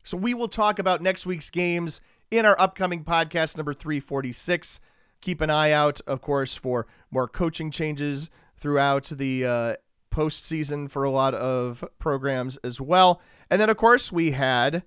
So 0.03 0.17
we 0.17 0.33
will 0.33 0.49
talk 0.49 0.79
about 0.79 1.01
next 1.01 1.25
week's 1.25 1.49
games 1.49 2.01
in 2.29 2.45
our 2.45 2.59
upcoming 2.59 3.05
podcast 3.05 3.55
number 3.57 3.73
346 3.73 4.81
keep 5.23 5.41
an 5.41 5.49
eye 5.49 5.71
out, 5.71 6.01
of 6.05 6.21
course, 6.21 6.53
for 6.53 6.85
more 7.09 7.27
coaching 7.27 7.71
changes 7.71 8.29
throughout 8.57 9.05
the 9.05 9.45
uh, 9.45 9.75
postseason 10.13 10.89
for 10.89 11.03
a 11.03 11.11
lot 11.11 11.33
of 11.33 11.83
programs 11.99 12.57
as 12.57 12.79
well. 12.79 13.19
And 13.49 13.59
then, 13.59 13.69
of 13.69 13.77
course, 13.77 14.11
we 14.11 14.31
had 14.31 14.83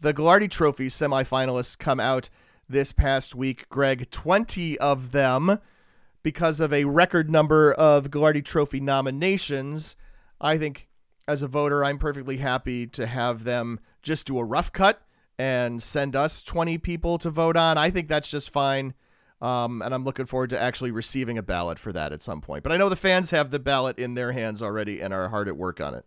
the 0.00 0.14
Gagliardi 0.14 0.50
Trophy 0.50 0.88
semifinalists 0.88 1.78
come 1.78 2.00
out 2.00 2.30
this 2.68 2.92
past 2.92 3.34
week. 3.34 3.68
Greg, 3.68 4.10
20 4.10 4.78
of 4.78 5.12
them 5.12 5.58
because 6.22 6.60
of 6.60 6.72
a 6.72 6.84
record 6.84 7.30
number 7.30 7.72
of 7.72 8.10
Gagliardi 8.10 8.44
Trophy 8.44 8.80
nominations. 8.80 9.96
I 10.40 10.58
think 10.58 10.88
as 11.28 11.42
a 11.42 11.48
voter, 11.48 11.84
I'm 11.84 11.98
perfectly 11.98 12.38
happy 12.38 12.86
to 12.88 13.06
have 13.06 13.44
them 13.44 13.80
just 14.02 14.26
do 14.26 14.38
a 14.38 14.44
rough 14.44 14.72
cut 14.72 15.02
and 15.38 15.82
send 15.82 16.16
us 16.16 16.42
20 16.42 16.78
people 16.78 17.18
to 17.18 17.30
vote 17.30 17.56
on. 17.56 17.78
I 17.78 17.90
think 17.90 18.08
that's 18.08 18.28
just 18.28 18.50
fine. 18.50 18.94
Um, 19.42 19.82
and 19.82 19.92
I'm 19.92 20.04
looking 20.04 20.26
forward 20.26 20.50
to 20.50 20.60
actually 20.60 20.92
receiving 20.92 21.36
a 21.36 21.42
ballot 21.42 21.78
for 21.78 21.92
that 21.92 22.12
at 22.12 22.22
some 22.22 22.40
point. 22.40 22.62
But 22.62 22.72
I 22.72 22.76
know 22.76 22.88
the 22.88 22.96
fans 22.96 23.30
have 23.30 23.50
the 23.50 23.58
ballot 23.58 23.98
in 23.98 24.14
their 24.14 24.32
hands 24.32 24.62
already 24.62 25.02
and 25.02 25.12
are 25.12 25.28
hard 25.28 25.48
at 25.48 25.56
work 25.56 25.80
on 25.80 25.94
it. 25.94 26.04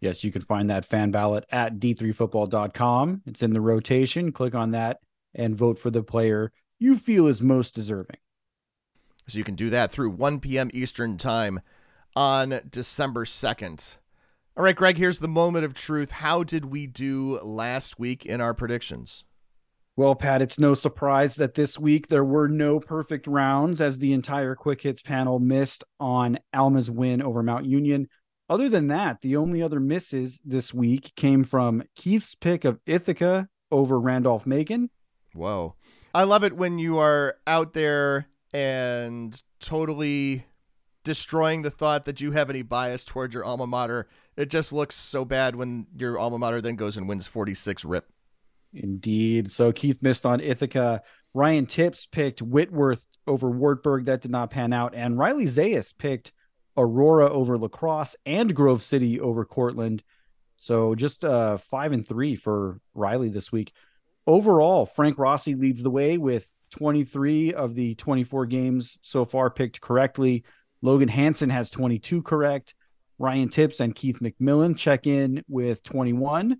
Yes, 0.00 0.24
you 0.24 0.32
can 0.32 0.42
find 0.42 0.68
that 0.68 0.84
fan 0.84 1.12
ballot 1.12 1.46
at 1.50 1.78
d3football.com. 1.78 3.22
It's 3.26 3.42
in 3.42 3.52
the 3.52 3.60
rotation. 3.60 4.32
Click 4.32 4.56
on 4.56 4.72
that 4.72 4.98
and 5.34 5.56
vote 5.56 5.78
for 5.78 5.90
the 5.90 6.02
player 6.02 6.52
you 6.78 6.98
feel 6.98 7.26
is 7.26 7.40
most 7.40 7.74
deserving. 7.74 8.18
So 9.26 9.38
you 9.38 9.44
can 9.44 9.54
do 9.54 9.70
that 9.70 9.90
through 9.90 10.10
1 10.10 10.40
p.m. 10.40 10.70
Eastern 10.74 11.16
Time 11.16 11.60
on 12.14 12.60
December 12.68 13.24
2nd. 13.24 13.96
All 14.56 14.64
right, 14.64 14.76
Greg, 14.76 14.98
here's 14.98 15.20
the 15.20 15.28
moment 15.28 15.64
of 15.64 15.74
truth. 15.74 16.10
How 16.10 16.42
did 16.42 16.66
we 16.66 16.86
do 16.86 17.38
last 17.40 17.98
week 17.98 18.26
in 18.26 18.40
our 18.40 18.52
predictions? 18.52 19.24
Well, 19.96 20.16
Pat, 20.16 20.42
it's 20.42 20.58
no 20.58 20.74
surprise 20.74 21.36
that 21.36 21.54
this 21.54 21.78
week 21.78 22.08
there 22.08 22.24
were 22.24 22.48
no 22.48 22.80
perfect 22.80 23.28
rounds 23.28 23.80
as 23.80 23.98
the 23.98 24.12
entire 24.12 24.56
quick 24.56 24.82
hits 24.82 25.02
panel 25.02 25.38
missed 25.38 25.84
on 26.00 26.40
Alma's 26.52 26.90
win 26.90 27.22
over 27.22 27.44
Mount 27.44 27.64
Union. 27.64 28.08
Other 28.50 28.68
than 28.68 28.88
that, 28.88 29.20
the 29.22 29.36
only 29.36 29.62
other 29.62 29.78
misses 29.78 30.40
this 30.44 30.74
week 30.74 31.12
came 31.14 31.44
from 31.44 31.84
Keith's 31.94 32.34
pick 32.34 32.64
of 32.64 32.80
Ithaca 32.86 33.48
over 33.70 34.00
Randolph 34.00 34.46
Macon. 34.46 34.90
Whoa. 35.32 35.76
I 36.12 36.24
love 36.24 36.42
it 36.42 36.56
when 36.56 36.78
you 36.78 36.98
are 36.98 37.36
out 37.46 37.72
there 37.72 38.26
and 38.52 39.40
totally 39.60 40.44
destroying 41.04 41.62
the 41.62 41.70
thought 41.70 42.04
that 42.06 42.20
you 42.20 42.32
have 42.32 42.50
any 42.50 42.62
bias 42.62 43.04
towards 43.04 43.32
your 43.32 43.44
alma 43.44 43.66
mater. 43.66 44.08
It 44.36 44.50
just 44.50 44.72
looks 44.72 44.96
so 44.96 45.24
bad 45.24 45.54
when 45.54 45.86
your 45.96 46.18
alma 46.18 46.38
mater 46.38 46.60
then 46.60 46.76
goes 46.76 46.96
and 46.96 47.08
wins 47.08 47.28
46 47.28 47.84
rip. 47.84 48.10
Indeed. 48.74 49.52
So 49.52 49.72
Keith 49.72 50.02
missed 50.02 50.26
on 50.26 50.40
Ithaca. 50.40 51.02
Ryan 51.32 51.66
Tipps 51.66 52.06
picked 52.06 52.42
Whitworth 52.42 53.04
over 53.26 53.50
Wartburg. 53.50 54.06
That 54.06 54.22
did 54.22 54.30
not 54.30 54.50
pan 54.50 54.72
out. 54.72 54.94
And 54.94 55.18
Riley 55.18 55.46
Zayas 55.46 55.96
picked 55.96 56.32
Aurora 56.76 57.30
over 57.30 57.56
La 57.56 57.68
Crosse 57.68 58.16
and 58.26 58.54
Grove 58.54 58.82
City 58.82 59.20
over 59.20 59.44
Cortland. 59.44 60.02
So 60.56 60.94
just 60.94 61.24
uh, 61.24 61.56
five 61.58 61.92
and 61.92 62.06
three 62.06 62.36
for 62.36 62.80
Riley 62.94 63.28
this 63.28 63.52
week. 63.52 63.72
Overall, 64.26 64.86
Frank 64.86 65.18
Rossi 65.18 65.54
leads 65.54 65.82
the 65.82 65.90
way 65.90 66.16
with 66.16 66.48
23 66.70 67.52
of 67.52 67.74
the 67.74 67.94
24 67.96 68.46
games 68.46 68.98
so 69.02 69.24
far 69.24 69.50
picked 69.50 69.80
correctly. 69.80 70.44
Logan 70.82 71.08
Hanson 71.08 71.50
has 71.50 71.70
22 71.70 72.22
correct. 72.22 72.74
Ryan 73.18 73.48
Tipps 73.48 73.80
and 73.80 73.94
Keith 73.94 74.18
McMillan 74.20 74.76
check 74.76 75.06
in 75.06 75.44
with 75.48 75.82
21 75.82 76.56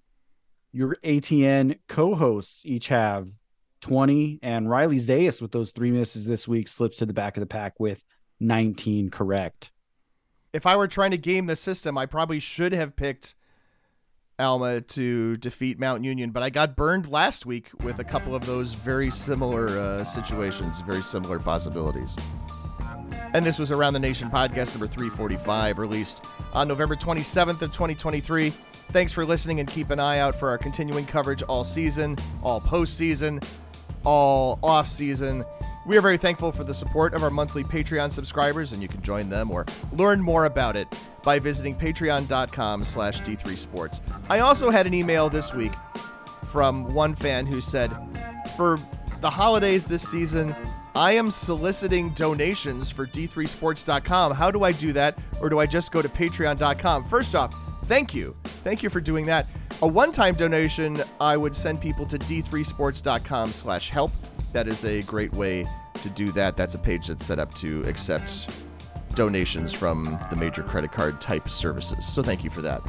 your 0.74 0.96
ATN 1.04 1.78
co-hosts 1.88 2.66
each 2.66 2.88
have 2.88 3.28
20 3.80 4.40
and 4.42 4.68
Riley 4.68 4.98
Zayas 4.98 5.40
with 5.40 5.52
those 5.52 5.70
three 5.70 5.92
misses 5.92 6.26
this 6.26 6.48
week 6.48 6.68
slips 6.68 6.96
to 6.96 7.06
the 7.06 7.12
back 7.12 7.36
of 7.36 7.42
the 7.42 7.46
pack 7.46 7.78
with 7.78 8.02
19 8.40 9.10
correct. 9.10 9.70
If 10.52 10.66
I 10.66 10.74
were 10.74 10.88
trying 10.88 11.12
to 11.12 11.16
game 11.16 11.46
the 11.46 11.54
system, 11.54 11.96
I 11.96 12.06
probably 12.06 12.40
should 12.40 12.72
have 12.72 12.96
picked 12.96 13.36
Alma 14.40 14.80
to 14.80 15.36
defeat 15.36 15.78
Mount 15.78 16.02
Union, 16.02 16.30
but 16.30 16.42
I 16.42 16.50
got 16.50 16.74
burned 16.74 17.08
last 17.08 17.46
week 17.46 17.70
with 17.84 18.00
a 18.00 18.04
couple 18.04 18.34
of 18.34 18.44
those 18.44 18.72
very 18.72 19.10
similar 19.10 19.68
uh, 19.68 20.04
situations, 20.04 20.80
very 20.80 21.02
similar 21.02 21.38
possibilities. 21.38 22.16
And 23.32 23.46
this 23.46 23.60
was 23.60 23.70
Around 23.70 23.92
the 23.92 24.00
Nation 24.00 24.28
podcast 24.28 24.72
number 24.72 24.88
345, 24.88 25.78
released 25.78 26.24
on 26.52 26.66
November 26.66 26.96
27th 26.96 27.62
of 27.62 27.72
2023. 27.72 28.52
Thanks 28.92 29.12
for 29.12 29.24
listening 29.24 29.60
and 29.60 29.68
keep 29.68 29.90
an 29.90 29.98
eye 29.98 30.18
out 30.18 30.34
for 30.34 30.48
our 30.48 30.58
continuing 30.58 31.06
coverage 31.06 31.42
all 31.42 31.64
season, 31.64 32.16
all 32.42 32.60
postseason, 32.60 33.44
all 34.04 34.58
off 34.62 34.88
season. 34.88 35.44
We 35.86 35.98
are 35.98 36.00
very 36.00 36.16
thankful 36.16 36.52
for 36.52 36.64
the 36.64 36.72
support 36.72 37.12
of 37.12 37.22
our 37.22 37.30
monthly 37.30 37.62
Patreon 37.64 38.10
subscribers, 38.10 38.72
and 38.72 38.80
you 38.80 38.88
can 38.88 39.02
join 39.02 39.28
them 39.28 39.50
or 39.50 39.66
learn 39.92 40.20
more 40.20 40.46
about 40.46 40.76
it 40.76 40.88
by 41.22 41.38
visiting 41.38 41.74
patreon.com 41.74 42.84
slash 42.84 43.20
d3sports. 43.22 44.00
I 44.28 44.40
also 44.40 44.70
had 44.70 44.86
an 44.86 44.94
email 44.94 45.28
this 45.28 45.52
week 45.52 45.72
from 46.50 46.94
one 46.94 47.14
fan 47.14 47.46
who 47.46 47.60
said, 47.60 47.90
for 48.56 48.78
the 49.20 49.30
holidays 49.30 49.84
this 49.84 50.08
season, 50.08 50.54
I 50.94 51.12
am 51.12 51.30
soliciting 51.30 52.10
donations 52.10 52.90
for 52.90 53.06
d3sports.com. 53.06 54.32
How 54.32 54.50
do 54.50 54.62
I 54.62 54.72
do 54.72 54.92
that? 54.92 55.18
Or 55.40 55.48
do 55.48 55.58
I 55.58 55.66
just 55.66 55.90
go 55.92 56.00
to 56.00 56.08
patreon.com? 56.08 57.08
First 57.08 57.34
off, 57.34 57.54
thank 57.84 58.14
you. 58.14 58.36
Thank 58.44 58.82
you 58.82 58.90
for 58.90 59.00
doing 59.00 59.26
that. 59.26 59.46
A 59.82 59.86
one-time 59.86 60.34
donation, 60.34 61.02
I 61.20 61.36
would 61.36 61.54
send 61.54 61.80
people 61.80 62.06
to 62.06 62.18
d3sports.com 62.18 63.52
slash 63.52 63.90
help. 63.90 64.12
That 64.52 64.68
is 64.68 64.84
a 64.84 65.02
great 65.02 65.32
way 65.32 65.66
to 66.00 66.10
do 66.10 66.28
that. 66.32 66.56
That's 66.56 66.74
a 66.74 66.78
page 66.78 67.08
that's 67.08 67.24
set 67.24 67.38
up 67.38 67.52
to 67.56 67.82
accept 67.86 68.48
donations 69.14 69.72
from 69.72 70.18
the 70.30 70.36
major 70.36 70.62
credit 70.62 70.92
card 70.92 71.20
type 71.20 71.48
services. 71.48 72.06
So 72.06 72.22
thank 72.22 72.44
you 72.44 72.50
for 72.50 72.60
that. 72.62 72.80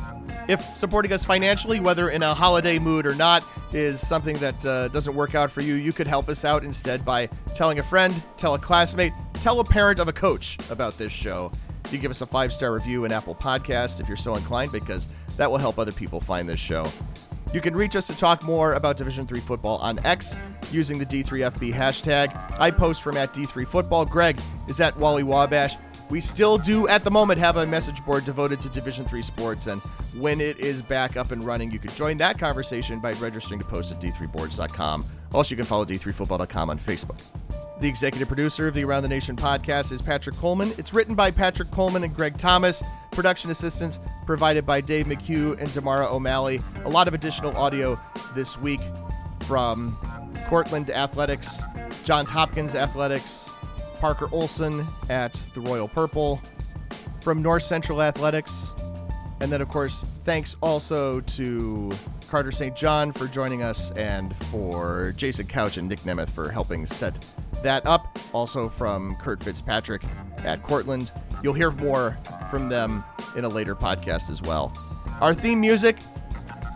If 0.47 0.61
supporting 0.73 1.11
us 1.11 1.23
financially, 1.23 1.79
whether 1.79 2.09
in 2.09 2.23
a 2.23 2.33
holiday 2.33 2.79
mood 2.79 3.05
or 3.05 3.15
not, 3.15 3.43
is 3.73 4.05
something 4.05 4.37
that 4.37 4.65
uh, 4.65 4.87
doesn't 4.89 5.15
work 5.15 5.35
out 5.35 5.51
for 5.51 5.61
you, 5.61 5.75
you 5.75 5.93
could 5.93 6.07
help 6.07 6.29
us 6.29 6.45
out 6.45 6.63
instead 6.63 7.05
by 7.05 7.27
telling 7.55 7.79
a 7.79 7.83
friend, 7.83 8.13
tell 8.37 8.53
a 8.53 8.59
classmate, 8.59 9.13
tell 9.35 9.59
a 9.59 9.63
parent 9.63 9.99
of 9.99 10.07
a 10.07 10.13
coach 10.13 10.57
about 10.69 10.97
this 10.97 11.11
show. 11.11 11.51
You 11.91 11.97
give 11.97 12.11
us 12.11 12.21
a 12.21 12.25
five 12.25 12.51
star 12.51 12.73
review 12.73 13.05
in 13.05 13.11
Apple 13.11 13.35
Podcast 13.35 13.99
if 13.99 14.07
you're 14.07 14.17
so 14.17 14.35
inclined, 14.35 14.71
because 14.71 15.07
that 15.37 15.49
will 15.49 15.57
help 15.57 15.79
other 15.79 15.91
people 15.91 16.19
find 16.19 16.47
this 16.47 16.59
show. 16.59 16.87
You 17.53 17.61
can 17.61 17.75
reach 17.75 17.95
us 17.95 18.07
to 18.07 18.17
talk 18.17 18.43
more 18.43 18.73
about 18.73 18.97
Division 18.97 19.25
3 19.25 19.39
football 19.39 19.77
on 19.77 20.03
X 20.05 20.35
using 20.71 20.97
the 20.97 21.05
D3FB 21.05 21.73
hashtag. 21.73 22.59
I 22.59 22.71
post 22.71 23.01
from 23.01 23.17
at 23.17 23.33
D3 23.33 23.67
Football. 23.67 24.05
Greg 24.05 24.39
is 24.67 24.81
at 24.81 24.97
Wally 24.97 25.23
Wabash. 25.23 25.75
We 26.09 26.19
still 26.19 26.57
do, 26.57 26.87
at 26.87 27.03
the 27.03 27.11
moment, 27.11 27.39
have 27.39 27.57
a 27.57 27.65
message 27.65 28.03
board 28.05 28.25
devoted 28.25 28.61
to 28.61 28.69
Division 28.69 29.05
Three 29.05 29.21
sports, 29.23 29.67
and 29.67 29.81
when 30.19 30.39
it 30.39 30.59
is 30.59 30.81
back 30.81 31.17
up 31.17 31.31
and 31.31 31.45
running. 31.45 31.71
You 31.71 31.79
can 31.79 31.91
join 31.91 32.17
that 32.17 32.37
conversation 32.37 32.99
by 32.99 33.13
registering 33.13 33.59
to 33.59 33.65
post 33.65 33.91
at 33.91 33.99
d3boards.com. 33.99 35.05
Also, 35.35 35.51
you 35.51 35.57
can 35.57 35.65
follow 35.65 35.85
d3football.com 35.85 36.69
on 36.69 36.79
Facebook. 36.79 37.19
The 37.81 37.89
executive 37.89 38.29
producer 38.29 38.69
of 38.69 38.73
the 38.73 38.85
Around 38.85 39.03
the 39.03 39.09
Nation 39.09 39.35
podcast 39.35 39.91
is 39.91 40.01
Patrick 40.01 40.37
Coleman. 40.37 40.71
It's 40.77 40.93
written 40.93 41.13
by 41.13 41.29
Patrick 41.29 41.69
Coleman 41.71 42.05
and 42.05 42.15
Greg 42.15 42.37
Thomas. 42.37 42.81
Production 43.11 43.51
assistance 43.51 43.99
provided 44.25 44.65
by 44.65 44.79
Dave 44.79 45.07
McHugh 45.07 45.59
and 45.59 45.67
Damara 45.69 46.09
O'Malley. 46.09 46.61
A 46.85 46.89
lot 46.89 47.09
of 47.09 47.13
additional 47.13 47.55
audio 47.57 47.99
this 48.33 48.57
week 48.57 48.79
from 49.41 49.97
Cortland 50.47 50.89
Athletics, 50.89 51.61
Johns 52.05 52.29
Hopkins 52.29 52.75
Athletics, 52.75 53.53
Parker 53.99 54.29
Olson 54.31 54.85
at 55.09 55.33
the 55.53 55.59
Royal 55.59 55.89
Purple, 55.89 56.41
from 57.21 57.41
North 57.41 57.63
Central 57.63 58.01
Athletics, 58.01 58.73
and 59.45 59.51
then, 59.51 59.61
of 59.61 59.69
course, 59.69 60.01
thanks 60.23 60.57
also 60.59 61.19
to 61.19 61.91
Carter 62.29 62.51
St. 62.51 62.75
John 62.75 63.11
for 63.11 63.27
joining 63.27 63.61
us 63.61 63.91
and 63.91 64.35
for 64.47 65.13
Jason 65.17 65.45
Couch 65.45 65.77
and 65.77 65.87
Nick 65.87 65.99
Nemeth 65.99 66.31
for 66.31 66.49
helping 66.49 66.87
set 66.87 67.23
that 67.61 67.85
up. 67.85 68.17
Also 68.33 68.67
from 68.67 69.15
Curt 69.17 69.43
Fitzpatrick 69.43 70.01
at 70.39 70.63
Cortland. 70.63 71.11
You'll 71.43 71.53
hear 71.53 71.69
more 71.69 72.17
from 72.49 72.69
them 72.69 73.05
in 73.35 73.45
a 73.45 73.47
later 73.47 73.75
podcast 73.75 74.31
as 74.31 74.41
well. 74.41 74.75
Our 75.21 75.35
theme 75.35 75.61
music 75.61 75.97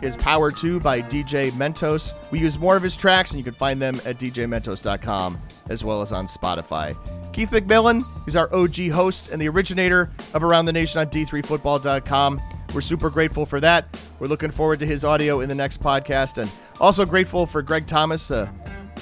is 0.00 0.16
Power 0.16 0.52
2 0.52 0.78
by 0.78 1.02
DJ 1.02 1.50
Mentos. 1.50 2.14
We 2.30 2.38
use 2.38 2.56
more 2.56 2.76
of 2.76 2.84
his 2.84 2.96
tracks, 2.96 3.32
and 3.32 3.38
you 3.38 3.44
can 3.44 3.54
find 3.54 3.82
them 3.82 3.96
at 4.04 4.20
djmentos.com 4.20 5.40
as 5.68 5.84
well 5.84 6.02
as 6.02 6.12
on 6.12 6.26
Spotify. 6.26 6.96
Keith 7.32 7.50
McMillan 7.50 8.04
is 8.26 8.36
our 8.36 8.52
OG 8.54 8.90
host 8.90 9.30
and 9.30 9.40
the 9.40 9.48
originator 9.48 10.10
of 10.34 10.42
Around 10.42 10.66
the 10.66 10.72
Nation 10.72 11.00
on 11.00 11.08
d3football.com. 11.08 12.40
We're 12.74 12.80
super 12.80 13.10
grateful 13.10 13.46
for 13.46 13.60
that. 13.60 13.98
We're 14.20 14.28
looking 14.28 14.50
forward 14.50 14.78
to 14.80 14.86
his 14.86 15.04
audio 15.04 15.40
in 15.40 15.48
the 15.48 15.54
next 15.54 15.82
podcast, 15.82 16.38
and 16.38 16.50
also 16.80 17.04
grateful 17.04 17.46
for 17.46 17.62
Greg 17.62 17.86
Thomas 17.86 18.30
uh, 18.30 18.48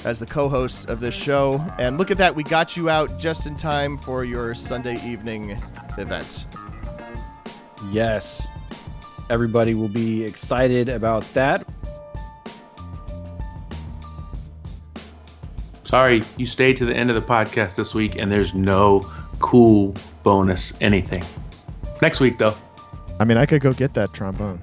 as 0.05 0.19
the 0.19 0.25
co 0.25 0.49
host 0.49 0.89
of 0.89 0.99
this 0.99 1.13
show. 1.13 1.63
And 1.77 1.97
look 1.97 2.09
at 2.09 2.17
that, 2.17 2.33
we 2.33 2.43
got 2.43 2.75
you 2.75 2.89
out 2.89 3.19
just 3.19 3.45
in 3.45 3.55
time 3.55 3.97
for 3.97 4.23
your 4.23 4.55
Sunday 4.55 4.99
evening 5.05 5.57
event. 5.97 6.47
Yes. 7.91 8.47
Everybody 9.29 9.75
will 9.75 9.89
be 9.89 10.23
excited 10.23 10.89
about 10.89 11.23
that. 11.33 11.65
Sorry, 15.83 16.23
you 16.37 16.45
stayed 16.45 16.77
to 16.77 16.85
the 16.85 16.95
end 16.95 17.09
of 17.09 17.15
the 17.15 17.21
podcast 17.21 17.75
this 17.75 17.95
week 17.95 18.15
and 18.15 18.31
there's 18.31 18.53
no 18.53 19.09
cool 19.39 19.95
bonus 20.23 20.73
anything. 20.81 21.23
Next 22.01 22.19
week, 22.19 22.37
though. 22.37 22.55
I 23.19 23.25
mean, 23.25 23.37
I 23.37 23.45
could 23.45 23.61
go 23.61 23.73
get 23.73 23.93
that 23.95 24.13
trombone. 24.13 24.61